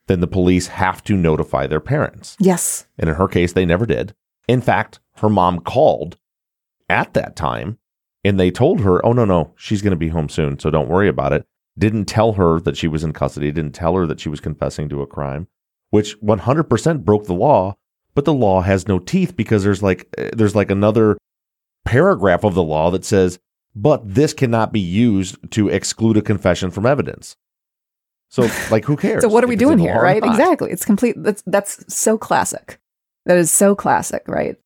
then 0.08 0.20
the 0.20 0.28
police 0.28 0.68
have 0.68 1.04
to 1.04 1.16
notify 1.16 1.68
their 1.68 1.80
parents. 1.80 2.36
Yes. 2.40 2.88
And 2.98 3.10
in 3.10 3.16
her 3.16 3.28
case, 3.28 3.54
they 3.54 3.66
never 3.66 3.86
did. 3.86 4.16
In 4.48 4.62
fact, 4.62 5.00
her 5.18 5.30
mom 5.30 5.60
called 5.60 6.18
at 6.90 7.14
that 7.14 7.36
time 7.36 7.78
and 8.24 8.40
they 8.40 8.52
told 8.52 8.82
her, 8.82 9.06
oh, 9.06 9.14
no, 9.14 9.26
no, 9.26 9.54
she's 9.56 9.82
going 9.82 9.92
to 9.92 9.98
be 9.98 10.10
home 10.10 10.30
soon. 10.30 10.60
So 10.60 10.70
don't 10.70 10.90
worry 10.90 11.08
about 11.08 11.34
it. 11.34 11.46
Didn't 11.78 12.06
tell 12.06 12.34
her 12.34 12.60
that 12.62 12.78
she 12.78 12.88
was 12.88 13.04
in 13.04 13.14
custody, 13.14 13.52
didn't 13.52 13.74
tell 13.74 13.96
her 13.96 14.06
that 14.06 14.20
she 14.20 14.30
was 14.30 14.40
confessing 14.40 14.90
to 14.90 15.02
a 15.02 15.08
crime, 15.08 15.48
which 15.90 16.20
100% 16.22 17.04
broke 17.04 17.26
the 17.26 17.34
law. 17.34 17.76
But 18.16 18.26
the 18.26 18.34
law 18.34 18.62
has 18.62 18.88
no 18.88 19.00
teeth 19.00 19.36
because 19.36 19.64
there's 19.64 19.82
like 19.82 20.08
eh, 20.20 20.30
there's 20.34 20.56
like 20.56 20.70
another 20.70 21.18
paragraph 21.84 22.44
of 22.44 22.54
the 22.54 22.62
law 22.62 22.92
that 22.92 23.04
says, 23.04 23.40
but 23.76 24.02
this 24.14 24.34
cannot 24.34 24.72
be 24.72 24.80
used 24.80 25.38
to 25.52 25.68
exclude 25.68 26.18
a 26.18 26.22
confession 26.22 26.70
from 26.70 26.86
evidence. 26.86 27.36
So, 28.30 28.50
like, 28.72 28.86
who 28.86 28.98
cares? 28.98 29.24
so, 29.24 29.30
what 29.30 29.44
are 29.44 29.48
we 29.48 29.56
doing 29.56 29.80
here, 29.80 30.00
right? 30.00 30.24
Exactly. 30.24 30.72
It's 30.72 30.86
complete. 30.86 31.16
That's 31.18 31.44
that's 31.46 31.94
so 31.94 32.18
classic. 32.18 32.80
That 33.26 33.38
is 33.38 33.52
so 33.52 33.74
classic, 33.76 34.24
right? 34.28 34.58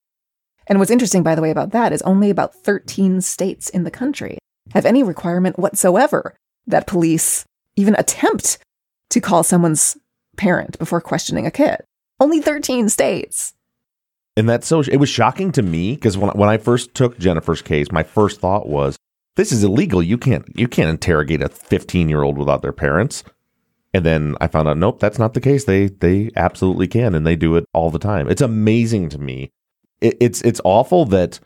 And 0.67 0.79
what's 0.79 0.91
interesting, 0.91 1.23
by 1.23 1.35
the 1.35 1.41
way, 1.41 1.49
about 1.49 1.71
that 1.71 1.93
is 1.93 2.01
only 2.01 2.29
about 2.29 2.53
13 2.53 3.21
states 3.21 3.69
in 3.69 3.83
the 3.83 3.91
country 3.91 4.37
have 4.73 4.85
any 4.85 5.03
requirement 5.03 5.57
whatsoever 5.57 6.35
that 6.67 6.87
police 6.87 7.45
even 7.75 7.95
attempt 7.95 8.57
to 9.09 9.21
call 9.21 9.43
someone's 9.43 9.97
parent 10.35 10.77
before 10.77 11.01
questioning 11.01 11.45
a 11.45 11.51
kid. 11.51 11.77
Only 12.19 12.41
13 12.41 12.89
states. 12.89 13.53
And 14.35 14.47
that's 14.47 14.67
so, 14.67 14.81
it 14.81 14.97
was 14.97 15.09
shocking 15.09 15.51
to 15.53 15.61
me 15.61 15.95
because 15.95 16.17
when, 16.17 16.31
when 16.31 16.49
I 16.49 16.57
first 16.57 16.93
took 16.93 17.17
Jennifer's 17.17 17.61
case, 17.61 17.91
my 17.91 18.03
first 18.03 18.39
thought 18.39 18.67
was, 18.67 18.97
this 19.35 19.51
is 19.51 19.63
illegal. 19.63 20.03
You 20.03 20.17
can't, 20.17 20.45
you 20.55 20.67
can't 20.67 20.89
interrogate 20.89 21.41
a 21.41 21.49
15 21.49 22.09
year 22.09 22.23
old 22.23 22.37
without 22.37 22.61
their 22.61 22.73
parents. 22.73 23.23
And 23.93 24.05
then 24.05 24.35
I 24.41 24.47
found 24.47 24.67
out, 24.67 24.77
nope, 24.77 24.99
that's 24.99 25.17
not 25.17 25.33
the 25.33 25.41
case. 25.41 25.63
They, 25.63 25.87
they 25.87 26.29
absolutely 26.35 26.87
can. 26.87 27.15
And 27.15 27.25
they 27.25 27.35
do 27.35 27.55
it 27.55 27.65
all 27.73 27.89
the 27.89 27.99
time. 27.99 28.29
It's 28.29 28.41
amazing 28.41 29.09
to 29.09 29.17
me 29.17 29.51
it, 30.01 30.17
it's 30.19 30.41
it's 30.41 30.61
awful 30.63 31.05
that 31.05 31.39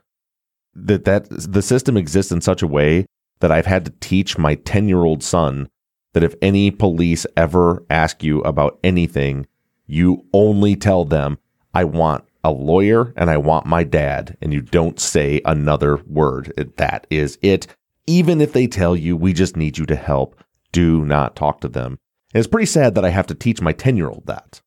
that 0.74 1.06
that 1.06 1.28
the 1.30 1.62
system 1.62 1.98
exists 1.98 2.32
in 2.32 2.42
such 2.42 2.62
a 2.62 2.68
way 2.68 3.06
that 3.40 3.52
I've 3.52 3.66
had 3.66 3.86
to 3.86 3.94
teach 4.00 4.38
my 4.38 4.56
10 4.56 4.88
year 4.88 5.04
old 5.04 5.24
son 5.24 5.70
that 6.14 6.24
if 6.24 6.36
any 6.42 6.72
police 6.72 7.26
ever 7.36 7.84
ask 7.90 8.24
you 8.24 8.42
about 8.42 8.80
anything, 8.84 9.48
you 9.88 10.26
only 10.34 10.76
tell 10.76 11.06
them, 11.06 11.38
I 11.74 11.86
want 11.86 12.26
a 12.44 12.52
lawyer 12.52 13.14
and 13.16 13.30
I 13.30 13.38
want 13.38 13.66
my 13.66 13.84
dad, 13.84 14.38
and 14.42 14.54
you 14.54 14.62
don't 14.62 15.00
say 15.00 15.42
another 15.46 15.98
word. 16.08 16.74
That 16.78 17.08
is 17.10 17.38
it. 17.42 17.68
Even 18.08 18.42
if 18.42 18.54
they 18.54 18.68
tell 18.68 18.96
you, 18.96 19.16
we 19.16 19.32
just 19.32 19.56
need 19.56 19.78
you 19.78 19.86
to 19.86 19.96
help, 19.96 20.42
do 20.72 21.06
not 21.06 21.36
talk 21.36 21.62
to 21.62 21.70
them. 21.70 22.00
And 22.34 22.40
it's 22.40 22.48
pretty 22.48 22.66
sad 22.66 22.96
that 22.96 23.06
I 23.06 23.10
have 23.10 23.28
to 23.28 23.36
teach 23.36 23.62
my 23.62 23.74
10 23.74 23.98
year 23.98 24.10
old 24.10 24.26
that. 24.28 24.62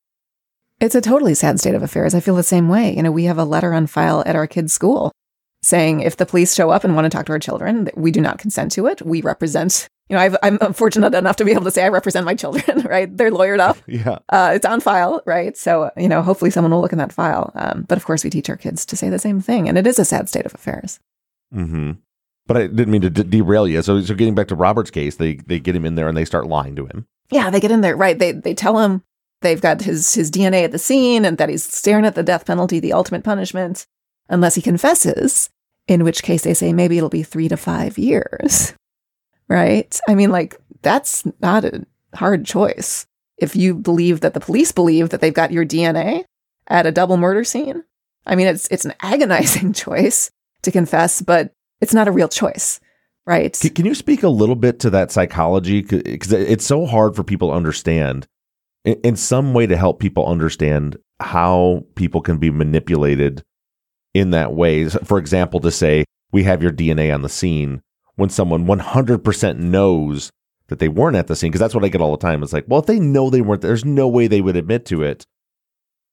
It's 0.81 0.95
a 0.95 1.01
totally 1.01 1.35
sad 1.35 1.61
state 1.61 1.75
of 1.75 1.83
affairs. 1.83 2.14
I 2.14 2.20
feel 2.20 2.35
the 2.37 2.43
same 2.43 2.68
way. 2.68 2.95
You 2.95 3.03
know, 3.03 3.12
we 3.12 3.25
have 3.25 3.39
a 3.39 3.45
letter 3.45 3.72
on 3.72 3.87
file 3.87 4.22
at 4.27 4.37
our 4.37 4.47
kids' 4.47 4.72
school 4.72 5.12
saying 5.62 6.01
if 6.01 6.16
the 6.16 6.27
police 6.27 6.55
show 6.55 6.70
up 6.70 6.85
and 6.85 6.95
want 6.95 7.07
to 7.07 7.09
talk 7.09 7.27
to 7.27 7.33
our 7.33 7.39
children, 7.39 7.89
we 7.97 8.11
do 8.11 8.20
not 8.20 8.39
consent 8.39 8.72
to 8.72 8.87
it. 8.87 9.01
We 9.01 9.22
represent, 9.22 9.89
you 10.09 10.16
know, 10.16 10.20
i 10.43 10.47
am 10.47 10.72
fortunate 10.75 11.14
enough 11.14 11.37
to 11.37 11.45
be 11.45 11.53
able 11.53 11.64
to 11.64 11.70
say 11.70 11.85
I 11.85 11.89
represent 11.89 12.27
my 12.27 12.35
children, 12.35 12.83
right? 12.89 13.14
They're 13.16 13.31
lawyered 13.31 13.61
up. 13.61 13.79
Yeah. 13.87 14.18
Uh, 14.29 14.53
it's 14.55 14.66
on 14.66 14.81
file, 14.81 15.22
right? 15.25 15.57
So, 15.57 15.91
you 15.97 16.09
know, 16.09 16.22
hopefully 16.22 16.51
someone 16.51 16.72
will 16.72 16.81
look 16.81 16.93
in 16.93 16.99
that 16.99 17.12
file. 17.12 17.53
Um, 17.55 17.87
but 17.89 17.97
of 17.97 18.05
course, 18.05 18.25
we 18.25 18.31
teach 18.31 18.51
our 18.51 18.57
kids 18.57 18.85
to 18.87 18.97
say 18.97 19.09
the 19.09 19.18
same 19.18 19.41
thing. 19.41 19.68
And 19.68 19.79
it 19.79 19.87
is 19.87 19.99
a 19.99 20.05
sad 20.05 20.29
state 20.29 20.45
of 20.45 20.55
affairs. 20.55 20.99
hmm 21.53 21.93
But 22.47 22.57
I 22.57 22.66
didn't 22.66 22.91
mean 22.91 23.03
to 23.03 23.11
d- 23.11 23.22
derail 23.22 23.66
you. 23.66 23.81
So, 23.83 24.01
so 24.03 24.14
getting 24.14 24.35
back 24.35 24.49
to 24.49 24.57
Robert's 24.57 24.91
case, 24.91 25.16
they, 25.16 25.37
they 25.37 25.61
get 25.61 25.77
him 25.77 25.87
in 25.87 25.95
there 25.95 26.09
and 26.09 26.16
they 26.16 26.25
start 26.27 26.47
lying 26.47 26.77
to 26.77 26.87
him. 26.87 27.07
Yeah, 27.31 27.49
they 27.49 27.61
get 27.61 27.70
in 27.70 27.81
there, 27.81 27.97
right? 27.97 28.18
They, 28.18 28.33
they 28.33 28.53
tell 28.55 28.79
him 28.81 29.03
they've 29.45 29.61
got 29.61 29.82
his 29.82 30.14
his 30.14 30.30
DNA 30.30 30.64
at 30.64 30.72
the 30.72 30.78
scene 30.78 31.24
and 31.24 31.38
that 31.38 31.49
he's 31.49 31.62
staring 31.62 32.05
at 32.05 32.16
the 32.16 32.24
death 32.24 32.47
penalty, 32.47 32.80
the 32.80 32.92
ultimate 32.92 33.22
punishment, 33.22 33.86
unless 34.28 34.57
he 34.57 34.62
confesses, 34.62 35.51
in 35.86 36.03
which 36.03 36.24
case 36.24 36.42
they 36.42 36.55
say 36.55 36.72
maybe 36.72 36.97
it'll 36.97 37.09
be 37.09 37.22
3 37.22 37.49
to 37.49 37.57
5 37.57 37.99
years. 37.99 38.74
Right? 39.47 40.01
I 40.09 40.14
mean 40.14 40.30
like 40.30 40.59
that's 40.80 41.22
not 41.42 41.66
a 41.66 41.84
hard 42.14 42.47
choice. 42.47 43.07
If 43.36 43.55
you 43.55 43.74
believe 43.74 44.20
that 44.20 44.32
the 44.32 44.40
police 44.40 44.72
believe 44.72 45.11
that 45.11 45.20
they've 45.20 45.34
got 45.34 45.53
your 45.53 45.66
DNA 45.66 46.24
at 46.66 46.86
a 46.86 46.90
double 46.90 47.18
murder 47.18 47.45
scene, 47.45 47.84
I 48.24 48.36
mean 48.36 48.47
it's 48.47 48.66
it's 48.68 48.86
an 48.86 48.95
agonizing 49.03 49.74
choice 49.74 50.30
to 50.62 50.72
confess, 50.72 51.20
but 51.20 51.53
it's 51.82 51.92
not 51.92 52.09
a 52.09 52.12
real 52.12 52.26
choice 52.26 52.80
right? 53.26 53.59
Can, 53.74 53.86
you 53.86 53.95
speak 53.95 54.22
a 54.22 54.28
little 54.28 54.55
bit 54.55 54.80
to 54.80 54.90
that 54.90 55.11
psychology? 55.11 55.82
Because 55.82 56.32
it's 56.32 56.66
so 56.66 56.86
hard 56.86 57.16
for 57.16 57.24
people 57.24 57.49
to 57.49 57.55
understand 57.55 58.26
in, 58.85 59.01
in 59.03 59.16
some 59.16 59.55
way 59.55 59.66
to 59.66 59.76
help 59.76 59.99
people 59.99 60.26
understand 60.26 60.97
how 61.20 61.85
people 61.95 62.20
can 62.20 62.39
be 62.39 62.51
manipulated 62.51 63.43
in 64.12 64.30
that 64.30 64.55
way. 64.55 64.89
For 64.89 65.18
example, 65.18 65.61
to 65.61 65.70
say, 65.70 66.05
we 66.32 66.45
have 66.45 66.62
your 66.62 66.72
DNA 66.72 67.14
on 67.14 67.22
the 67.22 67.28
scene 67.28 67.82
when 68.16 68.28
someone 68.28 68.66
100% 68.66 69.57
knows 69.59 70.30
that 70.68 70.78
they 70.78 70.89
weren't 70.89 71.16
at 71.16 71.26
the 71.26 71.37
scene. 71.37 71.51
Because 71.51 71.61
that's 71.61 71.74
what 71.74 71.85
I 71.85 71.89
get 71.89 72.01
all 72.01 72.12
the 72.12 72.16
time. 72.16 72.43
It's 72.43 72.53
like, 72.53 72.64
well, 72.66 72.80
if 72.80 72.87
they 72.87 73.01
know 73.01 73.30
they 73.30 73.43
weren't, 73.43 73.62
there's 73.62 73.85
no 73.85 74.09
way 74.09 74.26
they 74.26 74.41
would 74.41 74.57
admit 74.57 74.87
to 74.87 75.03
it 75.03 75.24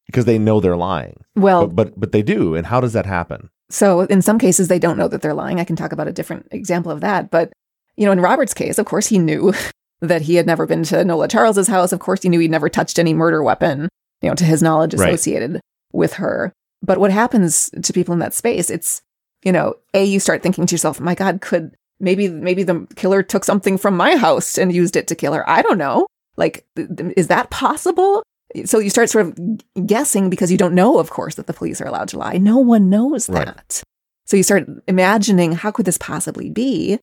because 0.06 0.26
they 0.26 0.38
know 0.38 0.60
they're 0.60 0.78
lying. 0.78 1.24
Well, 1.36 1.68
but, 1.68 1.76
but, 1.76 2.00
but 2.00 2.12
they 2.12 2.22
do. 2.22 2.56
And 2.56 2.68
how 2.68 2.82
does 2.82 2.94
that 2.94 3.06
happen? 3.06 3.50
So 3.70 4.02
in 4.02 4.22
some 4.22 4.38
cases, 4.38 4.68
they 4.68 4.80
don't 4.80 4.98
know 4.98 5.08
that 5.08 5.22
they're 5.22 5.34
lying. 5.34 5.60
I 5.60 5.64
can 5.64 5.76
talk 5.76 5.92
about 5.92 6.08
a 6.08 6.14
different 6.14 6.48
example 6.52 6.92
of 6.92 7.02
that. 7.02 7.32
But, 7.32 7.54
you 7.96 8.06
know, 8.06 8.12
in 8.12 8.20
Robert's 8.20 8.54
case, 8.54 8.78
of 8.78 8.86
course, 8.86 9.08
he 9.08 9.18
knew 9.18 9.54
that 10.02 10.24
he 10.24 10.36
had 10.36 10.48
never 10.48 10.66
been 10.66 10.84
to 10.84 11.06
Nola 11.06 11.28
Charles's 11.28 11.68
house. 11.68 11.92
Of 11.92 12.00
course, 12.00 12.24
he 12.24 12.30
knew 12.30 12.40
he'd 12.40 12.52
never 12.52 12.70
touched 12.70 13.00
any 13.00 13.14
murder 13.14 13.44
weapon, 13.44 13.88
you 14.22 14.30
know, 14.30 14.36
to 14.36 14.44
his 14.44 14.64
knowledge 14.64 14.94
associated 14.94 15.54
right. 15.54 15.62
with 15.94 16.14
her. 16.14 16.52
But 16.82 16.98
what 16.98 17.12
happens 17.12 17.70
to 17.82 17.94
people 17.94 18.14
in 18.14 18.20
that 18.20 18.34
space? 18.34 18.70
It's, 18.70 19.02
you 19.44 19.52
know, 19.52 19.76
A, 19.94 20.04
you 20.04 20.20
start 20.20 20.42
thinking 20.42 20.66
to 20.66 20.74
yourself, 20.74 21.00
my 21.00 21.14
God, 21.14 21.42
could 21.42 21.76
maybe, 22.00 22.28
maybe 22.28 22.64
the 22.64 22.88
killer 22.96 23.22
took 23.22 23.44
something 23.44 23.78
from 23.78 23.96
my 23.96 24.16
house 24.16 24.58
and 24.58 24.74
used 24.74 24.96
it 24.96 25.08
to 25.08 25.16
kill 25.16 25.34
her. 25.34 25.48
I 25.48 25.62
don't 25.62 25.78
know. 25.78 26.08
Like, 26.38 26.66
th- 26.76 26.90
is 27.16 27.28
that 27.28 27.52
possible? 27.52 28.24
So 28.66 28.80
you 28.80 28.90
start 28.90 29.10
sort 29.10 29.28
of 29.28 29.86
guessing 29.86 30.30
because 30.30 30.52
you 30.52 30.58
don't 30.58 30.74
know, 30.74 30.98
of 30.98 31.10
course, 31.12 31.36
that 31.36 31.46
the 31.48 31.54
police 31.54 31.80
are 31.80 31.88
allowed 31.88 32.10
to 32.10 32.18
lie. 32.18 32.38
No 32.38 32.58
one 32.58 32.90
knows 32.90 33.30
right. 33.30 33.46
that. 33.46 33.84
So 34.26 34.36
you 34.38 34.44
start 34.44 34.68
imagining, 34.88 35.52
how 35.52 35.72
could 35.72 35.86
this 35.86 35.98
possibly 35.98 36.50
be? 36.50 37.00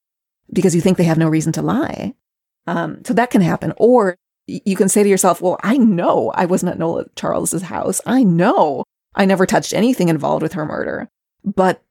Because 0.52 0.74
you 0.74 0.80
think 0.80 0.98
they 0.98 1.04
have 1.04 1.18
no 1.18 1.28
reason 1.28 1.52
to 1.52 1.62
lie. 1.62 2.14
Um, 2.68 3.02
so 3.04 3.14
that 3.14 3.30
can 3.30 3.40
happen. 3.40 3.72
Or 3.78 4.16
you 4.46 4.76
can 4.76 4.90
say 4.90 5.02
to 5.02 5.08
yourself, 5.08 5.40
well, 5.40 5.58
I 5.62 5.78
know 5.78 6.30
I 6.34 6.44
wasn't 6.44 6.72
at 6.72 6.78
Nola 6.78 7.06
Charles's 7.16 7.62
house. 7.62 8.00
I 8.04 8.22
know 8.22 8.84
I 9.14 9.24
never 9.24 9.46
touched 9.46 9.72
anything 9.72 10.10
involved 10.10 10.42
with 10.42 10.52
her 10.52 10.66
murder. 10.66 11.08
But 11.44 11.82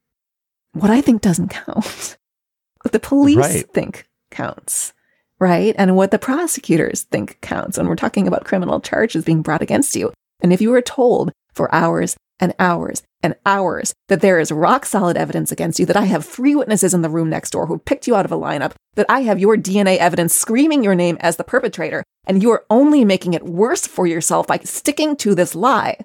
what 0.73 0.91
I 0.91 1.01
think 1.01 1.21
doesn't 1.21 1.49
count. 1.49 2.17
what 2.84 2.91
the 2.91 2.99
police 2.99 3.38
right. 3.38 3.73
think 3.73 4.07
counts. 4.30 4.93
Right. 5.39 5.73
And 5.78 5.95
what 5.95 6.11
the 6.11 6.19
prosecutors 6.19 7.03
think 7.03 7.39
counts 7.41 7.78
when 7.78 7.88
we're 7.88 7.95
talking 7.95 8.28
about 8.28 8.45
criminal 8.45 8.80
charges 8.80 9.25
being 9.25 9.41
brought 9.41 9.61
against 9.63 9.95
you. 9.95 10.13
And 10.41 10.53
if 10.53 10.61
you 10.61 10.69
were 10.69 10.82
told 10.82 11.32
for 11.53 11.73
hours 11.73 12.15
and 12.39 12.53
hours 12.59 13.03
and 13.23 13.35
hours 13.45 13.93
that 14.07 14.21
there 14.21 14.39
is 14.39 14.51
rock 14.51 14.85
solid 14.85 15.17
evidence 15.17 15.51
against 15.51 15.79
you, 15.79 15.85
that 15.85 15.97
I 15.97 16.05
have 16.05 16.25
three 16.25 16.55
witnesses 16.55 16.93
in 16.93 17.01
the 17.01 17.09
room 17.09 17.29
next 17.29 17.51
door 17.51 17.65
who 17.65 17.79
picked 17.79 18.07
you 18.07 18.15
out 18.15 18.25
of 18.25 18.31
a 18.31 18.38
lineup, 18.38 18.73
that 18.95 19.07
I 19.09 19.21
have 19.21 19.39
your 19.39 19.57
DNA 19.57 19.97
evidence 19.97 20.35
screaming 20.35 20.83
your 20.83 20.95
name 20.95 21.17
as 21.19 21.38
the 21.38 21.43
perpetrator, 21.43 22.03
and 22.25 22.43
you 22.43 22.51
are 22.51 22.65
only 22.69 23.03
making 23.03 23.33
it 23.33 23.45
worse 23.45 23.88
for 23.88 24.05
yourself 24.05 24.47
by 24.47 24.59
sticking 24.59 25.15
to 25.17 25.33
this 25.33 25.55
lie, 25.55 25.97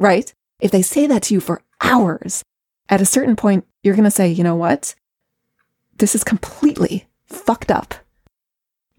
right? 0.00 0.32
If 0.60 0.70
they 0.70 0.82
say 0.82 1.06
that 1.06 1.22
to 1.24 1.34
you 1.34 1.40
for 1.40 1.62
hours, 1.80 2.42
at 2.88 3.00
a 3.00 3.06
certain 3.06 3.36
point, 3.36 3.66
you're 3.82 3.94
going 3.94 4.04
to 4.04 4.10
say, 4.10 4.28
you 4.28 4.44
know 4.44 4.56
what? 4.56 4.94
This 5.98 6.14
is 6.14 6.24
completely 6.24 7.06
fucked 7.26 7.70
up. 7.70 7.94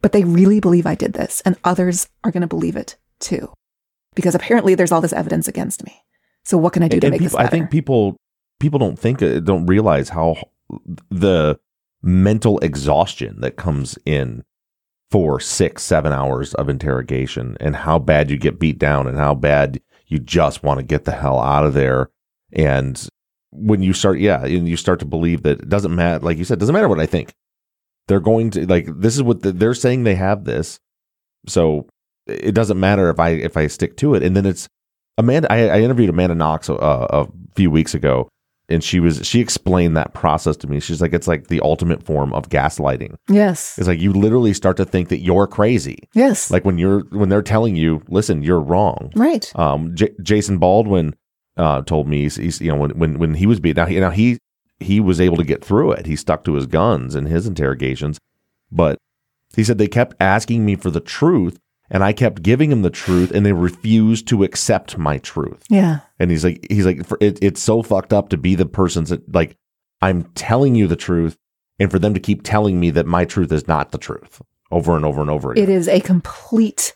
But 0.02 0.12
they 0.12 0.24
really 0.24 0.60
believe 0.60 0.86
I 0.86 0.96
did 0.96 1.14
this, 1.14 1.42
and 1.42 1.58
others 1.64 2.08
are 2.24 2.32
going 2.32 2.42
to 2.42 2.48
believe 2.48 2.76
it 2.76 2.98
too. 3.20 3.52
Because 4.16 4.36
apparently 4.36 4.76
there's 4.76 4.92
all 4.92 5.02
this 5.02 5.14
evidence 5.14 5.48
against 5.48 5.84
me. 5.84 6.04
So 6.48 6.58
what 6.58 6.72
can 6.72 6.82
I 6.82 6.88
do 6.88 6.96
And- 6.96 7.02
to 7.02 7.08
and 7.08 7.12
make 7.12 7.22
this 7.22 7.34
people, 7.34 7.38
better? 7.40 7.48
I 7.48 7.52
think 7.52 7.70
people 7.70 8.16
people 8.60 8.80
don't 8.80 8.98
think 8.98 9.22
uh, 9.22 9.40
don't 9.42 9.66
realize 9.66 10.10
how 10.10 10.38
the 11.10 11.60
mental 12.02 12.58
exhaustion 12.60 13.42
that 13.42 13.58
comes 13.58 13.98
in 14.06 14.44
for 15.12 15.42
six 15.42 15.84
seven 15.84 16.14
hours 16.14 16.54
of 16.54 16.70
interrogation 16.70 17.58
and 17.60 17.76
how 17.76 18.00
bad 18.00 18.32
you 18.32 18.38
get 18.38 18.60
beat 18.60 18.80
down 18.80 19.08
and 19.08 19.18
how 19.18 19.36
bad 19.36 19.82
you 20.08 20.20
just 20.20 20.64
want 20.64 20.80
to 20.80 20.86
get 20.86 21.04
the 21.04 21.12
hell 21.12 21.40
out 21.40 21.66
of 21.66 21.74
there. 21.74 22.10
And 22.54 23.08
when 23.52 23.82
you 23.82 23.92
start 23.92 24.20
yeah 24.20 24.46
and 24.46 24.70
you 24.70 24.78
start 24.78 25.00
to 25.00 25.06
believe 25.06 25.44
that 25.44 25.60
it 25.60 25.70
doesn't 25.70 25.96
matter 25.96 26.24
like 26.24 26.38
you 26.38 26.46
said 26.46 26.60
doesn't 26.60 26.74
matter 26.74 26.90
what 26.90 27.00
i 27.00 27.06
think. 27.06 27.34
They're 28.08 28.22
going 28.22 28.52
to 28.52 28.66
like 28.66 28.88
this 28.88 29.16
is 29.16 29.24
what 29.24 29.42
the, 29.42 29.52
they're 29.52 29.74
saying 29.74 30.04
they 30.04 30.16
have 30.16 30.46
this. 30.46 30.80
So 31.46 31.88
it 32.26 32.56
doesn't 32.56 32.80
matter 32.80 33.10
if 33.10 33.20
i 33.20 33.30
if 33.32 33.58
i 33.58 33.68
stick 33.68 33.98
to 33.98 34.16
it. 34.16 34.24
And 34.24 34.34
then 34.34 34.46
it's 34.46 34.70
amanda 35.18 35.52
i, 35.52 35.68
I 35.68 35.80
interviewed 35.82 36.10
amanda 36.10 36.36
knox 36.36 36.70
uh, 36.70 36.76
a 36.80 37.28
few 37.56 37.72
weeks 37.72 37.94
ago 37.94 38.30
and 38.70 38.84
she 38.84 39.00
was 39.00 39.26
she 39.26 39.40
explained 39.40 39.96
that 39.98 40.14
process 40.14 40.58
to 40.58 40.68
me 40.68 40.80
she's 40.80 41.02
like 41.02 41.14
it's 41.14 41.28
like 41.28 41.48
the 41.48 41.62
ultimate 41.62 42.04
form 42.04 42.34
of 42.34 42.50
gaslighting 42.50 43.16
yes. 43.30 43.78
it's 43.78 43.88
like 43.88 44.00
you 44.00 44.12
literally 44.14 44.54
start 44.54 44.78
to 44.78 44.86
think 44.86 45.10
that 45.10 45.20
you're 45.20 45.48
crazy 45.48 45.98
Yes. 46.14 46.52
like 46.52 46.66
when 46.66 46.78
you're 46.78 47.02
when 47.12 47.30
they're 47.30 47.42
telling 47.42 47.76
you 47.76 48.04
listen 48.10 48.44
you're 48.44 48.60
wrong 48.60 49.12
right. 49.16 49.52
um, 49.58 49.96
J- 49.96 50.14
Jason 50.22 50.58
Baldwin 50.58 51.16
uh, 51.56 51.82
told 51.84 52.08
me 52.08 52.24
he's, 52.24 52.36
he's 52.36 52.62
you 52.62 52.70
know 52.72 52.78
when 52.78 52.92
when 53.00 53.18
when 53.20 53.34
he 53.34 53.46
was 53.48 53.60
beat 53.60 53.76
now 53.78 53.86
he 53.86 54.00
now 54.00 54.12
he 54.12 54.38
he 54.80 55.00
was 55.00 55.20
able 55.20 55.38
to 55.38 55.44
get 55.44 55.66
through 55.66 55.92
it. 55.94 56.06
He 56.06 56.16
stuck 56.16 56.44
to 56.44 56.54
his 56.54 56.68
guns 56.68 57.16
in 57.16 57.26
his 57.26 57.48
interrogations, 57.48 58.20
but 58.72 59.00
he 59.56 59.64
said 59.64 59.80
they 59.80 59.88
kept 59.88 60.16
asking 60.20 60.64
me 60.66 60.76
for 60.76 60.92
the 60.92 61.00
truth, 61.00 61.58
and 61.90 62.04
I 62.04 62.14
kept 62.14 62.42
giving 62.44 62.72
him 62.72 62.82
the 62.82 62.90
truth, 62.90 63.32
and 63.32 63.46
they 63.46 63.54
refused 63.54 64.28
to 64.30 64.44
accept 64.44 64.98
my 64.98 65.18
truth. 65.20 65.64
Yeah. 65.70 66.00
And 66.20 66.30
he's 66.32 66.44
like 66.44 66.66
he's 66.70 66.86
like 66.86 67.06
for, 67.06 67.18
it, 67.22 67.40
it's 67.42 67.62
so 67.62 67.82
fucked 67.82 68.14
up 68.14 68.30
to 68.30 68.38
be 68.38 68.56
the 68.56 68.66
person's 68.66 69.10
that 69.10 69.34
like 69.34 69.56
I'm 70.02 70.24
telling 70.36 70.76
you 70.76 70.88
the 70.88 70.96
truth, 70.96 71.38
and 71.80 71.90
for 71.92 72.00
them 72.00 72.14
to 72.14 72.20
keep 72.20 72.44
telling 72.44 72.80
me 72.80 72.90
that 72.92 73.06
my 73.06 73.26
truth 73.26 73.52
is 73.52 73.68
not 73.68 73.92
the 73.92 73.98
truth 73.98 74.42
over 74.72 74.96
and 74.96 75.06
over 75.06 75.22
and 75.22 75.30
over 75.30 75.52
again. 75.52 75.64
It 75.64 75.70
is 75.70 75.88
a 75.88 76.00
complete 76.02 76.94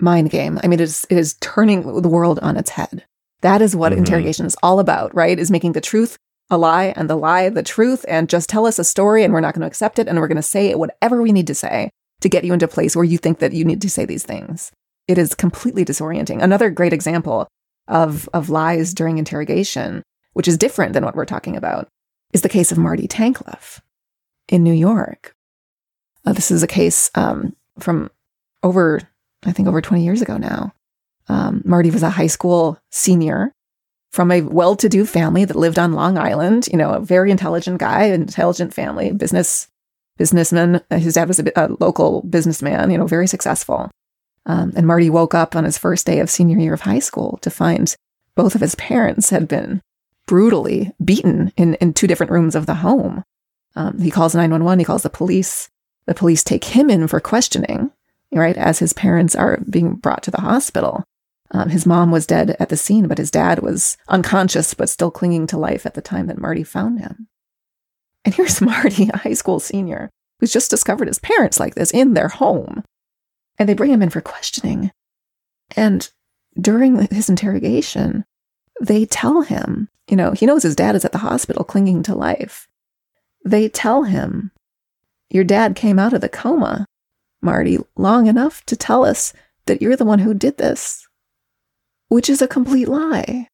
mind 0.00 0.30
game. 0.30 0.58
I 0.62 0.66
mean, 0.66 0.78
it 0.80 0.82
is, 0.84 1.06
it 1.10 1.16
is 1.18 1.34
turning 1.40 2.00
the 2.02 2.08
world 2.08 2.38
on 2.40 2.56
its 2.56 2.70
head. 2.70 3.04
That 3.42 3.62
is 3.62 3.74
what 3.76 3.92
Mhm. 3.92 3.98
interrogation 3.98 4.46
is 4.46 4.56
all 4.62 4.78
about, 4.80 5.14
right? 5.14 5.38
Is 5.38 5.50
making 5.50 5.72
the 5.72 5.80
truth 5.80 6.16
a 6.50 6.58
lie 6.58 6.92
and 6.96 7.08
the 7.08 7.16
lie 7.16 7.48
the 7.48 7.62
truth 7.62 8.04
and 8.08 8.28
just 8.28 8.48
tell 8.48 8.66
us 8.66 8.78
a 8.78 8.84
story 8.84 9.24
and 9.24 9.32
we're 9.32 9.40
not 9.40 9.54
going 9.54 9.60
to 9.62 9.66
accept 9.66 9.98
it 9.98 10.08
and 10.08 10.18
we're 10.18 10.26
going 10.28 10.36
to 10.36 10.42
say 10.42 10.74
whatever 10.74 11.22
we 11.22 11.32
need 11.32 11.46
to 11.46 11.54
say 11.54 11.90
to 12.20 12.28
get 12.28 12.44
you 12.44 12.52
into 12.52 12.66
a 12.66 12.68
place 12.68 12.94
where 12.94 13.04
you 13.04 13.18
think 13.18 13.38
that 13.38 13.52
you 13.52 13.64
need 13.64 13.82
to 13.82 13.90
say 13.90 14.04
these 14.04 14.24
things. 14.24 14.72
It 15.08 15.18
is 15.18 15.34
completely 15.34 15.84
disorienting. 15.84 16.42
Another 16.42 16.70
great 16.70 16.92
example 16.92 17.48
of, 17.88 18.28
of 18.32 18.50
lies 18.50 18.94
during 18.94 19.18
interrogation, 19.18 20.02
which 20.34 20.48
is 20.48 20.58
different 20.58 20.92
than 20.92 21.04
what 21.04 21.16
we're 21.16 21.24
talking 21.24 21.56
about, 21.56 21.88
is 22.32 22.42
the 22.42 22.48
case 22.48 22.70
of 22.70 22.78
Marty 22.78 23.08
Tankleff 23.08 23.80
in 24.48 24.62
New 24.62 24.72
York. 24.72 25.34
Uh, 26.24 26.32
this 26.32 26.50
is 26.50 26.62
a 26.62 26.68
case 26.68 27.10
um, 27.14 27.56
from 27.78 28.10
over, 28.62 29.00
I 29.44 29.52
think, 29.52 29.68
over 29.68 29.80
20 29.80 30.04
years 30.04 30.22
ago 30.22 30.36
now. 30.36 30.72
Um, 31.28 31.62
Marty 31.64 31.90
was 31.90 32.02
a 32.02 32.10
high 32.10 32.26
school 32.26 32.78
senior 32.90 33.52
from 34.10 34.30
a 34.32 34.42
well 34.42 34.74
to 34.76 34.88
do 34.88 35.06
family 35.06 35.44
that 35.44 35.56
lived 35.56 35.78
on 35.78 35.92
Long 35.92 36.18
Island, 36.18 36.68
you 36.68 36.76
know, 36.76 36.90
a 36.90 37.00
very 37.00 37.30
intelligent 37.30 37.78
guy, 37.78 38.04
intelligent 38.04 38.74
family, 38.74 39.12
business 39.12 39.68
businessman. 40.16 40.82
His 40.90 41.14
dad 41.14 41.28
was 41.28 41.40
a, 41.40 41.52
a 41.56 41.68
local 41.80 42.22
businessman, 42.22 42.90
you 42.90 42.98
know, 42.98 43.06
very 43.06 43.26
successful. 43.26 43.90
Um, 44.46 44.72
and 44.74 44.86
Marty 44.86 45.10
woke 45.10 45.34
up 45.34 45.54
on 45.54 45.64
his 45.64 45.78
first 45.78 46.06
day 46.06 46.18
of 46.20 46.30
senior 46.30 46.58
year 46.58 46.74
of 46.74 46.82
high 46.82 46.98
school 46.98 47.38
to 47.42 47.50
find 47.50 47.94
both 48.34 48.54
of 48.54 48.60
his 48.60 48.74
parents 48.76 49.30
had 49.30 49.46
been 49.46 49.82
brutally 50.26 50.92
beaten 51.04 51.52
in, 51.56 51.74
in 51.74 51.92
two 51.92 52.06
different 52.06 52.32
rooms 52.32 52.54
of 52.54 52.66
the 52.66 52.74
home. 52.74 53.22
Um, 53.76 53.98
he 54.00 54.10
calls 54.10 54.34
911, 54.34 54.78
he 54.78 54.84
calls 54.84 55.02
the 55.02 55.10
police. 55.10 55.68
The 56.06 56.14
police 56.14 56.42
take 56.42 56.64
him 56.64 56.90
in 56.90 57.06
for 57.06 57.20
questioning, 57.20 57.92
right, 58.32 58.56
as 58.56 58.78
his 58.78 58.92
parents 58.92 59.36
are 59.36 59.58
being 59.68 59.94
brought 59.94 60.22
to 60.24 60.30
the 60.30 60.40
hospital. 60.40 61.04
Um, 61.52 61.68
his 61.68 61.86
mom 61.86 62.10
was 62.10 62.26
dead 62.26 62.56
at 62.60 62.68
the 62.68 62.76
scene, 62.76 63.08
but 63.08 63.18
his 63.18 63.30
dad 63.30 63.60
was 63.60 63.96
unconscious, 64.08 64.74
but 64.74 64.88
still 64.88 65.10
clinging 65.10 65.46
to 65.48 65.58
life 65.58 65.84
at 65.84 65.94
the 65.94 66.02
time 66.02 66.26
that 66.28 66.38
Marty 66.38 66.62
found 66.62 67.00
him. 67.00 67.28
And 68.24 68.34
here's 68.34 68.60
Marty, 68.60 69.08
a 69.12 69.16
high 69.18 69.34
school 69.34 69.60
senior, 69.60 70.10
who's 70.38 70.52
just 70.52 70.70
discovered 70.70 71.08
his 71.08 71.18
parents 71.18 71.60
like 71.60 71.74
this 71.74 71.90
in 71.90 72.14
their 72.14 72.28
home. 72.28 72.84
And 73.58 73.68
they 73.68 73.74
bring 73.74 73.90
him 73.90 74.02
in 74.02 74.10
for 74.10 74.20
questioning. 74.20 74.90
And 75.76 76.10
during 76.58 77.06
his 77.08 77.28
interrogation, 77.28 78.24
they 78.80 79.04
tell 79.04 79.42
him, 79.42 79.88
you 80.08 80.16
know, 80.16 80.32
he 80.32 80.46
knows 80.46 80.62
his 80.62 80.76
dad 80.76 80.96
is 80.96 81.04
at 81.04 81.12
the 81.12 81.18
hospital 81.18 81.64
clinging 81.64 82.02
to 82.04 82.14
life. 82.14 82.66
They 83.44 83.68
tell 83.68 84.04
him, 84.04 84.50
Your 85.30 85.44
dad 85.44 85.76
came 85.76 85.98
out 85.98 86.12
of 86.12 86.20
the 86.20 86.28
coma, 86.28 86.86
Marty, 87.40 87.78
long 87.96 88.26
enough 88.26 88.64
to 88.66 88.76
tell 88.76 89.04
us 89.04 89.32
that 89.66 89.80
you're 89.80 89.96
the 89.96 90.04
one 90.04 90.18
who 90.18 90.34
did 90.34 90.58
this, 90.58 91.06
which 92.08 92.28
is 92.28 92.42
a 92.42 92.48
complete 92.48 92.88
lie. 92.88 93.48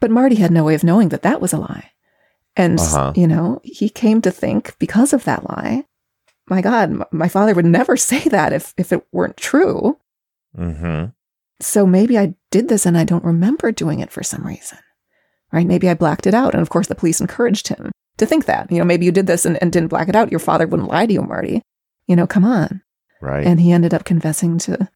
But 0.00 0.10
Marty 0.10 0.36
had 0.36 0.50
no 0.50 0.64
way 0.64 0.74
of 0.74 0.84
knowing 0.84 1.08
that 1.08 1.22
that 1.22 1.40
was 1.40 1.52
a 1.52 1.58
lie. 1.58 1.92
And, 2.56 2.80
Uh-huh. 2.80 3.12
you 3.14 3.26
know, 3.26 3.60
he 3.62 3.88
came 3.88 4.22
to 4.22 4.30
think 4.30 4.76
because 4.78 5.12
of 5.12 5.24
that 5.24 5.44
lie, 5.48 5.84
my 6.48 6.62
God, 6.62 6.90
m- 6.90 7.04
my 7.12 7.28
father 7.28 7.54
would 7.54 7.64
never 7.66 7.96
say 8.10 8.20
that 8.30 8.52
if, 8.52 8.72
if 8.76 8.92
it 8.92 9.06
weren't 9.12 9.36
true. 9.36 9.98
mm-hmm. 10.56 11.06
So 11.60 11.86
maybe 11.86 12.18
I 12.18 12.34
did 12.50 12.68
this 12.68 12.84
and 12.84 12.98
I 12.98 13.04
don't 13.04 13.24
remember 13.24 13.72
doing 13.72 14.00
it 14.00 14.10
for 14.12 14.22
some 14.22 14.46
reason, 14.46 14.78
right? 15.52 15.66
Maybe 15.66 15.88
I 15.88 15.94
blacked 15.94 16.26
it 16.26 16.34
out. 16.34 16.52
And 16.52 16.60
of 16.60 16.68
course, 16.68 16.86
the 16.88 16.94
police 16.94 17.18
encouraged 17.20 17.68
him 17.68 17.90
to 18.18 18.26
think 18.26 18.44
that. 18.44 18.70
You 18.70 18.78
know, 18.78 18.84
maybe 18.84 19.06
you 19.06 19.12
did 19.12 19.26
this 19.26 19.46
and, 19.46 19.58
and 19.62 19.72
didn't 19.72 19.88
black 19.88 20.08
it 20.10 20.16
out. 20.16 20.30
Your 20.30 20.38
father 20.38 20.66
wouldn't 20.66 20.90
lie 20.90 21.06
to 21.06 21.12
you, 21.14 21.22
Marty. 21.22 21.62
You 22.06 22.14
know, 22.16 22.26
come 22.26 22.44
on. 22.44 22.82
Right. 23.22 23.46
And 23.46 23.58
he 23.58 23.72
ended 23.72 23.94
up 23.94 24.04
confessing 24.04 24.58
to 24.58 24.86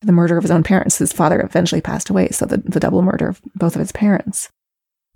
the 0.00 0.12
murder 0.12 0.38
of 0.38 0.44
his 0.44 0.50
own 0.50 0.62
parents. 0.62 0.96
His 0.96 1.12
father 1.12 1.38
eventually 1.42 1.82
passed 1.82 2.08
away. 2.08 2.28
So 2.30 2.46
the, 2.46 2.58
the 2.58 2.80
double 2.80 3.02
murder 3.02 3.28
of 3.28 3.42
both 3.54 3.74
of 3.76 3.80
his 3.80 3.92
parents, 3.92 4.48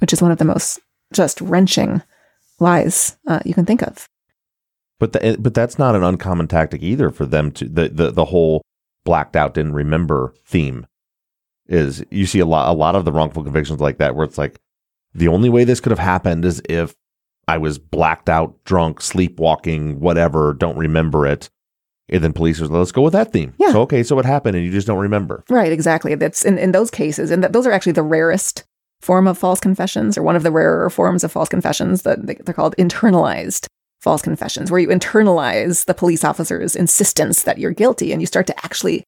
which 0.00 0.12
is 0.12 0.20
one 0.20 0.32
of 0.32 0.38
the 0.38 0.44
most 0.44 0.80
just 1.12 1.40
wrenching 1.40 2.02
lies 2.58 3.16
uh, 3.26 3.40
you 3.44 3.54
can 3.54 3.64
think 3.64 3.82
of. 3.82 4.08
But 4.98 5.12
the, 5.14 5.36
but 5.40 5.54
that's 5.54 5.78
not 5.78 5.94
an 5.94 6.02
uncommon 6.02 6.46
tactic 6.46 6.82
either 6.82 7.10
for 7.10 7.26
them 7.26 7.50
to 7.52 7.68
the, 7.68 7.88
the 7.88 8.10
the 8.10 8.24
whole 8.26 8.62
blacked 9.04 9.34
out 9.34 9.54
didn't 9.54 9.72
remember 9.72 10.34
theme 10.44 10.86
is 11.66 12.04
you 12.10 12.26
see 12.26 12.38
a 12.38 12.46
lot 12.46 12.68
a 12.68 12.76
lot 12.76 12.94
of 12.94 13.06
the 13.06 13.12
wrongful 13.12 13.42
convictions 13.42 13.80
like 13.80 13.96
that 13.96 14.14
where 14.14 14.26
it's 14.26 14.36
like 14.36 14.60
the 15.14 15.28
only 15.28 15.48
way 15.48 15.64
this 15.64 15.80
could 15.80 15.90
have 15.90 15.98
happened 15.98 16.44
is 16.44 16.62
if 16.68 16.94
I 17.48 17.58
was 17.58 17.78
blacked 17.78 18.28
out, 18.28 18.62
drunk, 18.64 19.00
sleepwalking, 19.00 19.98
whatever, 19.98 20.54
don't 20.54 20.76
remember 20.76 21.26
it. 21.26 21.50
And 22.08 22.22
then 22.22 22.32
police 22.32 22.60
was 22.60 22.70
let's 22.70 22.92
go 22.92 23.02
with 23.02 23.12
that 23.12 23.32
theme. 23.32 23.54
Yeah. 23.58 23.72
So 23.72 23.80
okay, 23.82 24.02
so 24.02 24.16
what 24.16 24.24
happened 24.24 24.56
and 24.56 24.64
you 24.64 24.72
just 24.72 24.86
don't 24.86 24.98
remember. 24.98 25.44
Right, 25.48 25.72
exactly. 25.72 26.14
That's 26.14 26.44
in, 26.44 26.58
in 26.58 26.72
those 26.72 26.90
cases, 26.90 27.30
and 27.30 27.42
that 27.42 27.52
those 27.52 27.66
are 27.66 27.72
actually 27.72 27.92
the 27.92 28.02
rarest 28.02 28.64
form 29.00 29.26
of 29.26 29.38
false 29.38 29.60
confessions, 29.60 30.16
or 30.18 30.22
one 30.22 30.36
of 30.36 30.42
the 30.42 30.50
rarer 30.50 30.90
forms 30.90 31.24
of 31.24 31.32
false 31.32 31.48
confessions 31.48 32.02
that 32.02 32.26
they- 32.26 32.38
they're 32.44 32.54
called 32.54 32.76
internalized 32.78 33.66
false 34.00 34.22
confessions, 34.22 34.70
where 34.70 34.80
you 34.80 34.88
internalize 34.88 35.84
the 35.84 35.94
police 35.94 36.24
officer's 36.24 36.74
insistence 36.76 37.42
that 37.42 37.58
you're 37.58 37.70
guilty, 37.72 38.12
and 38.12 38.22
you 38.22 38.26
start 38.26 38.46
to 38.46 38.64
actually 38.64 39.04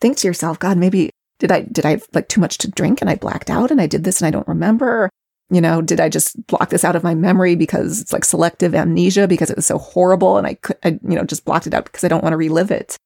think 0.00 0.16
to 0.18 0.26
yourself, 0.26 0.58
God, 0.58 0.76
maybe 0.76 1.10
did 1.38 1.52
I 1.52 1.62
did 1.62 1.84
I 1.84 1.90
have 1.90 2.06
like 2.14 2.28
too 2.28 2.40
much 2.40 2.58
to 2.58 2.70
drink 2.70 3.00
and 3.00 3.10
I 3.10 3.16
blacked 3.16 3.50
out 3.50 3.70
and 3.70 3.80
I 3.80 3.86
did 3.86 4.04
this 4.04 4.20
and 4.20 4.26
I 4.26 4.30
don't 4.30 4.48
remember. 4.48 5.10
You 5.50 5.60
know, 5.60 5.80
did 5.80 6.00
I 6.00 6.08
just 6.08 6.44
block 6.48 6.70
this 6.70 6.84
out 6.84 6.96
of 6.96 7.04
my 7.04 7.14
memory 7.14 7.54
because 7.54 8.00
it's 8.00 8.12
like 8.12 8.24
selective 8.24 8.74
amnesia 8.74 9.28
because 9.28 9.48
it 9.48 9.56
was 9.56 9.66
so 9.66 9.78
horrible 9.78 10.38
and 10.38 10.46
I 10.46 10.54
could, 10.54 10.76
I, 10.82 10.98
you 11.02 11.14
know, 11.14 11.24
just 11.24 11.44
blocked 11.44 11.66
it 11.66 11.74
out 11.74 11.84
because 11.84 12.02
I 12.04 12.08
don't 12.08 12.22
want 12.22 12.32
to 12.32 12.38
relive 12.38 12.70
it. 12.70 12.96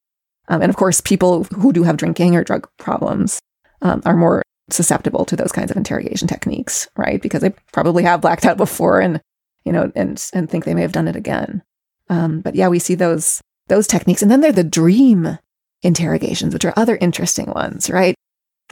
Um, 0.49 0.63
and 0.63 0.71
of 0.71 0.77
course, 0.77 1.01
people 1.01 1.45
who 1.45 1.73
do 1.73 1.83
have 1.83 1.97
drinking 1.97 2.35
or 2.37 2.43
drug 2.45 2.69
problems 2.79 3.41
um, 3.83 4.01
are 4.07 4.17
more 4.17 4.43
susceptible 4.73 5.25
to 5.27 5.37
those 5.37 5.53
kinds 5.53 5.71
of 5.71 5.77
interrogation 5.77 6.29
techniques, 6.29 6.89
right? 6.97 7.21
Because 7.21 7.43
they 7.43 7.51
probably 7.73 8.03
have 8.05 8.21
blacked 8.21 8.47
out 8.47 8.57
before 8.57 9.01
and 9.01 9.21
you 9.65 9.73
know 9.73 9.91
and 9.95 10.23
and 10.33 10.49
think 10.51 10.65
they 10.65 10.75
may 10.75 10.83
have 10.83 10.93
done 10.93 11.09
it 11.09 11.17
again. 11.17 11.63
Um, 12.09 12.41
but 12.41 12.55
yeah, 12.55 12.69
we 12.69 12.79
see 12.79 12.95
those 12.95 13.41
those 13.69 13.87
techniques, 13.87 14.23
and 14.23 14.31
then 14.31 14.41
there 14.41 14.51
are 14.51 14.53
the 14.55 14.65
dream 14.65 15.39
interrogations, 15.83 16.53
which 16.53 16.65
are 16.65 16.75
other 16.77 16.97
interesting 17.01 17.47
ones, 17.47 17.89
right? 17.91 18.15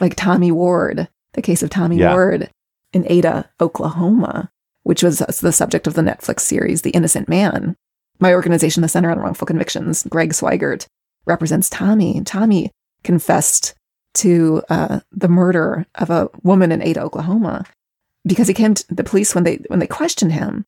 Like 0.01 0.15
Tommy 0.15 0.51
Ward, 0.51 1.07
the 1.33 1.41
case 1.41 1.63
of 1.63 1.69
Tommy 1.69 1.97
Yeah. 1.97 2.13
Ward. 2.13 2.49
in 2.91 3.05
Ada, 3.07 3.47
Oklahoma, 3.61 4.49
which 4.83 5.03
was 5.03 5.19
the 5.19 5.51
subject 5.51 5.85
of 5.85 5.93
the 5.93 6.01
Netflix 6.01 6.39
series 6.39 6.81
The 6.81 6.89
Innocent 6.89 7.29
Man. 7.29 7.75
My 8.19 8.33
organization, 8.33 8.81
the 8.81 8.87
Center 8.89 9.11
on 9.11 9.19
Wrongful 9.19 9.45
Convictions, 9.45 10.03
Greg 10.09 10.31
Swygert, 10.33 10.87
represents 11.27 11.69
Tommy. 11.69 12.19
Tommy 12.25 12.71
confessed 13.03 13.75
to 14.19 14.61
uh, 14.69 14.99
the 15.11 15.27
murder 15.27 15.85
of 15.95 16.09
a 16.09 16.29
woman 16.43 16.71
in 16.71 16.81
Ada, 16.81 17.01
Oklahoma, 17.01 17.65
because 18.25 18.47
he 18.47 18.53
came 18.53 18.73
to 18.73 18.93
the 18.93 19.03
police 19.03 19.33
when 19.33 19.45
they 19.45 19.57
when 19.67 19.79
they 19.79 19.87
questioned 19.87 20.33
him. 20.33 20.65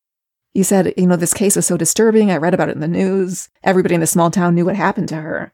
He 0.54 0.64
said, 0.64 0.94
"You 0.98 1.08
know, 1.08 1.18
this 1.18 1.34
case 1.34 1.56
was 1.56 1.66
so 1.66 1.78
disturbing. 1.78 2.32
I 2.32 2.38
read 2.38 2.54
about 2.54 2.70
it 2.70 2.76
in 2.76 2.82
the 2.82 2.88
news. 2.88 3.50
Everybody 3.64 3.96
in 3.96 4.02
the 4.02 4.08
small 4.08 4.32
town 4.32 4.56
knew 4.56 4.66
what 4.66 4.76
happened 4.76 5.10
to 5.10 5.16
her." 5.16 5.52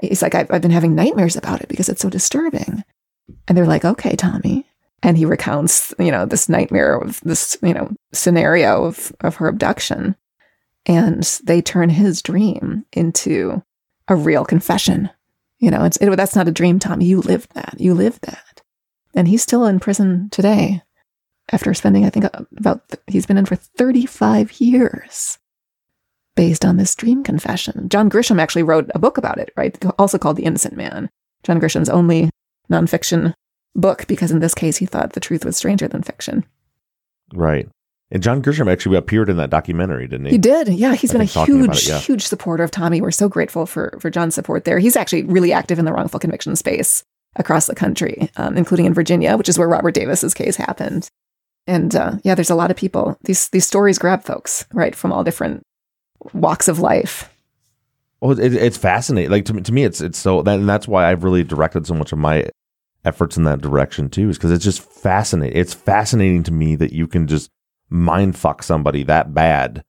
He's 0.00 0.22
like, 0.22 0.34
I've, 0.34 0.48
I've 0.50 0.62
been 0.62 0.70
having 0.70 0.94
nightmares 0.94 1.34
about 1.36 1.60
it 1.60 1.68
because 1.68 1.88
it's 1.88 2.02
so 2.02 2.10
disturbing." 2.10 2.84
And 3.46 3.56
they're 3.56 3.66
like, 3.66 3.84
"Okay, 3.84 4.14
Tommy." 4.14 4.66
And 5.02 5.16
he 5.16 5.24
recounts, 5.24 5.94
you 5.98 6.10
know, 6.10 6.26
this 6.26 6.48
nightmare 6.48 6.98
of 6.98 7.20
this, 7.20 7.56
you 7.62 7.72
know, 7.72 7.92
scenario 8.12 8.84
of 8.84 9.12
of 9.20 9.36
her 9.36 9.48
abduction, 9.48 10.16
and 10.84 11.22
they 11.44 11.62
turn 11.62 11.88
his 11.88 12.20
dream 12.20 12.84
into 12.92 13.62
a 14.08 14.16
real 14.16 14.44
confession 14.44 15.10
you 15.58 15.70
know, 15.70 15.84
it's 15.84 15.96
it, 15.98 16.14
that's 16.16 16.36
not 16.36 16.48
a 16.48 16.52
dream, 16.52 16.78
Tommy. 16.78 17.04
You 17.04 17.20
lived 17.20 17.54
that. 17.54 17.74
You 17.78 17.94
lived 17.94 18.22
that. 18.22 18.62
And 19.14 19.26
he's 19.26 19.42
still 19.42 19.64
in 19.64 19.80
prison 19.80 20.28
today 20.30 20.82
after 21.50 21.72
spending, 21.74 22.04
I 22.04 22.10
think, 22.10 22.26
uh, 22.26 22.44
about, 22.56 22.82
he's 23.06 23.26
been 23.26 23.38
in 23.38 23.46
for 23.46 23.56
35 23.56 24.60
years 24.60 25.38
based 26.36 26.64
on 26.64 26.76
this 26.76 26.94
dream 26.94 27.24
confession. 27.24 27.88
John 27.88 28.08
Grisham 28.10 28.40
actually 28.40 28.62
wrote 28.62 28.90
a 28.94 28.98
book 28.98 29.18
about 29.18 29.38
it, 29.38 29.52
right? 29.56 29.76
Also 29.98 30.18
called 30.18 30.36
The 30.36 30.44
Innocent 30.44 30.76
Man. 30.76 31.10
John 31.42 31.58
Grisham's 31.58 31.88
only 31.88 32.30
nonfiction 32.70 33.32
book 33.74 34.06
because 34.06 34.30
in 34.30 34.40
this 34.40 34.54
case 34.54 34.76
he 34.76 34.86
thought 34.86 35.14
the 35.14 35.20
truth 35.20 35.44
was 35.44 35.56
stranger 35.56 35.88
than 35.88 36.02
fiction. 36.02 36.44
Right. 37.32 37.68
And 38.10 38.22
John 38.22 38.42
Grisham 38.42 38.72
actually 38.72 38.96
appeared 38.96 39.28
in 39.28 39.36
that 39.36 39.50
documentary, 39.50 40.06
didn't 40.08 40.26
he? 40.26 40.32
He 40.32 40.38
did. 40.38 40.68
Yeah, 40.68 40.94
he's 40.94 41.10
I 41.10 41.18
been 41.18 41.22
a 41.22 41.24
huge, 41.24 41.76
it, 41.76 41.88
yeah. 41.88 41.98
huge 41.98 42.26
supporter 42.26 42.64
of 42.64 42.70
Tommy. 42.70 43.00
We're 43.00 43.10
so 43.10 43.28
grateful 43.28 43.66
for 43.66 43.98
for 44.00 44.08
John's 44.08 44.34
support 44.34 44.64
there. 44.64 44.78
He's 44.78 44.96
actually 44.96 45.24
really 45.24 45.52
active 45.52 45.78
in 45.78 45.84
the 45.84 45.92
wrongful 45.92 46.20
conviction 46.20 46.56
space 46.56 47.02
across 47.36 47.66
the 47.66 47.74
country, 47.74 48.30
um, 48.36 48.56
including 48.56 48.86
in 48.86 48.94
Virginia, 48.94 49.36
which 49.36 49.48
is 49.48 49.58
where 49.58 49.68
Robert 49.68 49.94
Davis's 49.94 50.34
case 50.34 50.56
happened. 50.56 51.08
And 51.66 51.94
uh, 51.94 52.16
yeah, 52.24 52.34
there's 52.34 52.50
a 52.50 52.54
lot 52.54 52.70
of 52.70 52.78
people. 52.78 53.18
These 53.24 53.50
these 53.50 53.66
stories 53.66 53.98
grab 53.98 54.24
folks 54.24 54.64
right 54.72 54.94
from 54.94 55.12
all 55.12 55.22
different 55.22 55.62
walks 56.32 56.66
of 56.66 56.78
life. 56.78 57.30
Well, 58.20 58.38
it, 58.40 58.54
it's 58.54 58.78
fascinating. 58.78 59.30
Like 59.30 59.44
to 59.44 59.54
me, 59.54 59.62
to 59.62 59.72
me, 59.72 59.84
it's 59.84 60.00
it's 60.00 60.18
so, 60.18 60.42
that, 60.42 60.58
and 60.58 60.68
that's 60.68 60.88
why 60.88 61.10
I've 61.10 61.24
really 61.24 61.44
directed 61.44 61.86
so 61.86 61.94
much 61.94 62.10
of 62.12 62.18
my 62.18 62.48
efforts 63.04 63.36
in 63.36 63.44
that 63.44 63.60
direction 63.60 64.08
too, 64.08 64.30
is 64.30 64.38
because 64.38 64.50
it's 64.50 64.64
just 64.64 64.80
fascinating. 64.80 65.56
It's 65.56 65.74
fascinating 65.74 66.42
to 66.44 66.52
me 66.52 66.74
that 66.76 66.92
you 66.92 67.06
can 67.06 67.26
just 67.26 67.50
mind 67.90 68.36
fuck 68.36 68.62
somebody 68.62 69.02
that 69.04 69.34
bad 69.34 69.82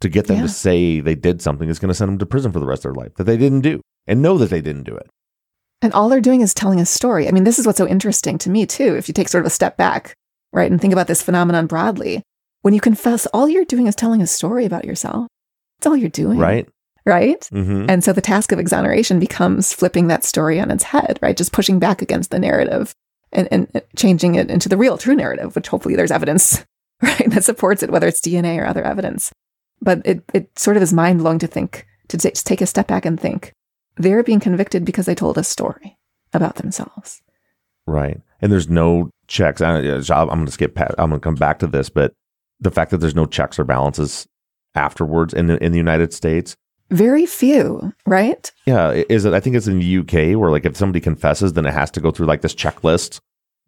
to 0.00 0.08
get 0.08 0.26
them 0.26 0.36
yeah. 0.36 0.42
to 0.42 0.48
say 0.48 1.00
they 1.00 1.14
did 1.14 1.40
something 1.40 1.68
is 1.68 1.78
going 1.78 1.88
to 1.88 1.94
send 1.94 2.08
them 2.08 2.18
to 2.18 2.26
prison 2.26 2.52
for 2.52 2.58
the 2.58 2.66
rest 2.66 2.84
of 2.84 2.92
their 2.92 3.02
life 3.02 3.14
that 3.14 3.24
they 3.24 3.36
didn't 3.36 3.60
do 3.60 3.80
and 4.06 4.20
know 4.20 4.36
that 4.36 4.50
they 4.50 4.60
didn't 4.60 4.82
do 4.82 4.96
it. 4.96 5.08
And 5.80 5.92
all 5.92 6.08
they're 6.08 6.20
doing 6.20 6.42
is 6.42 6.54
telling 6.54 6.80
a 6.80 6.86
story. 6.86 7.26
I 7.26 7.32
mean, 7.32 7.44
this 7.44 7.58
is 7.58 7.66
what's 7.66 7.78
so 7.78 7.88
interesting 7.88 8.38
to 8.38 8.50
me, 8.50 8.66
too. 8.66 8.94
If 8.94 9.08
you 9.08 9.14
take 9.14 9.28
sort 9.28 9.42
of 9.42 9.46
a 9.46 9.50
step 9.50 9.76
back, 9.76 10.14
right, 10.52 10.70
and 10.70 10.80
think 10.80 10.92
about 10.92 11.08
this 11.08 11.22
phenomenon 11.22 11.66
broadly, 11.66 12.22
when 12.62 12.72
you 12.72 12.80
confess, 12.80 13.26
all 13.26 13.48
you're 13.48 13.64
doing 13.64 13.88
is 13.88 13.96
telling 13.96 14.22
a 14.22 14.26
story 14.26 14.64
about 14.64 14.84
yourself. 14.84 15.26
That's 15.78 15.88
all 15.88 15.96
you're 15.96 16.08
doing. 16.08 16.38
Right. 16.38 16.68
Right. 17.04 17.40
Mm-hmm. 17.52 17.86
And 17.88 18.04
so 18.04 18.12
the 18.12 18.20
task 18.20 18.52
of 18.52 18.60
exoneration 18.60 19.18
becomes 19.18 19.72
flipping 19.72 20.06
that 20.06 20.24
story 20.24 20.60
on 20.60 20.70
its 20.70 20.84
head, 20.84 21.18
right? 21.20 21.36
Just 21.36 21.52
pushing 21.52 21.80
back 21.80 22.00
against 22.00 22.30
the 22.30 22.38
narrative 22.38 22.94
and, 23.32 23.48
and 23.50 23.82
changing 23.96 24.36
it 24.36 24.52
into 24.52 24.68
the 24.68 24.76
real, 24.76 24.96
true 24.96 25.16
narrative, 25.16 25.56
which 25.56 25.66
hopefully 25.66 25.96
there's 25.96 26.12
evidence 26.12 26.64
right, 27.18 27.30
that 27.30 27.44
supports 27.44 27.82
it, 27.82 27.90
whether 27.90 28.06
it's 28.06 28.20
DNA 28.20 28.58
or 28.58 28.66
other 28.66 28.82
evidence. 28.82 29.32
But 29.80 30.02
it, 30.04 30.22
it 30.32 30.56
sort 30.58 30.76
of 30.76 30.82
is 30.82 30.92
mind 30.92 31.18
blowing 31.18 31.40
to 31.40 31.46
think, 31.46 31.86
to 32.08 32.16
t- 32.16 32.30
take 32.30 32.60
a 32.60 32.66
step 32.66 32.86
back 32.86 33.04
and 33.04 33.18
think 33.18 33.52
they're 33.96 34.22
being 34.22 34.40
convicted 34.40 34.84
because 34.84 35.06
they 35.06 35.14
told 35.14 35.36
a 35.36 35.44
story 35.44 35.98
about 36.32 36.56
themselves. 36.56 37.20
Right. 37.86 38.20
And 38.40 38.50
there's 38.50 38.68
no 38.68 39.10
checks. 39.26 39.60
I, 39.60 39.78
am 39.78 40.28
going 40.28 40.46
to 40.46 40.52
skip 40.52 40.74
past, 40.74 40.94
I'm 40.98 41.10
going 41.10 41.20
to 41.20 41.24
come 41.24 41.34
back 41.34 41.58
to 41.58 41.66
this, 41.66 41.88
but 41.88 42.12
the 42.60 42.70
fact 42.70 42.90
that 42.92 42.98
there's 42.98 43.14
no 43.14 43.26
checks 43.26 43.58
or 43.58 43.64
balances 43.64 44.26
afterwards 44.74 45.34
in 45.34 45.48
the, 45.48 45.62
in 45.62 45.72
the 45.72 45.78
United 45.78 46.12
States. 46.12 46.56
Very 46.90 47.26
few, 47.26 47.92
right? 48.06 48.52
Yeah. 48.66 48.90
Is 49.08 49.24
it, 49.24 49.32
I 49.32 49.40
think 49.40 49.56
it's 49.56 49.66
in 49.66 49.80
the 49.80 49.98
UK 49.98 50.38
where 50.38 50.50
like 50.50 50.64
if 50.64 50.76
somebody 50.76 51.00
confesses, 51.00 51.54
then 51.54 51.66
it 51.66 51.74
has 51.74 51.90
to 51.92 52.00
go 52.00 52.10
through 52.10 52.26
like 52.26 52.42
this 52.42 52.54
checklist 52.54 53.20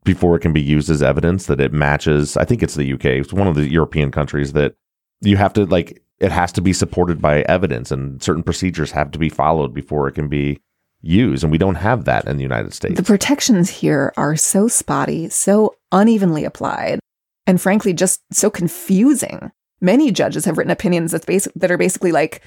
before 0.05 0.37
it 0.37 0.41
can 0.41 0.53
be 0.53 0.63
used 0.63 0.91
as 0.91 1.03
evidence 1.03 1.47
that 1.47 1.61
it 1.61 1.73
matches. 1.73 2.37
I 2.37 2.45
think 2.45 2.63
it's 2.63 2.75
the 2.75 2.93
UK. 2.93 3.07
It's 3.07 3.33
one 3.33 3.49
of 3.49 3.55
the 3.55 3.69
European 3.69 4.11
countries 4.11 4.53
that 4.53 4.75
you 5.21 5.37
have 5.37 5.53
to 5.55 5.65
like 5.67 6.03
it 6.21 6.31
has 6.31 6.53
to 6.53 6.61
be 6.61 6.73
supported 6.73 7.21
by 7.21 7.43
evidence 7.43 7.91
and 7.91 8.23
certain 8.23 8.43
procedures 8.43 8.93
have 8.93 9.11
to 9.11 9.19
be 9.19 9.29
followed 9.29 9.75
before 9.75 10.07
it 10.07 10.13
can 10.13 10.29
be 10.29 10.61
used 11.01 11.43
and 11.43 11.51
we 11.51 11.59
don't 11.59 11.75
have 11.75 12.05
that 12.05 12.27
in 12.27 12.37
the 12.37 12.43
United 12.43 12.73
States. 12.73 12.97
The 12.97 13.03
protections 13.03 13.69
here 13.69 14.13
are 14.17 14.37
so 14.37 14.69
spotty, 14.69 15.29
so 15.29 15.75
unevenly 15.91 16.45
applied, 16.45 17.01
and 17.47 17.61
frankly 17.61 17.93
just 17.93 18.21
so 18.33 18.51
confusing. 18.51 19.51
Many 19.81 20.13
judges 20.13 20.45
have 20.45 20.57
written 20.57 20.71
opinions 20.71 21.13
that's 21.13 21.27
basic, 21.27 21.53
that 21.55 21.71
are 21.71 21.77
basically 21.77 22.13
like 22.13 22.43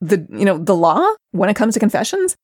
the 0.00 0.26
you 0.30 0.44
know 0.44 0.58
the 0.58 0.74
law 0.74 1.06
when 1.32 1.50
it 1.50 1.56
comes 1.56 1.74
to 1.74 1.80
confessions 1.80 2.36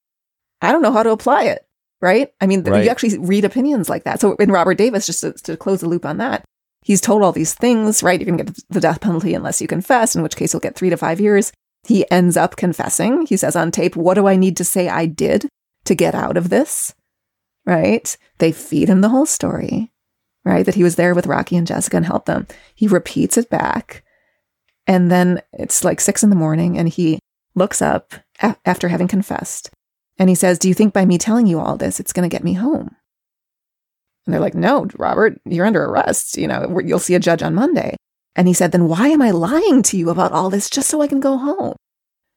I 0.61 0.73
don't 0.73 0.83
know 0.83 0.93
how 0.93 1.03
to 1.03 1.11
apply 1.11 1.45
it 1.45 1.67
right? 2.01 2.29
I 2.41 2.47
mean, 2.47 2.63
right. 2.63 2.85
you 2.85 2.91
actually 2.91 3.19
read 3.19 3.45
opinions 3.45 3.89
like 3.89 4.05
that. 4.05 4.21
So 4.21 4.35
in 4.37 4.51
Robert 4.51 4.79
Davis, 4.79 5.07
just 5.07 5.21
to, 5.21 5.33
to, 5.33 5.57
close 5.57 5.81
the 5.81 5.89
loop 5.89 6.05
on 6.05 6.19
that, 6.19 6.45
he's 6.83 7.01
told 7.01 7.23
all 7.23 7.33
these 7.33 7.55
things, 7.55 8.03
right? 8.03 8.21
You're 8.21 8.27
going 8.27 8.39
to 8.39 8.45
get 8.45 8.65
the 8.69 8.81
death 8.81 9.01
penalty 9.01 9.35
unless 9.35 9.61
you 9.61 9.69
confess, 9.69 10.15
in 10.15 10.23
which 10.23 10.37
case 10.37 10.53
you'll 10.53 10.61
get 10.61 10.77
three 10.77 10.91
to 10.91 10.97
five 10.97 11.21
years. 11.21 11.53
He 11.85 12.11
ends 12.11 12.37
up 12.37 12.57
confessing. 12.57 13.27
He 13.27 13.37
says 13.37 13.57
on 13.57 13.71
tape, 13.71 13.97
What 13.97 14.15
do 14.15 14.27
I 14.27 14.37
need 14.37 14.57
to 14.57 14.65
say 14.65 14.89
I 14.89 15.07
did 15.07 15.49
to 15.85 15.95
get 15.95 16.15
out 16.15 16.37
of 16.37 16.49
this? 16.49 16.95
Right? 17.65 18.17
They 18.39 18.53
feed 18.53 18.89
him 18.89 19.01
the 19.01 19.09
whole 19.09 19.27
story, 19.27 19.93
right? 20.45 20.67
That 20.67 20.75
he 20.75 20.83
was 20.83 20.97
there 20.97 21.15
with 21.15 21.27
Rocky 21.27 21.57
and 21.57 21.67
Jessica 21.67 21.97
and 21.97 22.07
helped 22.07 22.27
them. 22.27 22.47
He 22.75 22.87
repeats 22.87 23.37
it 23.37 23.51
back. 23.51 24.05
And 24.87 25.11
then 25.11 25.43
it's 25.53 25.83
like 25.83 26.01
six 26.01 26.23
in 26.23 26.31
the 26.31 26.37
morning 26.37 26.79
and 26.79 26.89
he 26.89 27.19
looks 27.57 27.83
up 27.83 28.15
a- 28.41 28.57
after 28.65 28.89
having 28.89 29.09
confessed 29.09 29.71
and 30.19 30.29
he 30.29 30.35
says, 30.35 30.59
Do 30.59 30.69
you 30.69 30.75
think 30.75 30.93
by 30.93 31.05
me 31.05 31.19
telling 31.19 31.47
you 31.47 31.61
all 31.61 31.77
this, 31.77 32.01
it's 32.01 32.13
going 32.13 32.29
to 32.29 32.35
get 32.35 32.45
me 32.45 32.55
home? 32.55 32.95
And 34.25 34.33
they're 34.33 34.41
like, 34.41 34.55
No, 34.55 34.87
Robert, 34.99 35.41
you're 35.45 35.67
under 35.67 35.85
arrest. 35.85 36.37
You 36.37 36.49
know, 36.49 36.81
you'll 36.85 36.99
see 36.99 37.15
a 37.15 37.21
judge 37.21 37.43
on 37.43 37.55
Monday. 37.55 37.97
And 38.35 38.49
he 38.49 38.55
said, 38.55 38.73
Then 38.73 38.89
why 38.89 39.09
am 39.09 39.23
I 39.23 39.31
lying 39.31 39.83
to 39.85 39.97
you 39.97 40.11
about 40.11 40.33
all 40.33 40.51
this 40.51 40.71
just 40.71 40.89
so 40.89 41.01
I 41.01 41.07
can 41.07 41.21
go 41.21 41.37
home? 41.37 41.77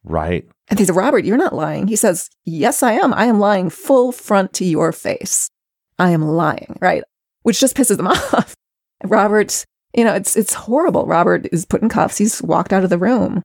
Right. 0.04 0.48
And 0.70 0.80
he 0.80 0.86
said, 0.86 0.96
Robert, 0.96 1.26
you're 1.26 1.38
not 1.38 1.56
lying. 1.56 1.88
He 1.88 1.96
says, 1.96 2.30
Yes, 2.46 2.84
I 2.84 2.94
am. 2.94 3.14
I 3.14 3.26
am 3.26 3.40
lying 3.40 3.70
full 3.70 4.12
front 4.12 4.54
to 4.54 4.66
your 4.66 4.92
face. 4.92 5.50
I 5.98 6.12
am 6.12 6.22
lying, 6.22 6.78
right? 6.80 7.04
Which 7.44 7.60
just 7.60 7.76
pisses 7.76 7.98
them 7.98 8.08
off. 8.08 8.56
Robert, 9.04 9.66
you 9.94 10.04
know, 10.04 10.14
it's 10.14 10.36
it's 10.36 10.54
horrible. 10.54 11.06
Robert 11.06 11.48
is 11.52 11.66
put 11.66 11.82
in 11.82 11.90
cuffs. 11.90 12.18
He's 12.18 12.42
walked 12.42 12.74
out 12.74 12.84
of 12.84 12.90
the 12.90 12.98
room, 12.98 13.42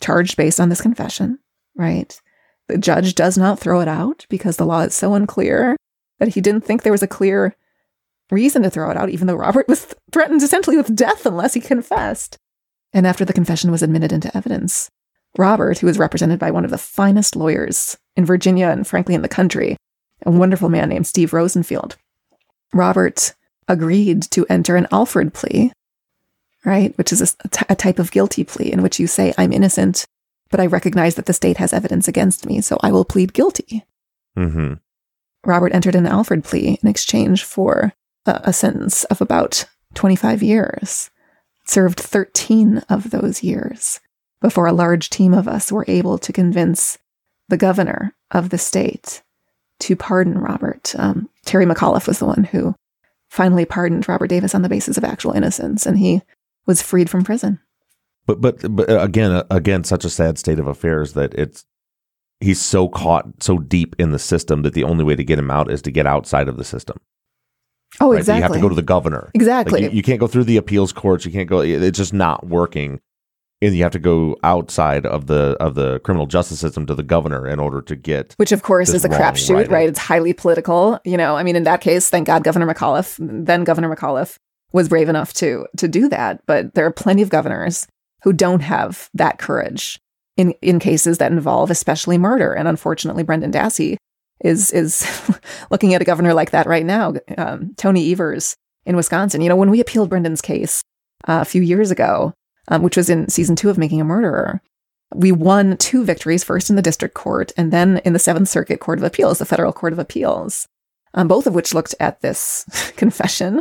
charged 0.00 0.36
based 0.36 0.60
on 0.60 0.68
this 0.68 0.80
confession, 0.80 1.38
right? 1.76 2.20
The 2.68 2.78
judge 2.78 3.14
does 3.14 3.36
not 3.36 3.58
throw 3.58 3.80
it 3.80 3.88
out 3.88 4.26
because 4.28 4.56
the 4.56 4.66
law 4.66 4.80
is 4.80 4.94
so 4.94 5.14
unclear 5.14 5.76
that 6.18 6.28
he 6.28 6.40
didn't 6.40 6.62
think 6.62 6.82
there 6.82 6.92
was 6.92 7.02
a 7.02 7.08
clear 7.08 7.54
reason 8.30 8.62
to 8.62 8.70
throw 8.70 8.90
it 8.90 8.96
out, 8.96 9.10
even 9.10 9.26
though 9.26 9.34
Robert 9.34 9.68
was 9.68 9.94
threatened 10.12 10.42
essentially 10.42 10.76
with 10.76 10.96
death 10.96 11.26
unless 11.26 11.54
he 11.54 11.60
confessed. 11.60 12.38
And 12.92 13.06
after 13.06 13.24
the 13.24 13.32
confession 13.32 13.70
was 13.70 13.82
admitted 13.82 14.12
into 14.12 14.34
evidence, 14.36 14.90
Robert, 15.36 15.78
who 15.78 15.86
was 15.86 15.98
represented 15.98 16.38
by 16.38 16.50
one 16.50 16.64
of 16.64 16.70
the 16.70 16.78
finest 16.78 17.34
lawyers 17.34 17.98
in 18.16 18.24
Virginia 18.24 18.68
and 18.68 18.86
frankly 18.86 19.14
in 19.14 19.22
the 19.22 19.28
country, 19.28 19.76
a 20.24 20.30
wonderful 20.30 20.68
man 20.68 20.88
named 20.88 21.06
Steve 21.06 21.32
Rosenfield, 21.32 21.96
Robert 22.72 23.34
agreed 23.68 24.22
to 24.22 24.46
enter 24.48 24.76
an 24.76 24.86
Alford 24.92 25.34
plea, 25.34 25.72
right, 26.64 26.96
which 26.96 27.12
is 27.12 27.20
a, 27.44 27.48
t- 27.48 27.66
a 27.68 27.74
type 27.74 27.98
of 27.98 28.12
guilty 28.12 28.44
plea 28.44 28.72
in 28.72 28.82
which 28.82 29.00
you 29.00 29.06
say, 29.06 29.34
I'm 29.36 29.52
innocent 29.52 30.06
but 30.54 30.60
I 30.60 30.66
recognize 30.66 31.16
that 31.16 31.26
the 31.26 31.32
state 31.32 31.56
has 31.56 31.72
evidence 31.72 32.06
against 32.06 32.46
me, 32.46 32.60
so 32.60 32.78
I 32.80 32.92
will 32.92 33.04
plead 33.04 33.32
guilty. 33.32 33.84
Mm-hmm. 34.38 34.74
Robert 35.44 35.74
entered 35.74 35.96
an 35.96 36.06
Alford 36.06 36.44
plea 36.44 36.78
in 36.80 36.88
exchange 36.88 37.42
for 37.42 37.92
a, 38.24 38.40
a 38.44 38.52
sentence 38.52 39.02
of 39.06 39.20
about 39.20 39.64
25 39.94 40.44
years, 40.44 41.10
served 41.64 41.98
13 41.98 42.84
of 42.88 43.10
those 43.10 43.42
years 43.42 43.98
before 44.40 44.68
a 44.68 44.72
large 44.72 45.10
team 45.10 45.34
of 45.34 45.48
us 45.48 45.72
were 45.72 45.86
able 45.88 46.18
to 46.18 46.32
convince 46.32 46.98
the 47.48 47.56
governor 47.56 48.14
of 48.30 48.50
the 48.50 48.58
state 48.58 49.24
to 49.80 49.96
pardon 49.96 50.38
Robert. 50.38 50.94
Um, 50.96 51.28
Terry 51.44 51.66
McAuliffe 51.66 52.06
was 52.06 52.20
the 52.20 52.26
one 52.26 52.44
who 52.44 52.76
finally 53.28 53.64
pardoned 53.64 54.08
Robert 54.08 54.28
Davis 54.28 54.54
on 54.54 54.62
the 54.62 54.68
basis 54.68 54.96
of 54.96 55.02
actual 55.02 55.32
innocence, 55.32 55.84
and 55.84 55.98
he 55.98 56.22
was 56.64 56.80
freed 56.80 57.10
from 57.10 57.24
prison. 57.24 57.58
But 58.26 58.40
but 58.40 58.74
but 58.74 58.88
uh, 58.88 59.00
again 59.00 59.32
uh, 59.32 59.44
again 59.50 59.84
such 59.84 60.04
a 60.04 60.10
sad 60.10 60.38
state 60.38 60.58
of 60.58 60.66
affairs 60.66 61.12
that 61.12 61.34
it's 61.34 61.66
he's 62.40 62.60
so 62.60 62.88
caught 62.88 63.42
so 63.42 63.58
deep 63.58 63.94
in 63.98 64.10
the 64.10 64.18
system 64.18 64.62
that 64.62 64.74
the 64.74 64.84
only 64.84 65.04
way 65.04 65.16
to 65.16 65.24
get 65.24 65.38
him 65.38 65.50
out 65.50 65.70
is 65.70 65.82
to 65.82 65.90
get 65.90 66.06
outside 66.06 66.48
of 66.48 66.56
the 66.56 66.64
system. 66.64 66.98
Oh, 68.00 68.10
right? 68.10 68.18
exactly. 68.18 68.38
You 68.38 68.42
have 68.42 68.52
to 68.52 68.60
go 68.60 68.68
to 68.68 68.74
the 68.74 68.82
governor. 68.82 69.30
Exactly. 69.34 69.82
Like 69.82 69.92
you, 69.92 69.96
you 69.98 70.02
can't 70.02 70.20
go 70.20 70.26
through 70.26 70.44
the 70.44 70.56
appeals 70.56 70.92
courts. 70.92 71.24
You 71.24 71.32
can't 71.32 71.48
go. 71.48 71.60
It's 71.60 71.98
just 71.98 72.12
not 72.12 72.46
working, 72.46 73.00
and 73.62 73.76
you 73.76 73.82
have 73.82 73.92
to 73.92 73.98
go 73.98 74.36
outside 74.42 75.06
of 75.06 75.26
the 75.26 75.56
of 75.60 75.74
the 75.74 76.00
criminal 76.00 76.26
justice 76.26 76.58
system 76.58 76.86
to 76.86 76.94
the 76.94 77.02
governor 77.02 77.46
in 77.46 77.60
order 77.60 77.82
to 77.82 77.94
get. 77.94 78.34
Which, 78.36 78.52
of 78.52 78.62
course, 78.62 78.92
is 78.92 79.04
a 79.04 79.08
crapshoot, 79.08 79.54
writing. 79.54 79.72
right? 79.72 79.88
It's 79.88 79.98
highly 79.98 80.32
political. 80.32 80.98
You 81.04 81.16
know, 81.16 81.36
I 81.36 81.42
mean, 81.42 81.56
in 81.56 81.64
that 81.64 81.80
case, 81.80 82.08
thank 82.08 82.26
God 82.26 82.42
Governor 82.42 82.66
McAuliffe, 82.66 83.16
then 83.20 83.64
Governor 83.64 83.94
McAuliffe, 83.94 84.38
was 84.72 84.88
brave 84.88 85.08
enough 85.08 85.32
to 85.34 85.66
to 85.76 85.86
do 85.86 86.08
that. 86.08 86.40
But 86.46 86.74
there 86.74 86.86
are 86.86 86.92
plenty 86.92 87.22
of 87.22 87.28
governors 87.28 87.86
who 88.24 88.32
don't 88.32 88.60
have 88.60 89.08
that 89.14 89.38
courage 89.38 90.00
in 90.36 90.52
in 90.60 90.78
cases 90.78 91.18
that 91.18 91.30
involve, 91.30 91.70
especially 91.70 92.18
murder. 92.18 92.52
And 92.52 92.66
unfortunately, 92.66 93.22
Brendan 93.22 93.52
Dassey 93.52 93.96
is 94.42 94.70
is 94.72 95.06
looking 95.70 95.94
at 95.94 96.02
a 96.02 96.06
governor 96.06 96.34
like 96.34 96.50
that 96.50 96.66
right 96.66 96.84
now. 96.84 97.14
Um, 97.38 97.74
Tony 97.76 98.10
Evers 98.10 98.56
in 98.86 98.96
Wisconsin. 98.96 99.40
You 99.40 99.48
know, 99.48 99.56
when 99.56 99.70
we 99.70 99.80
appealed 99.80 100.10
Brendan's 100.10 100.40
case 100.40 100.82
uh, 101.28 101.40
a 101.42 101.44
few 101.44 101.62
years 101.62 101.90
ago, 101.90 102.32
um, 102.68 102.82
which 102.82 102.96
was 102.96 103.10
in 103.10 103.28
season 103.28 103.56
two 103.56 103.70
of 103.70 103.78
Making 103.78 104.00
a 104.00 104.04
Murderer, 104.04 104.62
we 105.14 105.30
won 105.30 105.76
two 105.76 106.04
victories 106.04 106.42
first 106.42 106.70
in 106.70 106.76
the 106.76 106.82
district 106.82 107.14
court 107.14 107.52
and 107.56 107.72
then 107.72 107.98
in 107.98 108.14
the 108.14 108.18
Seventh 108.18 108.48
Circuit 108.48 108.80
Court 108.80 108.98
of 108.98 109.04
Appeals, 109.04 109.38
the 109.38 109.44
federal 109.44 109.72
court 109.72 109.92
of 109.92 109.98
appeals, 109.98 110.66
um, 111.12 111.28
both 111.28 111.46
of 111.46 111.54
which 111.54 111.74
looked 111.74 111.94
at 112.00 112.20
this 112.20 112.64
confession 112.96 113.60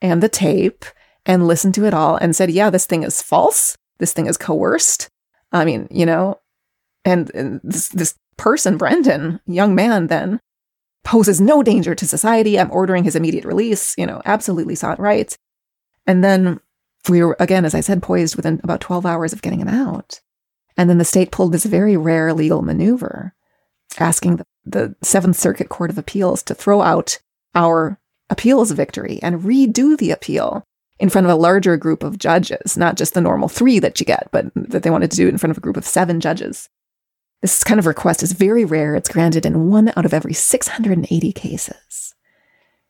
and 0.00 0.22
the 0.22 0.28
tape 0.28 0.84
and 1.26 1.46
listened 1.46 1.74
to 1.74 1.84
it 1.84 1.92
all 1.92 2.16
and 2.16 2.34
said, 2.34 2.50
yeah, 2.50 2.70
this 2.70 2.86
thing 2.86 3.02
is 3.02 3.20
false. 3.20 3.76
This 3.98 4.12
thing 4.12 4.26
is 4.26 4.36
coerced. 4.36 5.08
I 5.52 5.64
mean, 5.64 5.88
you 5.90 6.06
know, 6.06 6.40
and, 7.04 7.30
and 7.34 7.60
this, 7.62 7.88
this 7.88 8.14
person, 8.36 8.76
Brendan, 8.76 9.40
young 9.46 9.74
man, 9.74 10.08
then 10.08 10.40
poses 11.04 11.40
no 11.40 11.62
danger 11.62 11.94
to 11.94 12.06
society. 12.06 12.58
I'm 12.58 12.70
ordering 12.70 13.04
his 13.04 13.16
immediate 13.16 13.44
release, 13.44 13.94
you 13.96 14.06
know, 14.06 14.20
absolutely 14.24 14.74
saw 14.74 14.92
it 14.92 14.98
right. 14.98 15.34
And 16.06 16.22
then 16.22 16.60
we 17.08 17.22
were, 17.22 17.36
again, 17.38 17.64
as 17.64 17.74
I 17.74 17.80
said, 17.80 18.02
poised 18.02 18.36
within 18.36 18.60
about 18.64 18.80
12 18.80 19.06
hours 19.06 19.32
of 19.32 19.42
getting 19.42 19.60
him 19.60 19.68
out. 19.68 20.20
And 20.76 20.90
then 20.90 20.98
the 20.98 21.04
state 21.04 21.30
pulled 21.30 21.52
this 21.52 21.64
very 21.64 21.96
rare 21.96 22.34
legal 22.34 22.62
maneuver, 22.62 23.34
asking 23.98 24.36
the, 24.36 24.44
the 24.64 24.96
Seventh 25.02 25.36
Circuit 25.36 25.68
Court 25.68 25.90
of 25.90 25.98
Appeals 25.98 26.42
to 26.44 26.54
throw 26.54 26.82
out 26.82 27.18
our 27.54 27.98
appeals 28.28 28.72
victory 28.72 29.20
and 29.22 29.42
redo 29.42 29.96
the 29.96 30.10
appeal 30.10 30.64
in 30.98 31.08
front 31.10 31.26
of 31.26 31.32
a 31.32 31.36
larger 31.36 31.76
group 31.76 32.02
of 32.02 32.18
judges, 32.18 32.76
not 32.76 32.96
just 32.96 33.14
the 33.14 33.20
normal 33.20 33.48
three 33.48 33.78
that 33.78 34.00
you 34.00 34.06
get, 34.06 34.28
but 34.32 34.46
that 34.54 34.82
they 34.82 34.90
wanted 34.90 35.10
to 35.10 35.16
do 35.16 35.26
it 35.26 35.30
in 35.30 35.38
front 35.38 35.50
of 35.50 35.58
a 35.58 35.60
group 35.60 35.76
of 35.76 35.86
seven 35.86 36.20
judges. 36.20 36.68
This 37.42 37.62
kind 37.62 37.78
of 37.78 37.86
request 37.86 38.22
is 38.22 38.32
very 38.32 38.64
rare. 38.64 38.94
It's 38.94 39.10
granted 39.10 39.44
in 39.44 39.68
one 39.70 39.92
out 39.96 40.06
of 40.06 40.14
every 40.14 40.32
680 40.32 41.32
cases. 41.32 42.14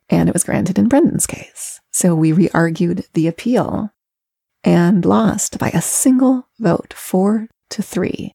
And 0.08 0.28
it 0.28 0.32
was 0.32 0.44
granted 0.44 0.78
in 0.78 0.88
Brendan's 0.88 1.26
case. 1.26 1.80
So 1.90 2.14
we 2.14 2.32
re 2.32 2.48
argued 2.54 3.06
the 3.14 3.26
appeal 3.26 3.90
and 4.62 5.04
lost 5.04 5.58
by 5.58 5.70
a 5.70 5.82
single 5.82 6.48
vote, 6.58 6.92
four 6.92 7.48
to 7.70 7.82
three. 7.82 8.32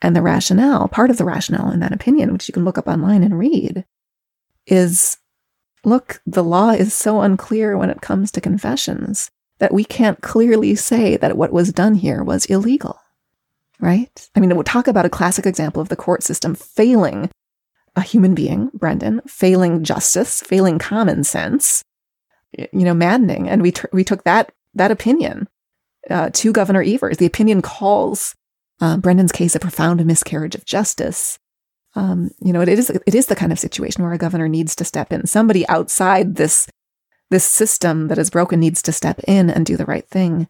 And 0.00 0.16
the 0.16 0.22
rationale, 0.22 0.88
part 0.88 1.10
of 1.10 1.16
the 1.16 1.24
rationale 1.24 1.70
in 1.70 1.80
that 1.80 1.92
opinion, 1.92 2.32
which 2.32 2.48
you 2.48 2.52
can 2.52 2.64
look 2.64 2.78
up 2.78 2.88
online 2.88 3.22
and 3.22 3.38
read, 3.38 3.84
is 4.66 5.16
look, 5.84 6.20
the 6.26 6.44
law 6.44 6.70
is 6.70 6.94
so 6.94 7.20
unclear 7.20 7.76
when 7.76 7.90
it 7.90 8.00
comes 8.00 8.30
to 8.32 8.40
confessions 8.40 9.30
that 9.58 9.74
we 9.74 9.84
can't 9.84 10.20
clearly 10.22 10.74
say 10.74 11.16
that 11.16 11.36
what 11.36 11.52
was 11.52 11.72
done 11.72 11.94
here 11.94 12.22
was 12.22 12.46
illegal. 12.46 12.98
Right? 13.80 14.28
I 14.34 14.40
mean, 14.40 14.54
we'll 14.54 14.64
talk 14.64 14.86
about 14.86 15.06
a 15.06 15.10
classic 15.10 15.46
example 15.46 15.82
of 15.82 15.88
the 15.88 15.96
court 15.96 16.22
system 16.22 16.54
failing 16.54 17.30
a 17.94 18.00
human 18.00 18.34
being, 18.34 18.70
Brendan, 18.74 19.20
failing 19.26 19.84
justice, 19.84 20.40
failing 20.40 20.78
common 20.78 21.24
sense. 21.24 21.84
You 22.52 22.84
know, 22.84 22.94
maddening. 22.94 23.48
And 23.48 23.62
we 23.62 23.72
tr- 23.72 23.86
we 23.92 24.04
took 24.04 24.24
that 24.24 24.52
that 24.74 24.90
opinion 24.90 25.48
uh, 26.10 26.30
to 26.32 26.52
Governor 26.52 26.82
Evers. 26.82 27.16
The 27.16 27.26
opinion 27.26 27.62
calls 27.62 28.34
uh, 28.80 28.96
Brendan's 28.98 29.32
case 29.32 29.54
a 29.54 29.60
profound 29.60 30.04
miscarriage 30.04 30.54
of 30.54 30.64
justice. 30.64 31.38
Um, 31.94 32.30
you 32.40 32.52
know, 32.52 32.60
it 32.60 32.68
is 32.68 32.90
it 32.90 33.14
is 33.14 33.26
the 33.26 33.36
kind 33.36 33.52
of 33.52 33.58
situation 33.58 34.02
where 34.02 34.12
a 34.12 34.18
governor 34.18 34.48
needs 34.48 34.74
to 34.76 34.84
step 34.84 35.12
in. 35.12 35.26
Somebody 35.26 35.66
outside 35.68 36.36
this 36.36 36.68
this 37.30 37.44
system 37.44 38.08
that 38.08 38.18
is 38.18 38.30
broken 38.30 38.60
needs 38.60 38.82
to 38.82 38.92
step 38.92 39.18
in 39.26 39.50
and 39.50 39.64
do 39.64 39.76
the 39.76 39.86
right 39.86 40.06
thing. 40.08 40.48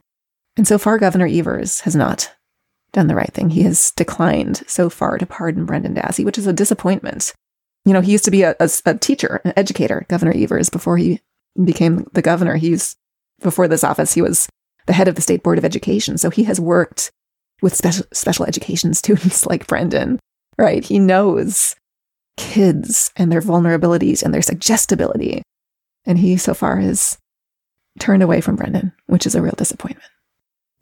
And 0.57 0.67
so 0.67 0.79
far, 0.79 0.99
Governor 0.99 1.27
Evers 1.27 1.81
has 1.81 1.97
not 1.97 2.33
done 2.93 3.07
the 3.07 3.15
right 3.15 3.33
thing. 3.33 3.51
He 3.51 3.63
has 3.63 3.93
declined 3.93 4.63
so 4.67 4.91
far 4.91 5.17
to 5.17 5.25
pardon 5.25 5.65
Brendan 5.65 5.95
Dassey, 5.95 6.25
which 6.25 6.39
is 6.39 6.47
a 6.47 6.53
disappointment. 6.53 7.33
You 7.85 7.93
know, 7.93 8.01
he 8.01 8.13
used 8.13 8.25
to 8.25 8.31
be 8.31 8.43
a, 8.43 8.55
a, 8.61 8.69
a 8.85 8.95
teacher, 8.95 9.41
an 9.45 9.55
educator, 9.57 10.05
Governor 10.09 10.33
Evers, 10.37 10.69
before 10.69 10.99
he 10.99 11.21
became 11.65 12.07
the 12.13 12.23
governor. 12.23 12.57
He's 12.57 12.97
before 13.41 13.69
this 13.69 13.85
office, 13.85 14.13
he 14.15 14.23
was 14.23 14.49
the 14.87 14.93
head 14.93 15.09
of 15.09 15.15
the 15.15 15.23
state 15.23 15.43
board 15.43 15.59
of 15.59 15.65
education. 15.65 16.19
So 16.19 16.31
he 16.31 16.45
has 16.45 16.61
worked 16.61 17.11
with 17.61 17.75
special 17.75 18.05
special 18.13 18.45
education 18.45 18.95
students 18.95 19.47
like 19.47 19.67
Brendan, 19.67 20.19
right? 20.59 20.85
He 20.85 20.99
knows 20.99 21.77
kids 22.37 23.11
and 23.17 23.31
their 23.31 23.43
vulnerabilities 23.43 24.23
and 24.23 24.33
their 24.33 24.43
suggestibility. 24.43 25.43
And 26.05 26.19
he 26.19 26.37
so 26.37 26.55
far 26.55 26.77
has 26.77 27.19
turned 27.99 28.23
away 28.23 28.41
from 28.41 28.57
Brendan, 28.57 28.93
which 29.07 29.27
is 29.27 29.35
a 29.35 29.43
real 29.43 29.55
disappointment. 29.57 30.11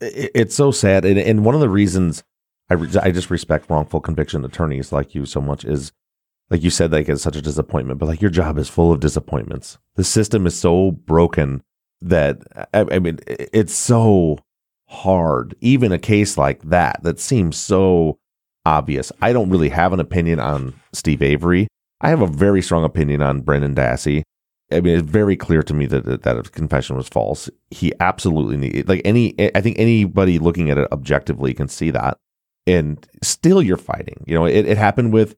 it's 0.00 0.54
so 0.54 0.70
sad 0.70 1.04
and, 1.04 1.44
one 1.44 1.54
of 1.54 1.60
the 1.60 1.68
reasons 1.68 2.22
I, 2.70 2.74
re- 2.74 3.00
I 3.02 3.10
just 3.10 3.30
respect 3.30 3.68
wrongful 3.68 4.00
conviction 4.00 4.44
attorneys 4.44 4.92
like 4.92 5.14
you 5.14 5.26
so 5.26 5.40
much 5.40 5.64
is 5.64 5.92
like 6.48 6.62
you 6.62 6.70
said 6.70 6.92
like 6.92 7.08
it's 7.08 7.22
such 7.22 7.36
a 7.36 7.42
disappointment 7.42 7.98
but 7.98 8.06
like 8.06 8.22
your 8.22 8.30
job 8.30 8.56
is 8.56 8.68
full 8.68 8.92
of 8.92 9.00
disappointments 9.00 9.76
the 9.96 10.04
system 10.04 10.46
is 10.46 10.58
so 10.58 10.92
broken 10.92 11.62
that 12.00 12.38
I, 12.72 12.86
I 12.92 12.98
mean 12.98 13.18
it's 13.26 13.74
so 13.74 14.38
hard 14.88 15.54
even 15.60 15.92
a 15.92 15.98
case 15.98 16.38
like 16.38 16.62
that 16.62 17.02
that 17.02 17.20
seems 17.20 17.58
so 17.58 18.18
obvious 18.66 19.12
i 19.22 19.32
don't 19.32 19.50
really 19.50 19.68
have 19.68 19.92
an 19.92 20.00
opinion 20.00 20.38
on 20.38 20.74
steve 20.92 21.22
avery 21.22 21.66
i 22.00 22.08
have 22.08 22.20
a 22.20 22.26
very 22.26 22.62
strong 22.62 22.84
opinion 22.84 23.22
on 23.22 23.40
brendan 23.40 23.74
dassey 23.74 24.22
I 24.72 24.80
mean, 24.80 24.98
it's 24.98 25.08
very 25.08 25.36
clear 25.36 25.62
to 25.62 25.74
me 25.74 25.86
that 25.86 26.04
that, 26.04 26.22
that 26.22 26.52
confession 26.52 26.96
was 26.96 27.08
false. 27.08 27.50
He 27.70 27.92
absolutely 27.98 28.56
need 28.56 28.88
like 28.88 29.02
any. 29.04 29.34
I 29.54 29.60
think 29.60 29.78
anybody 29.78 30.38
looking 30.38 30.70
at 30.70 30.78
it 30.78 30.88
objectively 30.92 31.54
can 31.54 31.68
see 31.68 31.90
that. 31.90 32.18
And 32.66 33.04
still, 33.22 33.62
you're 33.62 33.76
fighting. 33.76 34.22
You 34.26 34.34
know, 34.34 34.44
it, 34.44 34.66
it 34.66 34.78
happened 34.78 35.12
with 35.12 35.34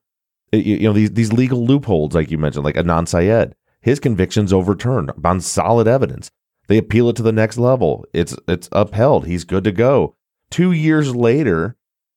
you 0.52 0.80
know 0.80 0.92
these 0.92 1.12
these 1.12 1.32
legal 1.32 1.64
loopholes, 1.64 2.14
like 2.14 2.30
you 2.30 2.38
mentioned, 2.38 2.64
like 2.64 2.74
Adnan 2.74 3.08
Syed. 3.08 3.54
His 3.80 3.98
conviction's 3.98 4.52
overturned 4.52 5.10
on 5.24 5.40
solid 5.40 5.88
evidence. 5.88 6.30
They 6.68 6.78
appeal 6.78 7.08
it 7.08 7.16
to 7.16 7.22
the 7.22 7.32
next 7.32 7.58
level. 7.58 8.04
It's 8.12 8.36
it's 8.46 8.68
upheld. 8.72 9.26
He's 9.26 9.44
good 9.44 9.64
to 9.64 9.72
go. 9.72 10.14
Two 10.50 10.72
years 10.72 11.16
later, 11.16 11.76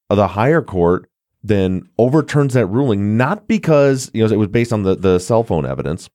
the 0.09 0.27
higher 0.29 0.61
court 0.61 1.09
then 1.43 1.87
overturns 1.97 2.53
that 2.53 2.65
ruling, 2.67 3.17
not 3.17 3.47
because 3.47 4.09
you 4.13 4.25
know 4.25 4.33
it 4.33 4.37
was 4.37 4.47
based 4.47 4.73
on 4.73 4.83
the 4.83 4.95
the 4.95 5.19
cell 5.19 5.43
phone 5.43 5.65
evidence 5.65 6.09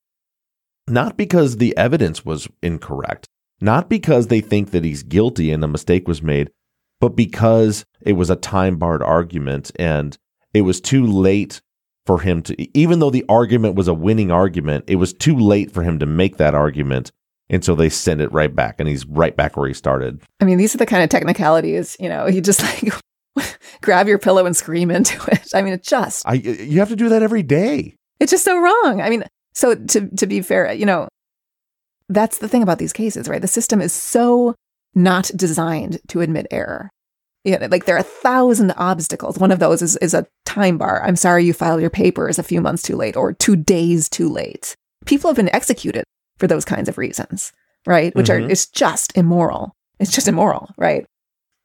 not 0.91 1.17
because 1.17 1.57
the 1.57 1.77
evidence 1.77 2.25
was 2.25 2.49
incorrect, 2.63 3.29
not 3.61 3.89
because 3.89 4.27
they 4.27 4.41
think 4.41 4.71
that 4.73 4.85
he's 4.85 5.03
guilty 5.03 5.53
and 5.53 5.63
a 5.65 5.69
mistake 5.69 6.09
was 6.09 6.23
made, 6.23 6.51
but 7.01 7.11
because 7.11 7.85
it 8.01 8.15
was 8.15 8.31
a 8.31 8.37
time 8.37 8.77
barred 8.77 9.03
argument 9.03 9.71
and 9.79 10.19
it 10.53 10.63
was 10.63 10.81
too 10.81 11.07
late 11.07 11.61
for 12.07 12.19
him 12.19 12.43
to, 12.43 12.79
even 12.79 12.99
though 12.99 13.11
the 13.11 13.25
argument 13.29 13.77
was 13.77 13.89
a 13.89 13.95
winning 13.95 14.31
argument, 14.31 14.85
it 14.89 14.97
was 14.97 15.13
too 15.13 15.39
late 15.39 15.71
for 15.71 15.83
him 15.83 15.99
to 15.99 16.07
make 16.07 16.39
that 16.39 16.55
argument. 16.55 17.13
And 17.49 17.65
so 17.65 17.75
they 17.75 17.89
send 17.89 18.21
it 18.21 18.33
right 18.33 18.55
back 18.55 18.77
and 18.79 18.89
he's 18.89 19.07
right 19.07 19.37
back 19.37 19.57
where 19.57 19.69
he 19.69 19.75
started. 19.75 20.21
I 20.41 20.45
mean, 20.45 20.59
these 20.59 20.75
are 20.75 20.79
the 20.79 20.87
kind 20.87 21.03
of 21.03 21.11
technicalities, 21.11 21.97
you 22.01 22.09
know, 22.09 22.27
you 22.27 22.41
just 22.41 22.63
like 22.63 22.95
grab 23.83 24.09
your 24.09 24.19
pillow 24.19 24.47
and 24.47 24.57
scream 24.57 24.91
into 24.91 25.17
it. 25.31 25.49
I 25.55 25.63
mean, 25.63 25.75
it 25.75 25.83
just, 25.83 26.27
I, 26.29 26.35
you 26.35 26.79
have 26.81 26.89
to 26.91 26.97
do 26.97 27.09
that 27.11 27.23
every 27.23 27.43
day. 27.43 27.97
it's 28.19 28.31
just 28.31 28.45
so 28.45 28.59
wrong. 28.59 29.01
I 29.01 29.11
mean, 29.11 29.25
so 29.55 29.75
to, 29.75 30.09
to 30.17 30.27
be 30.27 30.41
fair, 30.43 30.73
you 30.73 30.87
know, 30.87 31.09
that's 32.09 32.39
the 32.39 32.49
thing 32.49 32.63
about 32.63 32.79
these 32.79 32.93
cases, 32.93 33.29
right? 33.29 33.41
The 33.43 33.49
system 33.49 33.81
is 33.81 33.93
so 33.93 34.55
not 34.95 35.31
designed 35.37 36.01
to 36.09 36.21
admit 36.21 36.47
error. 36.51 36.91
Yeah, 37.45 37.67
like 37.71 37.87
there 37.87 37.95
are 37.97 38.01
a 38.01 38.03
thousand 38.03 38.73
obstacles. 38.77 39.39
One 39.39 39.51
of 39.53 39.61
those 39.61 39.81
is, 39.81 39.97
is 39.99 40.13
a 40.13 40.27
time 40.45 40.77
bar. 40.77 41.03
I'm 41.03 41.17
sorry 41.17 41.45
you 41.45 41.53
filed 41.55 41.81
your 41.81 41.89
papers 41.89 42.39
a 42.39 42.43
few 42.43 42.61
months 42.61 42.83
too 42.83 42.97
late 42.97 43.17
or 43.17 43.33
two 43.33 43.57
days 43.57 44.09
too 44.11 44.29
late. 44.29 44.75
People 45.07 45.31
have 45.31 45.37
been 45.37 45.55
executed 45.55 46.05
for 46.37 46.47
those 46.47 46.65
kinds 46.67 46.89
of 46.89 46.99
reasons, 46.99 47.53
right? 47.87 48.15
Which 48.15 48.27
Mhm. 48.27 48.47
are 48.47 48.51
it's 48.51 48.67
just 48.67 49.17
immoral. 49.17 49.73
It's 49.99 50.13
just 50.13 50.29
immoral, 50.29 50.69
right? 50.77 51.07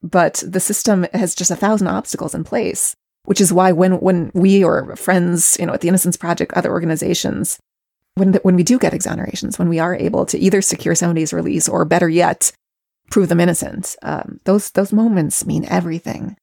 But 0.06 0.42
the 0.46 0.60
system 0.60 1.06
has 1.12 1.34
just 1.34 1.50
a 1.50 1.56
thousand 1.56 1.88
obstacles 1.88 2.34
in 2.34 2.44
place, 2.44 2.94
which 3.24 3.40
is 3.40 3.52
why 3.52 3.72
when 3.72 3.98
when 4.00 4.30
we 4.34 4.62
or 4.62 4.94
friends, 4.96 5.56
you 5.58 5.66
know, 5.66 5.72
at 5.72 5.80
the 5.80 5.88
Innocence 5.88 6.16
Project, 6.16 6.52
other 6.52 6.70
organizations, 6.70 7.58
when 8.14 8.32
the, 8.32 8.38
when 8.40 8.56
we 8.56 8.62
do 8.62 8.78
get 8.78 8.92
exonerations, 8.92 9.58
when 9.58 9.68
we 9.68 9.80
are 9.80 9.96
able 9.96 10.24
to 10.26 10.38
either 10.38 10.62
secure 10.62 10.94
somebody's 10.94 11.32
release 11.32 11.68
or 11.68 11.84
better 11.84 12.08
yet, 12.08 12.52
prove 13.10 13.28
them 13.28 13.40
innocent, 13.40 13.96
um, 14.02 14.40
those 14.44 14.70
those 14.72 14.92
moments 14.92 15.44
mean 15.44 15.64
everything. 15.68 16.36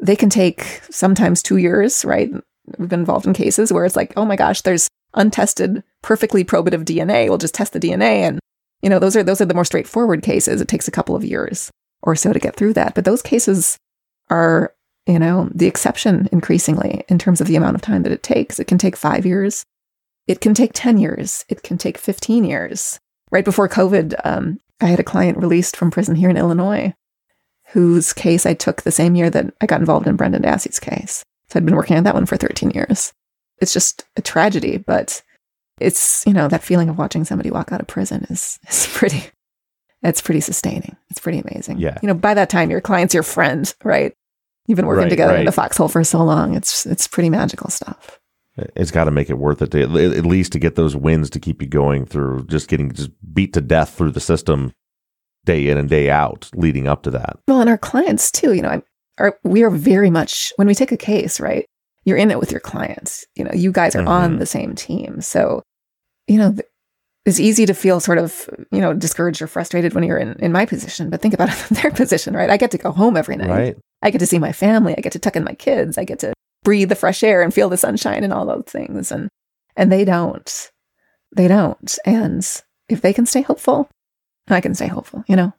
They 0.00 0.16
can 0.16 0.30
take 0.30 0.62
sometimes 0.90 1.42
two 1.42 1.58
years, 1.58 2.04
right? 2.04 2.32
We've 2.78 2.88
been 2.88 3.00
involved 3.00 3.26
in 3.26 3.34
cases 3.34 3.72
where 3.72 3.84
it's 3.84 3.96
like, 3.96 4.12
oh 4.16 4.24
my 4.24 4.36
gosh, 4.36 4.62
there's 4.62 4.88
untested 5.14 5.82
perfectly 6.00 6.44
probative 6.44 6.84
DNA. 6.84 7.28
We'll 7.28 7.38
just 7.38 7.54
test 7.54 7.72
the 7.72 7.80
DNA. 7.80 8.22
And, 8.22 8.40
you 8.80 8.88
know, 8.88 8.98
those 8.98 9.16
are, 9.16 9.22
those 9.22 9.40
are 9.40 9.44
the 9.44 9.54
more 9.54 9.64
straightforward 9.64 10.22
cases. 10.22 10.60
It 10.60 10.68
takes 10.68 10.88
a 10.88 10.92
couple 10.92 11.14
of 11.14 11.24
years 11.24 11.70
or 12.02 12.16
so 12.16 12.32
to 12.32 12.38
get 12.38 12.56
through 12.56 12.72
that. 12.74 12.94
But 12.94 13.04
those 13.04 13.22
cases 13.22 13.78
are, 14.30 14.74
you 15.06 15.18
know, 15.18 15.48
the 15.54 15.66
exception 15.66 16.28
increasingly 16.32 17.04
in 17.08 17.18
terms 17.18 17.40
of 17.40 17.46
the 17.46 17.56
amount 17.56 17.76
of 17.76 17.82
time 17.82 18.02
that 18.02 18.12
it 18.12 18.22
takes. 18.22 18.58
It 18.58 18.66
can 18.66 18.78
take 18.78 18.96
five 18.96 19.26
years. 19.26 19.64
It 20.26 20.40
can 20.40 20.54
take 20.54 20.72
10 20.74 20.98
years. 20.98 21.44
It 21.48 21.62
can 21.62 21.78
take 21.78 21.98
15 21.98 22.44
years. 22.44 23.00
Right 23.30 23.44
before 23.44 23.68
COVID, 23.68 24.14
um, 24.24 24.60
I 24.80 24.86
had 24.86 25.00
a 25.00 25.04
client 25.04 25.38
released 25.38 25.76
from 25.76 25.90
prison 25.90 26.16
here 26.16 26.30
in 26.30 26.36
Illinois 26.36 26.94
whose 27.72 28.12
case 28.12 28.44
I 28.44 28.52
took 28.52 28.82
the 28.82 28.92
same 28.92 29.16
year 29.16 29.30
that 29.30 29.52
I 29.60 29.66
got 29.66 29.80
involved 29.80 30.06
in 30.06 30.16
Brendan 30.16 30.42
Dassey's 30.42 30.78
case. 30.78 31.24
So 31.48 31.58
I'd 31.58 31.64
been 31.64 31.76
working 31.76 31.96
on 31.96 32.04
that 32.04 32.14
one 32.14 32.26
for 32.26 32.36
13 32.36 32.70
years. 32.70 33.12
It's 33.60 33.72
just 33.72 34.04
a 34.16 34.22
tragedy, 34.22 34.76
but 34.76 35.22
it's, 35.80 36.26
you 36.26 36.34
know, 36.34 36.48
that 36.48 36.62
feeling 36.62 36.90
of 36.90 36.98
watching 36.98 37.24
somebody 37.24 37.50
walk 37.50 37.72
out 37.72 37.80
of 37.80 37.86
prison 37.86 38.26
is, 38.28 38.58
is 38.68 38.86
pretty, 38.92 39.24
it's 40.02 40.20
pretty 40.20 40.40
sustaining. 40.40 40.96
It's 41.10 41.20
pretty 41.20 41.38
amazing. 41.38 41.78
Yeah. 41.78 41.98
You 42.02 42.08
know, 42.08 42.14
by 42.14 42.34
that 42.34 42.50
time, 42.50 42.70
your 42.70 42.80
client's 42.80 43.14
your 43.14 43.22
friend, 43.22 43.72
right? 43.84 44.12
You've 44.66 44.76
been 44.76 44.86
working 44.86 45.04
Right, 45.04 45.10
together 45.10 45.36
in 45.36 45.44
the 45.44 45.52
foxhole 45.52 45.88
for 45.88 46.04
so 46.04 46.22
long. 46.22 46.54
It's, 46.54 46.86
it's 46.86 47.08
pretty 47.08 47.30
magical 47.30 47.68
stuff. 47.70 48.18
It's 48.76 48.90
got 48.90 49.04
to 49.04 49.10
make 49.10 49.30
it 49.30 49.38
worth 49.38 49.62
it 49.62 49.70
to 49.72 49.82
at 49.82 49.90
least 50.26 50.52
to 50.52 50.58
get 50.58 50.74
those 50.76 50.94
wins 50.94 51.30
to 51.30 51.40
keep 51.40 51.62
you 51.62 51.68
going 51.68 52.04
through 52.04 52.44
just 52.46 52.68
getting 52.68 52.92
just 52.92 53.10
beat 53.32 53.54
to 53.54 53.60
death 53.60 53.94
through 53.94 54.10
the 54.10 54.20
system 54.20 54.72
day 55.44 55.68
in 55.68 55.78
and 55.78 55.88
day 55.88 56.10
out 56.10 56.50
leading 56.54 56.86
up 56.86 57.02
to 57.04 57.10
that. 57.10 57.38
Well, 57.48 57.60
and 57.60 57.70
our 57.70 57.78
clients 57.78 58.30
too, 58.30 58.52
you 58.52 58.62
know, 58.62 58.82
are, 59.18 59.38
we 59.42 59.62
are 59.62 59.70
very 59.70 60.10
much, 60.10 60.52
when 60.56 60.68
we 60.68 60.74
take 60.74 60.92
a 60.92 60.96
case, 60.96 61.40
right? 61.40 61.64
You're 62.04 62.18
in 62.18 62.30
it 62.30 62.38
with 62.38 62.50
your 62.50 62.60
clients. 62.60 63.24
You 63.36 63.44
know, 63.44 63.52
you 63.54 63.72
guys 63.72 63.96
are 63.96 64.06
on 64.06 64.34
Mhm. 64.36 64.38
the 64.38 64.46
same 64.46 64.74
team. 64.74 65.20
So, 65.22 65.62
you 66.28 66.36
know, 66.38 66.52
th- 66.52 66.66
it's 67.24 67.38
easy 67.38 67.66
to 67.66 67.74
feel 67.74 68.00
sort 68.00 68.18
of, 68.18 68.48
you 68.70 68.80
know, 68.80 68.92
discouraged 68.92 69.42
or 69.42 69.46
frustrated 69.46 69.94
when 69.94 70.04
you're 70.04 70.18
in, 70.18 70.32
in 70.40 70.50
my 70.50 70.66
position, 70.66 71.08
but 71.08 71.20
think 71.20 71.34
about 71.34 71.48
it 71.48 71.54
from 71.54 71.76
their 71.82 71.90
position, 71.90 72.34
right? 72.34 72.50
I 72.50 72.56
get 72.56 72.70
to 72.72 72.78
go 72.78 72.90
home 72.90 73.16
every 73.16 73.36
night. 73.36 73.48
Right? 73.48 73.76
I 74.02 74.10
get 74.10 74.18
to 74.18 74.26
see 74.26 74.38
my 74.38 74.52
family. 74.52 74.94
I 74.96 75.00
get 75.00 75.12
to 75.12 75.18
tuck 75.18 75.36
in 75.36 75.44
my 75.44 75.54
kids. 75.54 75.96
I 75.96 76.04
get 76.04 76.18
to 76.20 76.32
breathe 76.64 76.88
the 76.88 76.96
fresh 76.96 77.22
air 77.22 77.42
and 77.42 77.54
feel 77.54 77.68
the 77.68 77.76
sunshine 77.76 78.24
and 78.24 78.32
all 78.32 78.44
those 78.44 78.64
things. 78.66 79.12
And, 79.12 79.28
and 79.76 79.92
they 79.92 80.04
don't, 80.04 80.70
they 81.34 81.46
don't. 81.46 81.98
And 82.04 82.44
if 82.88 83.00
they 83.00 83.12
can 83.12 83.26
stay 83.26 83.42
hopeful, 83.42 83.88
I 84.48 84.60
can 84.60 84.74
stay 84.74 84.88
hopeful, 84.88 85.24
you 85.28 85.36
know? 85.36 85.52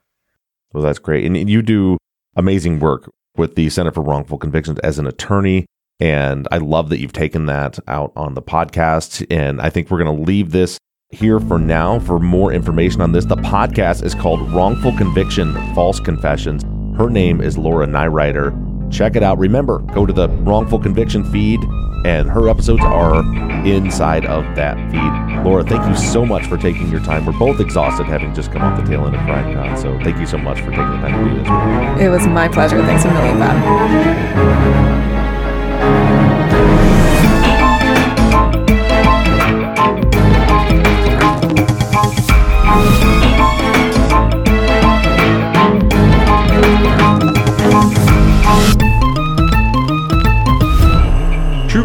Well, 0.72 0.82
that's 0.82 0.98
great. 0.98 1.24
And 1.24 1.48
you 1.48 1.62
do 1.62 1.96
amazing 2.36 2.80
work 2.80 3.10
with 3.36 3.54
the 3.54 3.70
Center 3.70 3.90
for 3.90 4.02
Wrongful 4.02 4.38
Convictions 4.38 4.78
as 4.80 4.98
an 4.98 5.06
attorney. 5.06 5.66
And 6.00 6.46
I 6.50 6.58
love 6.58 6.90
that 6.90 6.98
you've 6.98 7.12
taken 7.12 7.46
that 7.46 7.78
out 7.88 8.12
on 8.16 8.34
the 8.34 8.42
podcast. 8.42 9.24
And 9.30 9.60
I 9.60 9.70
think 9.70 9.90
we're 9.90 10.02
going 10.02 10.16
to 10.16 10.22
leave 10.22 10.50
this 10.50 10.78
here 11.14 11.40
for 11.40 11.58
now. 11.58 11.98
For 12.00 12.18
more 12.18 12.52
information 12.52 13.00
on 13.00 13.12
this, 13.12 13.24
the 13.24 13.36
podcast 13.36 14.02
is 14.02 14.14
called 14.14 14.52
Wrongful 14.52 14.96
Conviction 14.96 15.54
False 15.74 16.00
Confessions. 16.00 16.62
Her 16.98 17.08
name 17.08 17.40
is 17.40 17.56
Laura 17.56 17.86
Nirider. 17.86 18.52
Check 18.92 19.16
it 19.16 19.22
out. 19.22 19.38
Remember, 19.38 19.78
go 19.78 20.04
to 20.04 20.12
the 20.12 20.28
Wrongful 20.28 20.80
Conviction 20.80 21.24
feed, 21.32 21.60
and 22.04 22.28
her 22.28 22.48
episodes 22.48 22.82
are 22.82 23.20
inside 23.66 24.26
of 24.26 24.44
that 24.56 24.76
feed. 24.90 25.44
Laura, 25.44 25.64
thank 25.64 25.86
you 25.88 25.96
so 25.96 26.26
much 26.26 26.46
for 26.46 26.56
taking 26.56 26.90
your 26.90 27.00
time. 27.00 27.24
We're 27.26 27.38
both 27.38 27.60
exhausted 27.60 28.06
having 28.06 28.34
just 28.34 28.52
come 28.52 28.62
off 28.62 28.80
the 28.80 28.86
tail 28.86 29.06
end 29.06 29.14
of 29.14 29.22
CrimeCon, 29.22 29.78
so 29.80 29.98
thank 30.04 30.18
you 30.18 30.26
so 30.26 30.38
much 30.38 30.58
for 30.58 30.70
taking 30.70 30.90
the 30.90 30.98
time 30.98 31.24
to 31.24 31.30
do 31.30 31.36
this. 31.38 32.02
It 32.02 32.08
was 32.08 32.26
my 32.26 32.48
pleasure. 32.48 32.78
Thanks 32.84 33.04
a 33.04 33.12
million, 33.12 33.38
Bob. 33.38 34.93